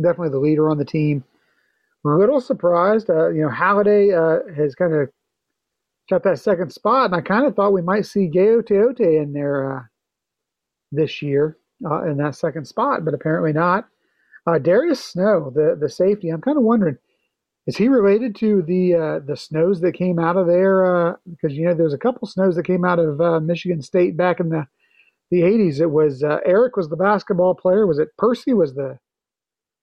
definitely 0.00 0.30
the 0.30 0.38
leader 0.38 0.70
on 0.70 0.78
the 0.78 0.84
team. 0.84 1.24
A 2.06 2.08
little 2.08 2.40
surprised, 2.40 3.10
uh, 3.10 3.28
you 3.28 3.42
know, 3.42 3.50
Haladay 3.50 4.14
uh, 4.16 4.54
has 4.54 4.74
kind 4.74 4.94
of 4.94 5.10
got 6.10 6.22
that 6.24 6.40
second 6.40 6.72
spot, 6.72 7.06
and 7.06 7.14
I 7.14 7.20
kind 7.20 7.46
of 7.46 7.54
thought 7.54 7.72
we 7.72 7.82
might 7.82 8.06
see 8.06 8.30
Gaoteote 8.30 9.00
in 9.00 9.32
there 9.32 9.76
uh, 9.76 9.82
this 10.92 11.22
year 11.22 11.58
uh, 11.84 12.04
in 12.04 12.16
that 12.18 12.36
second 12.36 12.66
spot, 12.66 13.04
but 13.04 13.14
apparently 13.14 13.52
not. 13.52 13.86
Uh, 14.46 14.58
Darius 14.58 15.04
Snow, 15.04 15.52
the 15.54 15.76
the 15.78 15.88
safety, 15.88 16.30
I'm 16.30 16.40
kind 16.40 16.56
of 16.56 16.64
wondering, 16.64 16.96
is 17.66 17.76
he 17.76 17.88
related 17.88 18.34
to 18.36 18.62
the 18.62 18.94
uh, 18.94 19.18
the 19.20 19.36
snows 19.36 19.80
that 19.82 19.92
came 19.92 20.18
out 20.18 20.36
of 20.36 20.46
there? 20.46 21.18
Because 21.28 21.56
you 21.56 21.66
know, 21.66 21.74
there's 21.74 21.92
a 21.92 21.98
couple 21.98 22.26
snows 22.26 22.56
that 22.56 22.64
came 22.66 22.84
out 22.84 22.98
of 22.98 23.20
uh, 23.20 23.40
Michigan 23.40 23.82
State 23.82 24.16
back 24.16 24.40
in 24.40 24.48
the 24.48 24.66
the 25.30 25.42
80s. 25.42 25.80
It 25.80 25.90
was 25.90 26.22
uh, 26.22 26.38
Eric 26.46 26.76
was 26.76 26.88
the 26.88 26.96
basketball 26.96 27.54
player. 27.54 27.86
Was 27.86 27.98
it 27.98 28.16
Percy 28.16 28.54
was 28.54 28.74
the 28.74 28.98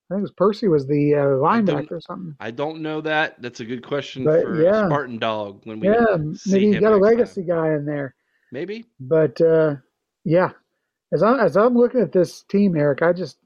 I 0.10 0.14
think 0.14 0.20
it 0.20 0.22
was 0.22 0.32
Percy 0.32 0.68
was 0.68 0.86
the 0.86 1.16
uh, 1.16 1.20
linebacker 1.41 1.91
or 1.93 2.01
something. 2.01 2.36
I 2.39 2.51
don't 2.51 2.82
know 2.82 3.01
that. 3.01 3.41
That's 3.41 3.60
a 3.60 3.66
good 3.66 3.84
question 3.86 4.24
But, 4.24 4.43
for 4.43 4.62
yeah. 4.62 4.86
Spartan 4.86 5.18
Dog 5.18 5.62
when 5.64 5.80
we 5.80 5.88
Yeah, 5.89 6.18
maybe 6.45 6.66
you 6.68 6.80
got 6.80 6.93
a 6.93 6.99
next 6.99 7.01
time. 7.01 7.01
legacy 7.01 7.43
guy 7.43 7.74
in 7.74 7.86
there. 7.86 8.14
Maybe. 8.51 8.86
But 8.99 9.41
uh, 9.41 9.76
yeah, 10.24 10.51
as 11.12 11.24
I'm 11.24 11.39
as 11.39 11.58
I'm 11.58 11.76
looking 11.76 12.01
at 12.01 12.12
this 12.12 12.43
team, 12.43 12.76
Eric, 12.78 13.01
I 13.01 13.14
just 13.14 13.38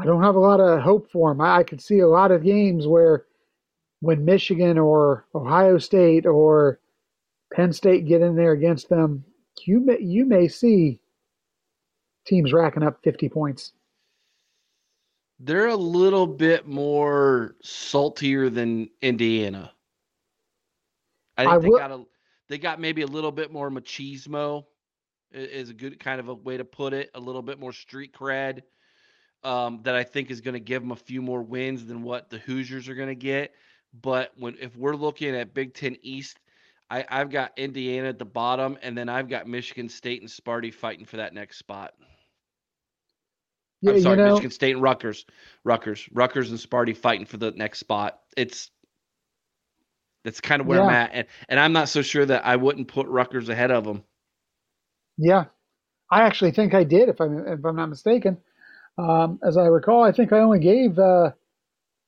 I 0.00 0.06
don't 0.06 0.22
have 0.22 0.36
a 0.36 0.40
lot 0.40 0.60
of 0.60 0.80
hope 0.80 1.10
for 1.10 1.30
them. 1.30 1.40
I, 1.42 1.58
I 1.58 1.62
could 1.64 1.82
see 1.82 1.98
a 1.98 2.08
lot 2.08 2.30
of 2.30 2.42
games 2.42 2.86
where 2.86 3.26
when 4.00 4.24
Michigan 4.24 4.78
or 4.78 5.26
Ohio 5.34 5.76
State 5.76 6.24
or 6.24 6.80
Penn 7.52 7.72
State 7.74 8.06
get 8.06 8.22
in 8.22 8.36
there 8.36 8.52
against 8.52 8.88
them, 8.88 9.24
you 9.66 9.80
may 9.80 10.00
you 10.00 10.24
may 10.24 10.48
see 10.48 10.98
teams 12.26 12.52
racking 12.54 12.82
up 12.82 13.00
50 13.02 13.28
points. 13.28 13.72
They're 15.40 15.68
a 15.68 15.76
little 15.76 16.26
bit 16.26 16.66
more 16.66 17.56
saltier 17.62 18.50
than 18.50 18.90
Indiana. 19.00 19.72
I 21.36 21.42
think 21.42 21.52
I 21.52 21.58
they 21.58 21.68
will- 21.68 21.78
got 21.78 21.90
a 21.92 22.04
they 22.48 22.58
got 22.58 22.80
maybe 22.80 23.02
a 23.02 23.06
little 23.06 23.30
bit 23.30 23.52
more 23.52 23.70
machismo 23.70 24.64
is 25.30 25.68
a 25.68 25.74
good 25.74 26.00
kind 26.00 26.18
of 26.18 26.28
a 26.28 26.34
way 26.34 26.56
to 26.56 26.64
put 26.64 26.94
it, 26.94 27.10
a 27.14 27.20
little 27.20 27.42
bit 27.42 27.60
more 27.60 27.72
street 27.72 28.12
cred. 28.12 28.62
Um, 29.44 29.80
that 29.84 29.94
I 29.94 30.02
think 30.02 30.32
is 30.32 30.40
going 30.40 30.54
to 30.54 30.60
give 30.60 30.82
them 30.82 30.90
a 30.90 30.96
few 30.96 31.22
more 31.22 31.42
wins 31.42 31.86
than 31.86 32.02
what 32.02 32.28
the 32.28 32.38
Hoosiers 32.38 32.88
are 32.88 32.94
going 32.96 33.08
to 33.08 33.14
get. 33.14 33.54
But 34.02 34.32
when 34.36 34.56
if 34.60 34.76
we're 34.76 34.96
looking 34.96 35.36
at 35.36 35.54
Big 35.54 35.74
Ten 35.74 35.96
East, 36.02 36.40
I, 36.90 37.04
I've 37.08 37.30
got 37.30 37.52
Indiana 37.56 38.08
at 38.08 38.18
the 38.18 38.24
bottom, 38.24 38.76
and 38.82 38.98
then 38.98 39.08
I've 39.08 39.28
got 39.28 39.46
Michigan 39.46 39.88
State 39.88 40.22
and 40.22 40.28
Sparty 40.28 40.74
fighting 40.74 41.04
for 41.04 41.18
that 41.18 41.34
next 41.34 41.58
spot. 41.58 41.94
Yeah, 43.80 43.92
I'm 43.92 44.00
sorry, 44.00 44.18
you 44.18 44.24
know, 44.24 44.30
Michigan 44.34 44.50
State 44.50 44.72
and 44.72 44.82
Rutgers, 44.82 45.24
Rutgers, 45.64 46.08
Rutgers 46.12 46.50
and 46.50 46.58
Sparty 46.58 46.96
fighting 46.96 47.26
for 47.26 47.36
the 47.36 47.52
next 47.52 47.78
spot. 47.78 48.20
It's 48.36 48.70
that's 50.24 50.40
kind 50.40 50.60
of 50.60 50.66
where 50.66 50.80
I'm 50.82 50.90
at, 50.90 51.10
and 51.12 51.26
and 51.48 51.60
I'm 51.60 51.72
not 51.72 51.88
so 51.88 52.02
sure 52.02 52.26
that 52.26 52.44
I 52.44 52.56
wouldn't 52.56 52.88
put 52.88 53.06
Rutgers 53.06 53.48
ahead 53.48 53.70
of 53.70 53.84
them. 53.84 54.02
yeah, 55.16 55.44
I 56.10 56.22
actually 56.22 56.50
think 56.52 56.74
I 56.74 56.84
did, 56.84 57.08
if 57.08 57.20
I'm 57.20 57.38
if 57.46 57.64
I'm 57.64 57.76
not 57.76 57.88
mistaken. 57.88 58.38
Um, 58.98 59.38
as 59.44 59.56
I 59.56 59.66
recall, 59.66 60.02
I 60.02 60.10
think 60.10 60.32
I 60.32 60.40
only 60.40 60.58
gave 60.58 60.98
uh, 60.98 61.30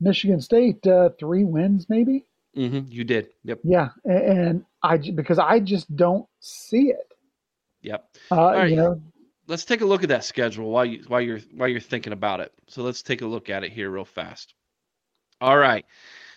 Michigan 0.01 0.41
State 0.41 0.85
uh, 0.87 1.11
three 1.21 1.45
wins, 1.45 1.87
maybe. 1.89 2.25
hmm 2.55 2.81
you 2.89 3.05
did. 3.05 3.29
Yep. 3.45 3.61
Yeah, 3.63 3.91
a- 4.09 4.11
and 4.31 4.65
I 4.83 4.97
because 4.99 5.39
I 5.39 5.61
just 5.61 5.95
don't 5.95 6.27
see 6.41 6.91
it. 6.91 7.15
Yep. 7.83 8.09
Uh, 8.33 8.37
right. 8.37 8.71
You 8.71 8.77
know, 8.77 9.03
Let's 9.51 9.65
take 9.65 9.81
a 9.81 9.85
look 9.85 10.05
at 10.05 10.11
that 10.11 10.23
schedule 10.23 10.71
while 10.71 10.85
you 10.85 11.03
while 11.09 11.21
you're 11.21 11.41
while 11.57 11.69
you're 11.69 11.81
thinking 11.81 12.13
about 12.13 12.39
it. 12.39 12.53
So 12.69 12.85
let's 12.85 13.03
take 13.03 13.21
a 13.23 13.27
look 13.27 13.51
at 13.51 13.65
it 13.65 13.73
here 13.73 13.91
real 13.91 14.05
fast. 14.05 14.55
All 15.41 15.59
right. 15.59 15.85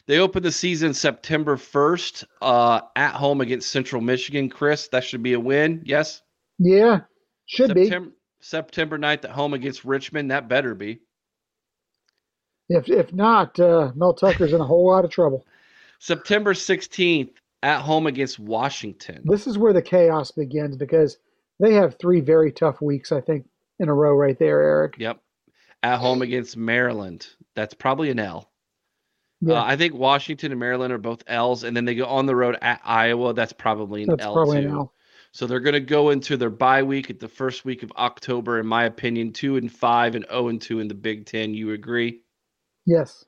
They 0.08 0.18
open 0.18 0.42
the 0.42 0.52
season 0.52 0.96
September 0.96 1.56
1st 1.56 2.26
uh, 2.42 2.82
at 2.96 3.14
home 3.14 3.40
against 3.40 3.70
Central 3.70 4.02
Michigan. 4.02 4.50
Chris, 4.50 4.88
that 4.88 5.04
should 5.04 5.22
be 5.22 5.34
a 5.34 5.40
win. 5.40 5.84
Yes. 5.86 6.24
yeah, 6.58 7.02
should 7.46 7.68
September 7.68 8.12
September 8.42 8.98
9th 8.98 9.26
at 9.26 9.32
home 9.32 9.54
against 9.54 9.86
Richmond. 9.86 10.32
That 10.32 10.50
better 10.50 10.74
be. 10.74 10.96
be. 10.96 11.02
If 12.70 12.90
if 12.90 13.14
not, 13.14 13.60
uh, 13.60 13.92
Mel 13.94 14.16
Tucker's 14.16 14.54
in 14.54 14.60
a 14.60 14.66
whole 14.66 14.88
lot 14.88 15.06
of 15.06 15.12
trouble. 15.12 15.46
September 16.00 16.56
16th 16.56 17.30
at 17.62 17.82
home 17.82 18.08
against 18.08 18.40
Washington. 18.40 19.22
This 19.24 19.46
is 19.46 19.60
where 19.60 19.72
the 19.72 19.84
chaos 19.84 20.32
begins 20.32 20.76
because 20.76 21.20
they 21.64 21.74
have 21.74 21.96
three 21.98 22.20
very 22.20 22.52
tough 22.52 22.82
weeks, 22.82 23.12
I 23.14 23.22
think, 23.22 23.48
in 23.80 23.88
a 23.88 23.94
row 23.94 24.14
right 24.14 24.38
there, 24.38 24.62
Eric. 24.62 24.96
Yep. 25.00 25.20
At 25.82 26.00
home 26.00 26.22
against 26.22 26.58
Maryland. 26.58 27.26
That's 27.56 27.74
probably 27.74 28.10
an 28.10 28.20
L. 28.20 28.52
Yeah, 29.42 29.56
Uh, 29.56 29.64
I 29.66 29.78
think 29.78 29.94
Washington 29.94 30.52
and 30.52 30.60
Maryland 30.60 30.92
are 30.94 30.98
both 30.98 31.24
L's, 31.26 31.64
and 31.64 31.76
then 31.76 31.86
they 31.86 31.96
go 31.96 32.06
on 32.06 32.26
the 32.26 32.36
road 32.36 32.58
at 32.62 32.82
Iowa. 32.84 33.34
That's 33.34 33.54
probably 33.54 34.04
an 34.04 34.10
that's 34.10 34.24
L 34.24 34.34
probably 34.34 34.62
too. 34.62 34.68
an 34.68 34.74
L. 34.74 34.94
So 35.32 35.48
they're 35.48 35.60
going 35.62 35.74
to 35.74 35.80
go 35.80 36.10
into 36.12 36.38
their 36.38 36.50
bye 36.50 36.84
week 36.84 37.10
at 37.10 37.20
the 37.20 37.28
first 37.28 37.66
week 37.66 37.82
of 37.82 37.92
October, 37.94 38.60
in 38.60 38.68
my 38.68 38.84
opinion, 38.84 39.32
two 39.34 39.56
and 39.58 39.72
five 39.72 40.16
and 40.16 40.26
zero 40.30 40.50
and 40.50 40.62
two 40.62 40.80
in 40.80 40.88
the 40.90 40.94
Big 40.94 41.26
Ten. 41.26 41.54
You 41.54 41.72
agree? 41.72 42.22
Yes. 42.86 43.26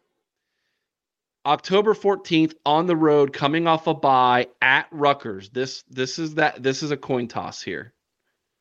October 1.45 1.93
14th 1.93 2.53
on 2.65 2.85
the 2.85 2.95
road, 2.95 3.31
coming 3.31 3.65
off 3.67 3.87
a 3.87 3.93
bye 3.93 4.47
at 4.61 4.87
Rutgers. 4.91 5.49
This 5.49 5.83
this 5.89 6.19
is 6.19 6.35
that 6.35 6.61
this 6.61 6.83
is 6.83 6.91
a 6.91 6.97
coin 6.97 7.27
toss 7.27 7.61
here. 7.61 7.93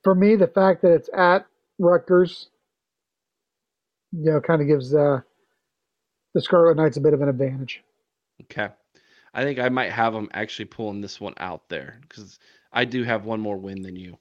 For 0.05 0.15
me, 0.15 0.37
the 0.37 0.47
fact 0.47 0.83
that 0.83 0.93
it's 0.93 1.09
at 1.17 1.47
Rutgers, 1.79 2.49
you 4.13 4.31
know, 4.31 4.41
kind 4.41 4.63
of 4.63 4.69
gives 4.69 4.95
uh, 4.95 5.21
the 6.35 6.41
Scarlet 6.41 6.77
Knights 6.77 6.97
a 6.97 7.01
bit 7.01 7.15
of 7.15 7.23
an 7.23 7.29
advantage. 7.29 7.83
Okay. 8.43 8.69
I 9.33 9.43
think 9.43 9.59
I 9.59 9.69
might 9.69 9.91
have 9.91 10.13
them 10.13 10.29
actually 10.33 10.67
pulling 10.67 11.01
this 11.01 11.21
one 11.21 11.35
out 11.39 11.69
there 11.69 11.99
because 12.03 12.39
I 12.73 12.85
do 12.85 13.03
have 13.03 13.25
one 13.25 13.41
more 13.41 13.57
win 13.57 13.83
than 13.83 13.97
you. 13.97 14.17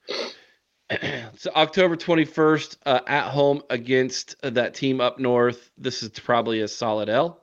so 1.38 1.52
October 1.56 1.96
21st 1.96 2.78
uh, 2.86 3.00
at 3.08 3.30
home 3.30 3.62
against 3.70 4.36
uh, 4.44 4.50
that 4.52 4.74
team 4.74 5.02
up 5.02 5.20
north. 5.20 5.70
This 5.78 6.02
is 6.02 6.10
probably 6.10 6.62
a 6.62 6.68
solid 6.68 7.10
L. 7.10 7.42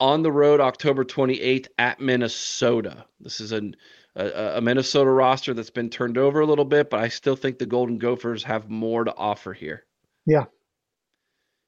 On 0.00 0.22
the 0.22 0.32
road, 0.32 0.60
October 0.60 1.04
28th 1.04 1.68
at 1.78 2.00
Minnesota. 2.00 3.06
This 3.20 3.40
is 3.40 3.52
an, 3.52 3.76
a, 4.16 4.58
a 4.58 4.60
Minnesota 4.60 5.10
roster 5.10 5.54
that's 5.54 5.70
been 5.70 5.90
turned 5.90 6.18
over 6.18 6.40
a 6.40 6.46
little 6.46 6.64
bit, 6.64 6.90
but 6.90 7.00
I 7.00 7.08
still 7.08 7.36
think 7.36 7.58
the 7.58 7.66
Golden 7.66 7.98
Gophers 7.98 8.42
have 8.44 8.70
more 8.70 9.04
to 9.04 9.14
offer 9.14 9.52
here. 9.52 9.84
Yeah. 10.26 10.44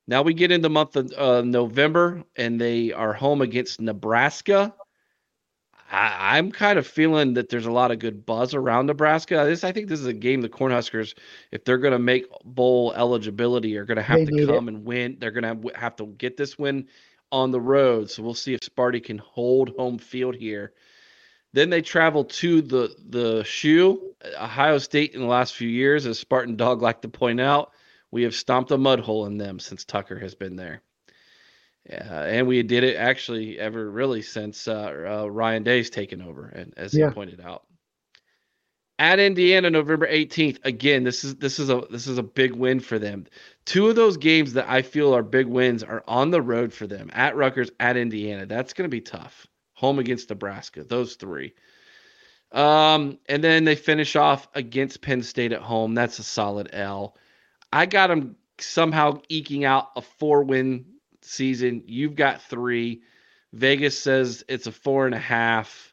Now 0.06 0.22
we 0.22 0.34
get 0.34 0.52
into 0.52 0.62
the 0.62 0.70
month 0.70 0.96
of 0.96 1.12
uh, 1.12 1.42
November, 1.42 2.22
and 2.36 2.60
they 2.60 2.92
are 2.92 3.12
home 3.12 3.42
against 3.42 3.80
Nebraska. 3.80 4.72
I, 5.90 6.38
I'm 6.38 6.52
kind 6.52 6.78
of 6.78 6.86
feeling 6.86 7.34
that 7.34 7.48
there's 7.48 7.66
a 7.66 7.72
lot 7.72 7.90
of 7.90 7.98
good 7.98 8.24
buzz 8.24 8.54
around 8.54 8.86
Nebraska. 8.86 9.44
This, 9.44 9.64
I 9.64 9.72
think, 9.72 9.88
this 9.88 10.00
is 10.00 10.06
a 10.06 10.12
game 10.12 10.40
the 10.40 10.48
Cornhuskers, 10.48 11.14
if 11.50 11.64
they're 11.64 11.78
going 11.78 11.92
to 11.92 11.98
make 11.98 12.26
bowl 12.44 12.92
eligibility, 12.94 13.76
are 13.76 13.84
going 13.84 13.96
to 13.96 14.02
have 14.02 14.18
They 14.18 14.26
to 14.26 14.46
come 14.46 14.68
and 14.68 14.84
win. 14.84 15.16
They're 15.18 15.32
going 15.32 15.62
to 15.62 15.76
have 15.76 15.96
to 15.96 16.06
get 16.06 16.36
this 16.36 16.56
win 16.56 16.86
on 17.32 17.50
the 17.50 17.60
road. 17.60 18.08
So 18.10 18.22
we'll 18.22 18.34
see 18.34 18.54
if 18.54 18.60
Sparty 18.60 19.02
can 19.02 19.18
hold 19.18 19.70
home 19.76 19.98
field 19.98 20.36
here. 20.36 20.72
Then 21.52 21.70
they 21.70 21.82
travel 21.82 22.24
to 22.24 22.60
the 22.60 22.94
the 23.08 23.44
shoe, 23.44 24.14
Ohio 24.38 24.78
State 24.78 25.14
in 25.14 25.20
the 25.20 25.26
last 25.26 25.54
few 25.54 25.68
years, 25.68 26.06
as 26.06 26.18
Spartan 26.18 26.56
Dog 26.56 26.82
like 26.82 27.02
to 27.02 27.08
point 27.08 27.40
out, 27.40 27.72
we 28.10 28.24
have 28.24 28.34
stomped 28.34 28.70
a 28.70 28.78
mud 28.78 29.00
hole 29.00 29.26
in 29.26 29.38
them 29.38 29.58
since 29.58 29.84
Tucker 29.84 30.18
has 30.18 30.34
been 30.34 30.56
there. 30.56 30.82
Yeah, 31.88 32.24
and 32.24 32.48
we 32.48 32.62
did 32.62 32.82
it 32.82 32.96
actually 32.96 33.58
ever 33.58 33.88
really 33.88 34.22
since 34.22 34.66
uh, 34.66 35.22
uh, 35.22 35.30
Ryan 35.30 35.62
Day's 35.62 35.88
taken 35.88 36.20
over, 36.20 36.46
and 36.46 36.74
as 36.76 36.92
yeah. 36.92 37.08
he 37.08 37.14
pointed 37.14 37.40
out. 37.40 37.64
At 38.98 39.18
Indiana, 39.18 39.68
November 39.68 40.06
18th. 40.06 40.58
Again, 40.64 41.04
this 41.04 41.22
is 41.22 41.36
this 41.36 41.58
is 41.58 41.68
a 41.68 41.82
this 41.90 42.06
is 42.06 42.16
a 42.18 42.22
big 42.22 42.54
win 42.54 42.80
for 42.80 42.98
them. 42.98 43.26
Two 43.66 43.88
of 43.88 43.94
those 43.94 44.16
games 44.16 44.54
that 44.54 44.68
I 44.68 44.82
feel 44.82 45.14
are 45.14 45.22
big 45.22 45.46
wins 45.46 45.82
are 45.82 46.02
on 46.08 46.30
the 46.30 46.40
road 46.40 46.72
for 46.72 46.86
them. 46.86 47.10
At 47.12 47.36
Rutgers, 47.36 47.70
at 47.78 47.96
Indiana. 47.96 48.46
That's 48.46 48.72
going 48.72 48.88
to 48.88 48.94
be 48.94 49.02
tough. 49.02 49.46
Home 49.76 49.98
against 49.98 50.30
Nebraska. 50.30 50.84
Those 50.84 51.14
three. 51.14 51.54
Um, 52.52 53.18
and 53.28 53.42
then 53.42 53.64
they 53.64 53.74
finish 53.74 54.16
off 54.16 54.48
against 54.54 55.02
Penn 55.02 55.22
State 55.22 55.52
at 55.52 55.62
home. 55.62 55.94
That's 55.94 56.18
a 56.18 56.22
solid 56.22 56.70
L. 56.72 57.16
I 57.72 57.86
got 57.86 58.08
them 58.08 58.36
somehow 58.58 59.20
eking 59.28 59.64
out 59.64 59.88
a 59.96 60.02
four 60.02 60.42
win 60.44 60.86
season. 61.22 61.82
You've 61.86 62.14
got 62.14 62.42
three. 62.42 63.02
Vegas 63.52 63.98
says 63.98 64.44
it's 64.48 64.66
a 64.66 64.72
four 64.72 65.06
and 65.06 65.14
a 65.14 65.18
half. 65.18 65.92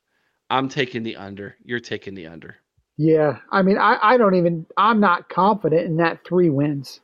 I'm 0.50 0.70
taking 0.70 1.04
the 1.04 1.18
under. 1.18 1.56
You're 1.64 1.80
taking 1.80 2.16
the 2.16 2.28
under. 2.28 2.56
Yeah. 2.98 3.40
I 3.52 3.64
mean, 3.64 3.78
I, 3.78 3.98
I 4.02 4.18
don't 4.18 4.36
even, 4.36 4.66
I'm 4.78 5.00
not 5.00 5.30
confident 5.30 5.86
in 5.86 5.98
that 5.98 6.26
three 6.26 6.50
wins. 6.50 7.02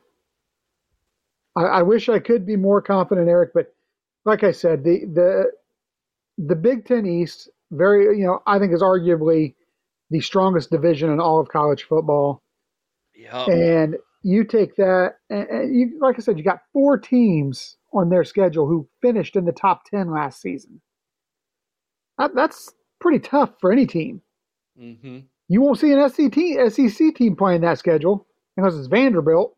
I, 1.56 1.62
I 1.62 1.82
wish 1.82 2.08
I 2.08 2.20
could 2.20 2.46
be 2.46 2.56
more 2.56 2.80
confident, 2.80 3.28
Eric, 3.28 3.50
but 3.52 3.74
like 4.24 4.44
I 4.44 4.52
said, 4.52 4.84
the, 4.84 5.04
the, 5.06 5.50
the 6.46 6.56
Big 6.56 6.86
Ten 6.86 7.06
East, 7.06 7.48
very, 7.70 8.18
you 8.18 8.26
know, 8.26 8.42
I 8.46 8.58
think 8.58 8.72
is 8.72 8.82
arguably 8.82 9.54
the 10.10 10.20
strongest 10.20 10.70
division 10.70 11.10
in 11.10 11.20
all 11.20 11.40
of 11.40 11.48
college 11.48 11.84
football. 11.84 12.42
Yep. 13.14 13.48
And 13.48 13.96
you 14.22 14.44
take 14.44 14.76
that, 14.76 15.16
and 15.28 15.74
you, 15.74 15.98
like 16.00 16.16
I 16.18 16.22
said, 16.22 16.38
you 16.38 16.44
got 16.44 16.62
four 16.72 16.98
teams 16.98 17.76
on 17.92 18.08
their 18.08 18.24
schedule 18.24 18.66
who 18.66 18.88
finished 19.02 19.36
in 19.36 19.44
the 19.44 19.52
top 19.52 19.84
10 19.84 20.10
last 20.10 20.40
season. 20.40 20.80
That, 22.18 22.34
that's 22.34 22.72
pretty 23.00 23.20
tough 23.20 23.50
for 23.60 23.72
any 23.72 23.86
team. 23.86 24.22
Mm-hmm. 24.80 25.20
You 25.48 25.60
won't 25.60 25.78
see 25.78 25.92
an 25.92 26.08
SEC, 26.08 26.70
SEC 26.72 27.14
team 27.14 27.36
playing 27.36 27.62
that 27.62 27.78
schedule 27.78 28.26
unless 28.56 28.74
it's 28.74 28.86
Vanderbilt. 28.86 29.56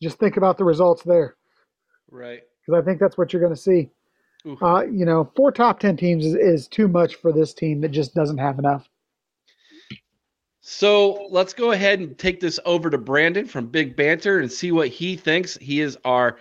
Just 0.00 0.18
think 0.18 0.36
about 0.36 0.58
the 0.58 0.64
results 0.64 1.02
there. 1.02 1.36
Right. 2.10 2.40
Because 2.60 2.80
I 2.80 2.84
think 2.84 3.00
that's 3.00 3.18
what 3.18 3.32
you're 3.32 3.42
going 3.42 3.54
to 3.54 3.60
see. 3.60 3.90
Uh, 4.60 4.84
you 4.90 5.04
know, 5.04 5.30
four 5.36 5.52
top 5.52 5.80
10 5.80 5.96
teams 5.96 6.24
is, 6.24 6.34
is 6.34 6.68
too 6.68 6.88
much 6.88 7.16
for 7.16 7.32
this 7.32 7.52
team 7.52 7.80
that 7.82 7.90
just 7.90 8.14
doesn't 8.14 8.38
have 8.38 8.58
enough. 8.58 8.88
So 10.60 11.28
let's 11.30 11.54
go 11.54 11.72
ahead 11.72 11.98
and 11.98 12.16
take 12.18 12.40
this 12.40 12.60
over 12.64 12.90
to 12.90 12.98
Brandon 12.98 13.46
from 13.46 13.66
Big 13.68 13.96
Banter 13.96 14.40
and 14.40 14.52
see 14.52 14.70
what 14.70 14.88
he 14.88 15.16
thinks. 15.16 15.56
He 15.56 15.80
is 15.80 15.96
our 16.04 16.38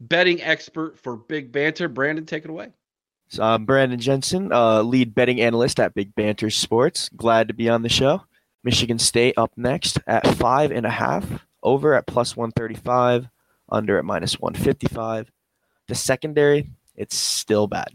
betting 0.00 0.42
expert 0.42 0.98
for 0.98 1.16
Big 1.16 1.52
Banter. 1.52 1.88
Brandon, 1.88 2.26
take 2.26 2.44
it 2.44 2.50
away. 2.50 2.70
So 3.28 3.42
I'm 3.42 3.66
Brandon 3.66 4.00
Jensen, 4.00 4.52
uh, 4.52 4.82
lead 4.82 5.14
betting 5.14 5.40
analyst 5.40 5.78
at 5.80 5.94
Big 5.94 6.14
Banter 6.14 6.50
Sports. 6.50 7.08
Glad 7.10 7.48
to 7.48 7.54
be 7.54 7.68
on 7.68 7.82
the 7.82 7.88
show. 7.88 8.22
Michigan 8.64 8.98
State 8.98 9.34
up 9.36 9.52
next 9.56 9.98
at 10.06 10.26
five 10.36 10.72
and 10.72 10.86
a 10.86 10.90
half, 10.90 11.24
over 11.62 11.94
at 11.94 12.06
plus 12.06 12.36
135, 12.36 13.28
under 13.68 13.98
at 13.98 14.04
minus 14.04 14.40
155. 14.40 15.30
The 15.88 15.94
secondary, 15.94 16.70
it's 16.98 17.16
still 17.16 17.66
bad. 17.66 17.94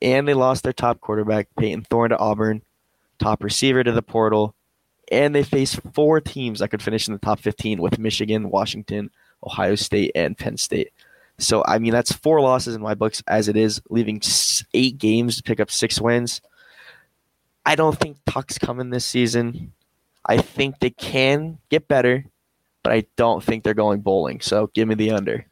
And 0.00 0.26
they 0.26 0.34
lost 0.34 0.62
their 0.62 0.72
top 0.72 1.00
quarterback, 1.00 1.48
Payton 1.58 1.84
Thorne, 1.84 2.10
to 2.10 2.18
Auburn, 2.18 2.62
top 3.18 3.42
receiver 3.42 3.82
to 3.82 3.92
the 3.92 4.02
portal, 4.02 4.54
and 5.10 5.34
they 5.34 5.42
face 5.42 5.74
four 5.92 6.20
teams 6.20 6.60
that 6.60 6.68
could 6.68 6.82
finish 6.82 7.08
in 7.08 7.12
the 7.12 7.18
top 7.18 7.40
15 7.40 7.80
with 7.80 7.98
Michigan, 7.98 8.50
Washington, 8.50 9.10
Ohio 9.44 9.74
State, 9.74 10.12
and 10.14 10.38
Penn 10.38 10.56
State. 10.56 10.92
So, 11.38 11.64
I 11.66 11.78
mean, 11.78 11.92
that's 11.92 12.12
four 12.12 12.40
losses 12.40 12.74
in 12.74 12.82
my 12.82 12.94
books 12.94 13.22
as 13.26 13.48
it 13.48 13.56
is, 13.56 13.80
leaving 13.90 14.20
eight 14.74 14.98
games 14.98 15.36
to 15.36 15.42
pick 15.42 15.60
up 15.60 15.70
six 15.70 16.00
wins. 16.00 16.40
I 17.66 17.74
don't 17.74 17.98
think 17.98 18.18
Tuck's 18.26 18.58
coming 18.58 18.90
this 18.90 19.04
season. 19.04 19.72
I 20.24 20.38
think 20.38 20.78
they 20.78 20.90
can 20.90 21.58
get 21.70 21.88
better, 21.88 22.24
but 22.82 22.92
I 22.92 23.06
don't 23.16 23.42
think 23.42 23.62
they're 23.64 23.74
going 23.74 24.00
bowling. 24.00 24.40
So, 24.40 24.70
give 24.74 24.88
me 24.88 24.94
the 24.94 25.12
under. 25.12 25.47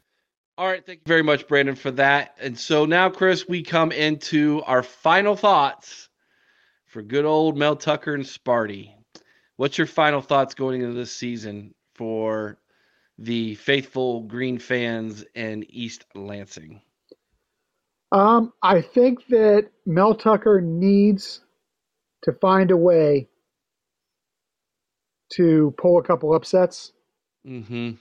All 0.58 0.66
right. 0.66 0.84
Thank 0.84 1.00
you 1.00 1.04
very 1.06 1.22
much, 1.22 1.46
Brandon, 1.46 1.74
for 1.74 1.90
that. 1.92 2.36
And 2.40 2.58
so 2.58 2.86
now, 2.86 3.10
Chris, 3.10 3.46
we 3.46 3.62
come 3.62 3.92
into 3.92 4.62
our 4.64 4.82
final 4.82 5.36
thoughts 5.36 6.08
for 6.86 7.02
good 7.02 7.26
old 7.26 7.58
Mel 7.58 7.76
Tucker 7.76 8.14
and 8.14 8.24
Sparty. 8.24 8.94
What's 9.56 9.76
your 9.76 9.86
final 9.86 10.22
thoughts 10.22 10.54
going 10.54 10.80
into 10.80 10.94
this 10.94 11.12
season 11.12 11.74
for 11.94 12.58
the 13.18 13.54
faithful 13.56 14.22
Green 14.22 14.58
fans 14.58 15.24
in 15.34 15.64
East 15.68 16.06
Lansing? 16.14 16.80
Um, 18.12 18.54
I 18.62 18.80
think 18.80 19.26
that 19.28 19.68
Mel 19.84 20.14
Tucker 20.14 20.62
needs 20.62 21.40
to 22.22 22.32
find 22.32 22.70
a 22.70 22.76
way 22.76 23.28
to 25.34 25.74
pull 25.76 25.98
a 25.98 26.02
couple 26.02 26.34
upsets. 26.34 26.92
Mm-hmm. 27.46 27.92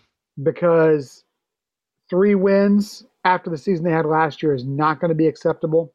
Because 0.41 1.24
three 2.09 2.35
wins 2.35 3.03
after 3.23 3.49
the 3.49 3.57
season 3.57 3.85
they 3.85 3.91
had 3.91 4.05
last 4.05 4.43
year 4.43 4.53
is 4.53 4.65
not 4.65 4.99
going 4.99 5.09
to 5.09 5.15
be 5.15 5.27
acceptable 5.27 5.93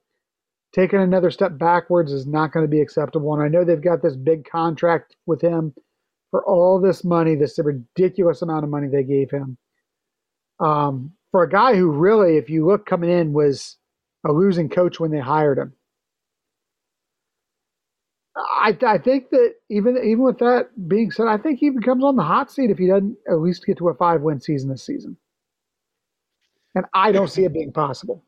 taking 0.73 1.01
another 1.01 1.31
step 1.31 1.59
backwards 1.59 2.13
is 2.13 2.27
not 2.27 2.53
going 2.53 2.65
to 2.65 2.71
be 2.71 2.81
acceptable. 2.81 3.35
And 3.35 3.43
I 3.43 3.49
know 3.49 3.65
they've 3.65 3.81
got 3.81 4.03
this 4.03 4.17
big 4.17 4.49
contract 4.49 5.17
with 5.27 5.41
him 5.41 5.75
for 6.31 6.45
all 6.45 6.81
this 6.81 7.05
money, 7.05 7.35
this 7.35 7.59
ridiculous 7.59 8.43
amount 8.43 8.65
of 8.65 8.71
money 8.71 8.87
they 8.87 9.03
gave 9.03 9.31
him. 9.31 9.59
Um, 10.61 11.13
for 11.33 11.43
a 11.43 11.49
guy 11.49 11.75
who 11.75 11.91
really, 11.91 12.37
if 12.37 12.51
you 12.51 12.67
look 12.67 12.87
coming 12.87 13.11
in, 13.11 13.33
was 13.33 13.77
a 14.27 14.33
losing 14.33 14.69
coach 14.69 15.01
when 15.01 15.11
they 15.11 15.19
hired 15.19 15.59
him. 15.59 15.73
I, 18.37 18.77
I 18.87 18.99
think 18.99 19.31
that 19.31 19.55
even 19.71 19.97
even 19.99 20.23
with 20.23 20.39
that 20.39 20.69
being 20.89 21.11
said, 21.11 21.27
I 21.27 21.37
think 21.37 21.59
he 21.59 21.71
becomes 21.71 22.05
on 22.05 22.17
the 22.17 22.23
hot 22.23 22.51
seat 22.51 22.71
if 22.71 22.79
he 22.79 22.87
doesn't 22.87 23.17
at 23.29 23.41
least 23.41 23.67
get 23.67 23.79
to 23.79 23.89
a 23.89 23.95
five 23.95 24.23
win 24.23 24.41
season 24.41 24.71
this 24.71 24.87
season. 24.87 25.17
And 26.75 26.85
I 26.95 27.13
don't 27.13 27.29
see 27.29 27.45
it 27.45 27.53
being 27.53 27.73
possible 27.73 28.23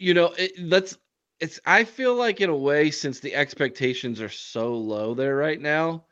you 0.00 0.14
know, 0.14 0.32
it, 0.36 0.58
let's. 0.58 0.98
It's. 1.38 1.60
I 1.64 1.84
feel 1.84 2.14
like 2.16 2.40
in 2.40 2.50
a 2.50 2.56
way, 2.56 2.90
since 2.90 3.20
the 3.20 3.34
expectations 3.34 4.20
are 4.20 4.30
so 4.30 4.74
low 4.74 5.14
there 5.14 5.36
right 5.36 5.60
now, 5.60 6.04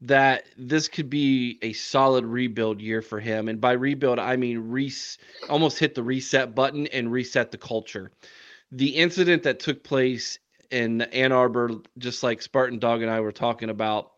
that 0.00 0.44
this 0.56 0.88
could 0.88 1.10
be 1.10 1.58
a 1.60 1.72
solid 1.74 2.24
rebuild 2.24 2.80
year 2.80 3.02
for 3.02 3.20
him. 3.20 3.48
And 3.48 3.60
by 3.60 3.72
rebuild, 3.72 4.18
I 4.18 4.36
mean 4.36 4.58
re- 4.70 4.92
almost 5.50 5.78
hit 5.78 5.94
the 5.94 6.02
reset 6.02 6.54
button 6.54 6.86
and 6.88 7.12
reset 7.12 7.50
the 7.50 7.58
culture. 7.58 8.12
The 8.72 8.90
incident 8.90 9.42
that 9.42 9.60
took 9.60 9.84
place 9.84 10.38
in 10.70 11.02
Ann 11.02 11.32
Arbor, 11.32 11.70
just 11.98 12.22
like 12.22 12.40
Spartan 12.40 12.78
Dog 12.78 13.02
and 13.02 13.10
I 13.10 13.20
were 13.20 13.32
talking 13.32 13.70
about, 13.70 14.12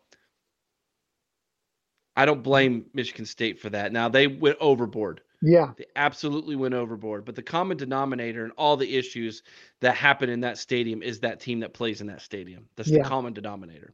I 2.17 2.25
don't 2.25 2.41
blame 2.41 2.87
Michigan 2.95 3.25
State 3.25 3.59
for 3.59 3.69
that. 3.69 3.93
Now 3.93 4.09
they 4.09 4.25
went 4.25 4.57
overboard. 4.59 5.21
Yeah. 5.41 5.73
They 5.77 5.85
absolutely 5.95 6.55
went 6.55 6.73
overboard. 6.73 7.25
But 7.25 7.35
the 7.35 7.43
common 7.43 7.77
denominator 7.77 8.43
and 8.43 8.51
all 8.57 8.75
the 8.75 8.97
issues 8.97 9.43
that 9.81 9.95
happen 9.95 10.27
in 10.27 10.41
that 10.41 10.57
stadium 10.57 11.03
is 11.03 11.19
that 11.19 11.39
team 11.39 11.59
that 11.59 11.75
plays 11.75 12.01
in 12.01 12.07
that 12.07 12.23
stadium. 12.23 12.67
That's 12.75 12.89
yeah. 12.89 13.03
the 13.03 13.09
common 13.09 13.33
denominator. 13.33 13.93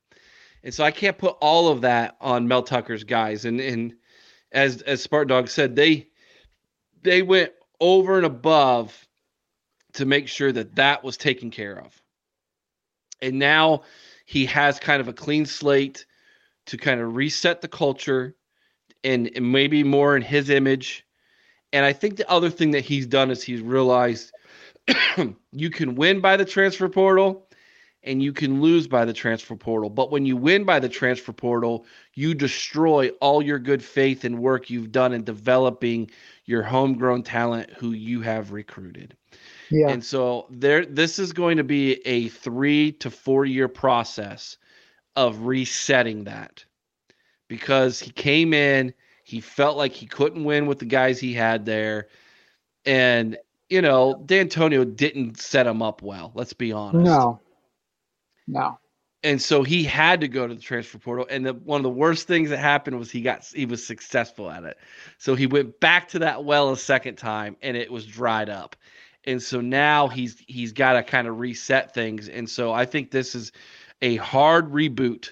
And 0.64 0.74
so 0.74 0.86
I 0.86 0.92
can't 0.92 1.18
put 1.18 1.36
all 1.42 1.68
of 1.68 1.82
that 1.82 2.16
on 2.22 2.48
Mel 2.48 2.64
Tucker's 2.64 3.04
guys. 3.04 3.44
And 3.44 3.60
and 3.60 3.94
as 4.54 4.82
as 4.84 5.02
Spartan 5.02 5.28
Dog 5.28 5.50
said, 5.50 5.76
they 5.76 6.08
they 7.02 7.22
went 7.22 7.52
over 7.82 8.16
and 8.16 8.26
above 8.26 9.06
to 9.96 10.06
make 10.06 10.30
sure 10.30 10.54
that 10.54 10.76
that 10.76 11.04
was 11.04 11.18
taken 11.18 11.52
care 11.52 11.78
of. 11.78 12.02
And 13.22 13.38
now 13.38 13.84
he 14.26 14.46
has 14.46 14.80
kind 14.80 15.02
of 15.02 15.10
a 15.10 15.14
clean 15.14 15.46
slate 15.46 16.06
to 16.68 16.78
kind 16.78 17.02
of 17.02 17.16
reset 17.16 17.62
the 17.62 17.68
culture 17.68 18.36
and, 19.04 19.30
and 19.36 19.52
maybe 19.52 19.84
more 19.84 20.16
in 20.16 20.22
his 20.22 20.50
image 20.50 21.06
and 21.74 21.84
I 21.84 21.92
think 21.92 22.18
the 22.18 22.30
other 22.30 22.52
thing 22.52 22.72
that 22.72 22.86
he's 22.86 23.08
done 23.08 23.32
is 23.32 23.44
he's 23.44 23.60
realized 23.60 24.32
you 25.52 25.70
can 25.72 25.96
win 25.96 26.22
by 26.22 26.38
the 26.38 26.46
transfer 26.46 26.88
portal 26.88 27.50
and 28.04 28.22
you 28.22 28.32
can 28.32 28.62
lose 28.62 28.88
by 28.88 29.06
the 29.06 29.14
transfer 29.14 29.56
portal. 29.56 29.90
But 29.90 30.12
when 30.12 30.26
you 30.26 30.38
win 30.38 30.66
by 30.66 30.80
the 30.80 30.90
transfer 30.90 31.34
portal, 31.34 31.86
you 32.14 32.36
destroy 32.36 33.10
all 33.22 33.42
your 33.42 33.58
good 33.58 33.84
faith 33.84 34.24
and 34.24 34.40
work 34.40 34.70
you've 34.70 34.92
done 34.92 35.14
in 35.14 35.24
developing 35.24 36.12
your 36.46 36.62
homegrown 36.62 37.24
talent 37.24 37.72
who 37.72 37.92
you 37.92 38.22
have 38.22 38.52
recruited. 38.52 39.18
Yeah. 39.72 39.90
And 39.90 40.04
so 40.04 40.46
there 40.52 40.86
this 40.86 41.18
is 41.18 41.34
going 41.34 41.58
to 41.58 41.64
be 41.64 42.06
a 42.06 42.28
3 42.28 42.92
to 42.92 43.10
4 43.10 43.46
year 43.46 43.68
process 43.68 44.58
of 45.16 45.46
resetting 45.46 46.24
that. 46.26 46.66
Because 47.48 48.00
he 48.00 48.12
came 48.12 48.54
in 48.54 48.94
He 49.24 49.40
felt 49.40 49.78
like 49.78 49.94
he 49.94 50.06
couldn't 50.06 50.44
win 50.44 50.66
with 50.66 50.80
the 50.80 50.86
guys 50.86 51.20
he 51.20 51.34
had 51.34 51.66
there. 51.66 52.08
And, 52.86 53.38
you 53.70 53.82
know, 53.82 54.22
D'Antonio 54.26 54.84
didn't 54.84 55.40
set 55.40 55.66
him 55.66 55.82
up 55.82 56.02
well. 56.02 56.32
Let's 56.36 56.54
be 56.54 56.72
honest. 56.72 57.06
No. 57.06 57.40
No. 58.48 58.78
And 59.24 59.42
so 59.42 59.64
he 59.64 59.86
had 59.86 60.20
to 60.20 60.28
go 60.28 60.46
to 60.46 60.54
the 60.54 60.62
transfer 60.62 60.98
portal. 60.98 61.26
And 61.30 61.46
the, 61.46 61.54
one 61.54 61.80
of 61.80 61.84
the 61.84 61.90
worst 61.90 62.28
things 62.28 62.50
that 62.50 62.58
happened 62.58 63.00
was 63.00 63.10
he 63.10 63.22
got 63.22 63.46
he 63.46 63.66
was 63.66 63.86
successful 63.86 64.52
at 64.52 64.66
it. 64.66 64.78
So 65.18 65.34
he 65.34 65.48
went 65.48 65.80
back 65.80 66.10
to 66.10 66.20
that 66.20 66.44
well 66.44 66.72
a 66.74 66.78
second 66.78 67.16
time 67.16 67.56
and 67.62 67.78
it 67.78 67.90
was 67.90 68.06
dried 68.06 68.50
up. 68.50 68.76
And 69.24 69.42
so 69.42 69.62
now 69.62 70.10
he's 70.10 70.44
he's 70.48 70.74
got 70.74 70.94
to 70.94 71.04
kind 71.04 71.30
of 71.30 71.40
reset 71.40 71.94
things. 71.94 72.28
And 72.28 72.50
so 72.50 72.74
I 72.74 72.86
think 72.86 73.12
this 73.12 73.34
is 73.34 73.54
a 74.04 74.18
hard 74.18 74.70
reboot 74.72 75.30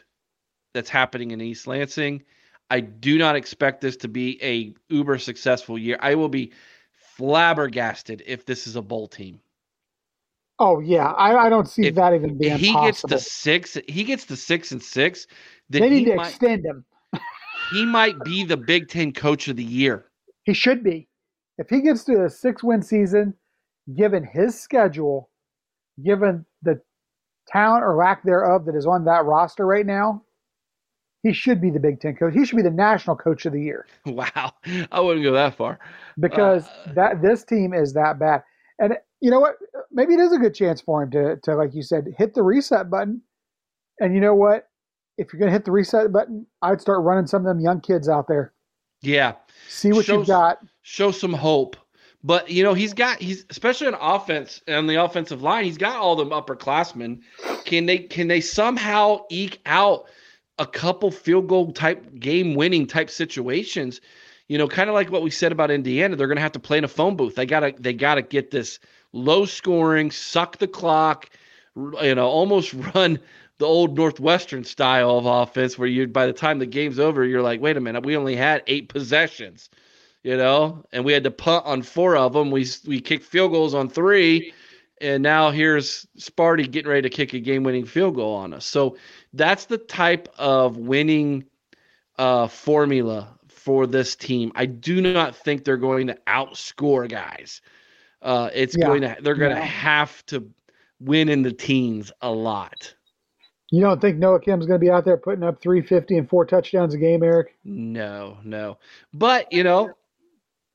that's 0.73 0.89
happening 0.89 1.31
in 1.31 1.41
East 1.41 1.67
Lansing. 1.67 2.23
I 2.69 2.79
do 2.79 3.17
not 3.17 3.35
expect 3.35 3.81
this 3.81 3.97
to 3.97 4.07
be 4.07 4.41
a 4.41 4.73
uber 4.91 5.17
successful 5.17 5.77
year. 5.77 5.97
I 5.99 6.15
will 6.15 6.29
be 6.29 6.53
flabbergasted 7.17 8.23
if 8.25 8.45
this 8.45 8.65
is 8.67 8.77
a 8.77 8.81
bowl 8.81 9.07
team. 9.09 9.41
Oh 10.57 10.79
yeah, 10.79 11.11
I, 11.11 11.47
I 11.47 11.49
don't 11.49 11.67
see 11.67 11.87
If- 11.87 11.95
that 11.95 12.13
even 12.13 12.37
being 12.37 12.57
he 12.57 12.71
possible. 12.71 13.09
gets 13.09 13.25
to 13.25 13.29
six, 13.31 13.77
he 13.89 14.03
gets 14.05 14.25
to 14.27 14.37
six 14.37 14.71
and 14.71 14.81
six. 14.81 15.27
They 15.69 15.81
need 15.81 15.99
he 15.99 16.05
to 16.05 16.15
might, 16.15 16.29
extend 16.29 16.65
him. 16.65 16.85
he 17.73 17.85
might 17.85 18.23
be 18.23 18.45
the 18.45 18.57
Big 18.57 18.87
Ten 18.87 19.11
Coach 19.11 19.49
of 19.49 19.57
the 19.57 19.63
Year. 19.63 20.05
He 20.43 20.53
should 20.53 20.81
be. 20.83 21.09
If 21.57 21.69
he 21.69 21.81
gets 21.81 22.05
to 22.05 22.23
a 22.23 22.29
six-win 22.29 22.83
season, 22.83 23.33
given 23.95 24.23
his 24.23 24.57
schedule, 24.57 25.29
given 26.03 26.45
the 26.61 26.81
talent 27.51 27.83
or 27.83 27.95
lack 27.95 28.23
thereof 28.23 28.65
that 28.65 28.75
is 28.75 28.85
on 28.85 29.05
that 29.05 29.25
roster 29.25 29.65
right 29.65 29.85
now, 29.85 30.23
he 31.23 31.33
should 31.33 31.61
be 31.61 31.69
the 31.69 31.79
Big 31.79 31.99
Ten 31.99 32.15
coach. 32.15 32.33
He 32.33 32.45
should 32.45 32.55
be 32.55 32.61
the 32.63 32.71
national 32.71 33.15
coach 33.15 33.45
of 33.45 33.53
the 33.53 33.61
year 33.61 33.85
Wow, 34.05 34.53
I 34.91 34.99
wouldn't 34.99 35.23
go 35.23 35.31
that 35.33 35.55
far. 35.55 35.79
because 36.19 36.67
Uh, 36.67 36.93
that 36.95 37.21
this 37.21 37.43
team 37.43 37.73
is 37.73 37.93
that 37.93 38.17
bad. 38.19 38.43
And 38.79 38.97
you 39.19 39.29
know 39.29 39.39
what? 39.39 39.55
Maybe 39.91 40.15
it 40.15 40.19
is 40.19 40.31
a 40.31 40.39
good 40.39 40.55
chance 40.55 40.81
for 40.81 41.03
him 41.03 41.11
to, 41.11 41.35
to 41.43 41.55
like 41.55 41.75
you 41.75 41.83
said, 41.83 42.07
hit 42.17 42.33
the 42.33 42.41
reset 42.41 42.89
button. 42.89 43.21
And 43.99 44.15
you 44.15 44.21
know 44.21 44.33
what? 44.33 44.67
If 45.19 45.31
you're 45.31 45.39
going 45.39 45.49
to 45.49 45.53
hit 45.53 45.65
the 45.65 45.71
reset 45.71 46.11
button, 46.11 46.47
I'd 46.63 46.81
start 46.81 47.03
running 47.03 47.27
some 47.27 47.41
of 47.45 47.47
them 47.55 47.59
young 47.59 47.81
kids 47.81 48.09
out 48.09 48.27
there. 48.27 48.53
Yeah, 49.03 49.33
See 49.67 49.91
what 49.91 50.05
Shows- 50.05 50.19
you've 50.19 50.27
got. 50.27 50.59
show 50.81 51.11
some 51.11 51.33
hope. 51.33 51.75
But 52.23 52.49
you 52.51 52.63
know, 52.63 52.73
he's 52.73 52.93
got 52.93 53.19
he's 53.19 53.45
especially 53.49 53.87
on 53.87 53.95
offense 53.95 54.61
on 54.67 54.87
the 54.87 55.03
offensive 55.03 55.41
line, 55.41 55.65
he's 55.65 55.77
got 55.77 55.95
all 55.95 56.15
them 56.15 56.29
upperclassmen. 56.29 57.21
Can 57.65 57.85
they 57.87 57.97
can 57.97 58.27
they 58.27 58.41
somehow 58.41 59.21
eke 59.29 59.59
out 59.65 60.05
a 60.59 60.67
couple 60.67 61.09
field 61.09 61.47
goal 61.47 61.71
type 61.71 62.19
game 62.19 62.53
winning 62.53 62.85
type 62.85 63.09
situations? 63.09 64.01
You 64.47 64.57
know, 64.57 64.67
kind 64.67 64.89
of 64.89 64.93
like 64.93 65.09
what 65.09 65.23
we 65.23 65.31
said 65.31 65.51
about 65.51 65.71
Indiana, 65.71 66.15
they're 66.15 66.27
gonna 66.27 66.41
have 66.41 66.51
to 66.51 66.59
play 66.59 66.77
in 66.77 66.83
a 66.83 66.89
phone 66.89 67.15
booth. 67.15 67.35
They 67.35 67.47
gotta 67.47 67.73
they 67.79 67.93
gotta 67.93 68.21
get 68.21 68.51
this 68.51 68.79
low 69.13 69.45
scoring, 69.45 70.11
suck 70.11 70.57
the 70.57 70.67
clock, 70.67 71.29
you 71.75 72.15
know, 72.15 72.27
almost 72.27 72.73
run 72.93 73.19
the 73.57 73.65
old 73.65 73.95
Northwestern 73.95 74.63
style 74.63 75.17
of 75.17 75.25
offense 75.25 75.77
where 75.77 75.87
you 75.87 76.07
by 76.07 76.27
the 76.27 76.33
time 76.33 76.59
the 76.59 76.67
game's 76.67 76.99
over, 76.99 77.25
you're 77.25 77.41
like, 77.41 77.61
wait 77.61 77.77
a 77.77 77.81
minute, 77.81 78.05
we 78.05 78.15
only 78.15 78.35
had 78.35 78.61
eight 78.67 78.89
possessions 78.89 79.71
you 80.23 80.37
know, 80.37 80.83
and 80.91 81.03
we 81.05 81.13
had 81.13 81.23
to 81.23 81.31
punt 81.31 81.65
on 81.65 81.81
four 81.81 82.15
of 82.17 82.33
them. 82.33 82.51
We 82.51 82.65
we 82.87 82.99
kicked 83.01 83.23
field 83.25 83.51
goals 83.51 83.73
on 83.73 83.89
three, 83.89 84.53
and 85.01 85.23
now 85.23 85.51
here's 85.51 86.07
Sparty 86.17 86.69
getting 86.69 86.89
ready 86.89 87.03
to 87.03 87.15
kick 87.15 87.33
a 87.33 87.39
game-winning 87.39 87.85
field 87.85 88.15
goal 88.15 88.35
on 88.35 88.53
us. 88.53 88.65
So 88.65 88.97
that's 89.33 89.65
the 89.65 89.77
type 89.77 90.29
of 90.37 90.77
winning 90.77 91.45
uh, 92.17 92.47
formula 92.47 93.37
for 93.47 93.87
this 93.87 94.15
team. 94.15 94.51
I 94.55 94.65
do 94.65 95.01
not 95.01 95.27
think 95.35 95.55
they're 95.55 95.77
going 95.77 95.97
to 95.99 96.09
outscore 96.27 97.01
guys. 97.01 97.61
Uh, 98.21 98.49
it's 98.53 98.75
Yeah. 98.75 98.77
going 98.77 99.01
to 99.01 99.17
they're 99.21 99.35
going 99.35 99.51
to 99.51 99.57
Yeah. 99.57 99.65
have 99.65 100.25
to 100.27 100.49
win 100.99 101.29
in 101.29 101.41
the 101.43 101.51
teens 101.51 102.11
a 102.21 102.31
lot. 102.31 102.95
You 103.71 103.81
don't 103.81 103.99
think 104.01 104.17
Noah 104.17 104.39
Kim's 104.39 104.65
going 104.67 104.79
to 104.79 104.85
be 104.85 104.91
out 104.91 105.05
there 105.05 105.17
putting 105.17 105.43
up 105.43 105.61
350 105.61 106.17
and 106.17 106.29
four 106.29 106.45
touchdowns 106.45 106.93
a 106.93 106.97
game, 106.97 107.23
Eric? 107.23 107.55
No, 107.63 108.37
no, 108.43 108.79
but 109.13 109.51
you 109.51 109.63
know, 109.63 109.95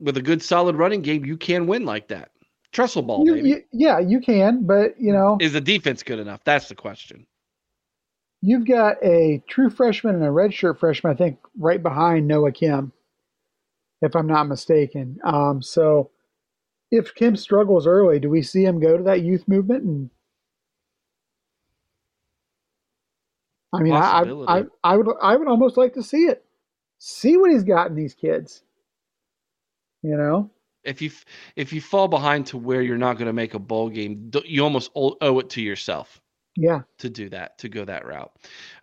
with 0.01 0.17
a 0.17 0.23
good 0.23 0.43
solid 0.43 0.77
running 0.77 1.03
game, 1.03 1.25
you 1.25 1.37
can 1.37 1.67
win 1.67 1.85
like 1.85 2.09
that. 2.09 2.31
Tressel 2.73 3.03
ball, 3.03 3.25
You, 3.25 3.37
you, 3.37 3.63
yeah, 3.73 3.99
you 3.99 4.21
can, 4.21 4.67
but 4.67 5.01
you 5.01 5.13
know, 5.13 5.39
Is 5.41 5.53
the 5.53 5.61
defense 5.61 6.03
good 6.03 6.19
enough? 6.19 6.41
That's 6.45 6.69
the 6.69 6.75
question. 6.75 7.27
you've 8.43 8.67
got 8.67 8.97
a 9.03 9.43
true 9.49 9.71
freshman 9.71 10.15
and 10.17 10.25
a 10.25 10.29
redshirt 10.29 10.79
freshman, 10.79 11.13
I 11.13 11.17
think, 11.17 11.39
right 11.59 11.83
behind 11.83 12.27
Noah 12.29 12.53
Kim, 12.53 12.93
if 14.03 14.15
I'm 14.15 14.27
not 14.27 14.45
mistaken. 14.45 15.19
Um, 15.25 15.63
so, 15.63 16.11
if 16.91 17.15
Kim 17.15 17.35
struggles 17.35 17.87
early, 17.87 18.21
do 18.21 18.29
we 18.29 18.43
see 18.43 18.63
him 18.65 18.79
go 18.79 18.97
to 18.97 19.05
that 19.05 19.23
youth 19.23 19.49
movement? 19.49 19.85
And 19.85 20.11
I 23.73 23.81
mean, 23.81 23.95
I, 23.95 23.99
I, 23.99 24.59
I, 24.59 24.65
I 24.85 24.97
would, 24.97 25.09
I 25.23 25.37
would 25.37 25.49
almost 25.49 25.77
like 25.77 25.95
to 25.95 26.03
see 26.03 26.27
it. 26.27 26.45
See 26.99 27.37
what 27.37 27.51
he's 27.51 27.65
got 27.65 27.89
in 27.89 27.97
these 27.97 28.15
kids. 28.15 28.63
You 30.07 30.17
know, 30.17 30.51
If 30.85 31.03
you 31.03 31.11
if 31.57 31.73
you 31.73 31.81
fall 31.81 32.07
behind 32.07 32.47
to 32.47 32.57
where 32.57 32.81
you're 32.81 32.97
not 32.97 33.15
going 33.15 33.27
to 33.27 33.33
make 33.33 33.55
a 33.55 33.59
bowl 33.59 33.89
game, 33.89 34.31
you 34.45 34.63
almost 34.63 34.93
owe 34.95 35.41
it 35.41 35.51
to 35.51 35.61
yourself 35.61 36.23
yeah. 36.57 36.81
to 36.99 37.11
do 37.11 37.29
that, 37.29 37.59
to 37.59 37.69
go 37.69 37.85
that 37.85 38.07
route. 38.07 38.31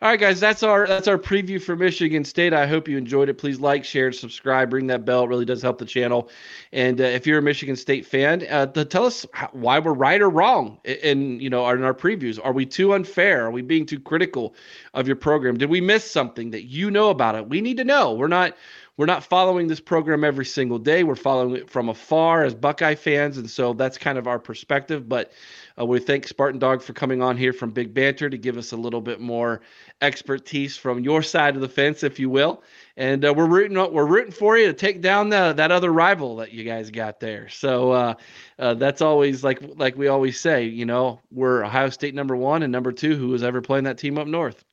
All 0.01 0.09
right, 0.09 0.19
guys, 0.19 0.39
that's 0.39 0.63
our 0.63 0.86
that's 0.86 1.07
our 1.07 1.17
preview 1.17 1.61
for 1.61 1.76
Michigan 1.76 2.24
State. 2.24 2.53
I 2.53 2.67
hope 2.67 2.88
you 2.88 2.97
enjoyed 2.97 3.30
it. 3.30 3.36
Please 3.36 3.59
like, 3.59 3.84
share, 3.84 4.11
subscribe, 4.11 4.74
ring 4.74 4.88
that 4.88 5.05
bell. 5.05 5.24
It 5.24 5.28
really 5.28 5.45
does 5.45 5.61
help 5.61 5.78
the 5.78 5.86
channel. 5.86 6.30
And 6.71 7.01
uh, 7.01 7.05
if 7.05 7.26
you're 7.26 7.39
a 7.39 7.41
Michigan 7.41 7.76
State 7.76 8.05
fan, 8.05 8.45
uh, 8.49 8.67
to 8.67 8.86
tell 8.86 9.05
us 9.05 9.26
how, 9.34 9.49
why 9.53 9.80
we're 9.80 9.93
right 9.93 10.21
or 10.21 10.30
wrong 10.30 10.80
in, 10.84 10.97
in 10.97 11.39
you 11.39 11.49
know 11.49 11.67
in 11.69 11.84
our 11.84 11.93
previews. 11.93 12.39
Are 12.43 12.53
we 12.53 12.65
too 12.65 12.93
unfair? 12.93 13.45
Are 13.45 13.51
we 13.51 13.61
being 13.61 13.86
too 13.86 13.99
critical 13.99 14.55
of 14.93 15.07
your 15.07 15.15
program? 15.15 15.57
Did 15.57 15.69
we 15.69 15.82
miss 15.82 16.09
something 16.09 16.51
that 16.51 16.63
you 16.63 16.91
know 16.91 17.09
about 17.09 17.36
it? 17.36 17.49
We 17.49 17.61
need 17.61 17.78
to 17.78 17.84
know. 17.84 18.13
We're 18.13 18.28
not 18.28 18.55
we're 18.96 19.08
not 19.08 19.24
following 19.24 19.68
this 19.68 19.80
program 19.80 20.24
every 20.24 20.46
single 20.46 20.78
day. 20.78 21.04
We're 21.04 21.16
following 21.16 21.56
it 21.56 21.70
from 21.70 21.89
afar 21.89 22.44
as 22.44 22.54
Buckeye 22.54 22.94
fans, 22.94 23.39
and 23.39 23.50
so 23.50 23.74
that's 23.74 23.98
kind 23.98 24.20
of 24.20 24.28
our 24.28 24.38
perspective. 24.38 25.10
But 25.10 25.32
uh, 25.80 25.86
we 25.86 26.00
thank 26.00 26.28
Spartan 26.28 26.60
Dog 26.60 26.84
for 26.84 26.94
coming 26.94 27.20
on 27.20 27.36
here 27.36 27.54
from 27.54 27.72
Big 27.72 27.91
Banter 27.91 28.30
to 28.30 28.38
give 28.38 28.56
us 28.56 28.72
a 28.72 28.78
little 28.78 29.02
bit 29.02 29.20
more 29.20 29.62
expertise 30.02 30.78
from 30.78 31.00
your 31.00 31.24
side 31.24 31.56
of 31.56 31.62
the 31.62 31.70
fence, 31.70 32.04
if 32.04 32.20
you 32.20 32.30
will. 32.30 32.62
And 32.96 33.26
uh, 33.26 33.34
we're 33.36 33.48
rooting 33.48 33.78
we're 33.91 34.06
rooting 34.06 34.32
for 34.32 34.60
you 34.60 34.68
to 34.68 34.74
take 34.74 35.02
down 35.02 35.30
the, 35.30 35.54
that 35.54 35.72
other 35.72 35.91
rival 35.91 36.36
that 36.36 36.52
you 36.52 36.64
guys 36.64 36.91
got 36.91 37.20
there. 37.20 37.50
So 37.50 37.91
uh, 37.91 38.14
uh, 38.60 38.76
that's 38.76 39.02
always 39.02 39.44
like 39.44 39.60
like 39.76 39.98
we 39.98 40.08
always 40.08 40.39
say, 40.39 40.66
you 40.66 40.86
know, 40.86 41.20
we're 41.32 41.64
Ohio 41.66 41.89
State 41.89 42.14
number 42.14 42.36
one 42.36 42.62
and 42.62 42.72
number 42.72 42.91
two 42.91 43.16
who 43.16 43.30
was 43.30 43.41
ever 43.41 43.62
playing 43.62 43.86
that 43.86 43.98
team 43.98 44.20
up 44.20 44.28
north. 44.28 44.64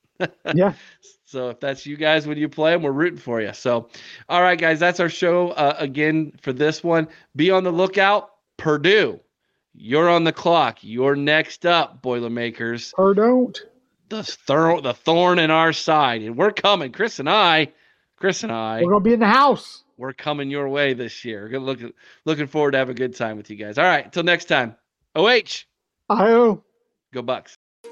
Yeah. 0.55 0.73
So 1.25 1.51
if 1.51 1.61
that's 1.61 1.87
you 1.87 1.97
guys 1.97 2.27
when 2.27 2.39
you 2.39 2.49
play 2.49 2.73
them, 2.73 2.83
we're 2.83 2.91
rooting 2.91 3.17
for 3.21 3.41
you. 3.41 3.53
So, 3.53 3.89
all 4.29 4.43
right, 4.43 4.59
guys, 4.59 4.81
that's 4.81 4.99
our 4.99 5.09
show 5.09 5.51
uh, 5.51 5.77
again 5.79 6.33
for 6.43 6.53
this 6.53 6.83
one. 6.83 7.07
Be 7.37 7.53
on 7.53 7.63
the 7.63 7.71
lookout. 7.71 8.31
Purdue, 8.57 9.21
you're 9.73 10.09
on 10.09 10.25
the 10.25 10.33
clock. 10.33 10.79
You're 10.83 11.15
next 11.15 11.67
up, 11.67 12.03
Boilermakers. 12.03 12.93
Or 12.99 13.15
don't. 13.15 13.57
The 14.09 14.25
thorn, 14.25 14.83
the 14.83 14.93
thorn 14.93 15.39
in 15.39 15.53
our 15.53 15.73
side, 15.73 16.23
and 16.23 16.37
we're 16.37 16.51
coming. 16.51 16.91
Chris 16.91 17.21
and 17.21 17.31
I, 17.31 17.69
Chris 18.17 18.43
and 18.43 18.51
I, 18.51 18.81
We're 18.83 18.91
going 18.91 19.05
to 19.05 19.09
be 19.09 19.15
in 19.15 19.21
the 19.21 19.29
house. 19.29 19.85
we're 19.97 20.13
coming 20.13 20.51
your 20.51 20.69
way 20.69 20.95
this 20.95 21.25
year. 21.25 21.43
We're 21.43 21.49
gonna 21.51 21.65
look 21.65 21.79
looking 22.25 22.49
forward 22.49 22.73
to 22.73 22.79
have 22.79 22.91
a 22.91 22.95
good 22.95 23.15
time 23.15 23.37
with 23.37 23.51
you 23.51 23.57
guys. 23.57 23.79
All 23.79 23.85
right, 23.85 24.05
until 24.05 24.25
next 24.25 24.47
time. 24.47 24.75
OH, 25.15 25.65
I 26.09 26.57
go 27.13 27.23
Bucks. 27.23 27.57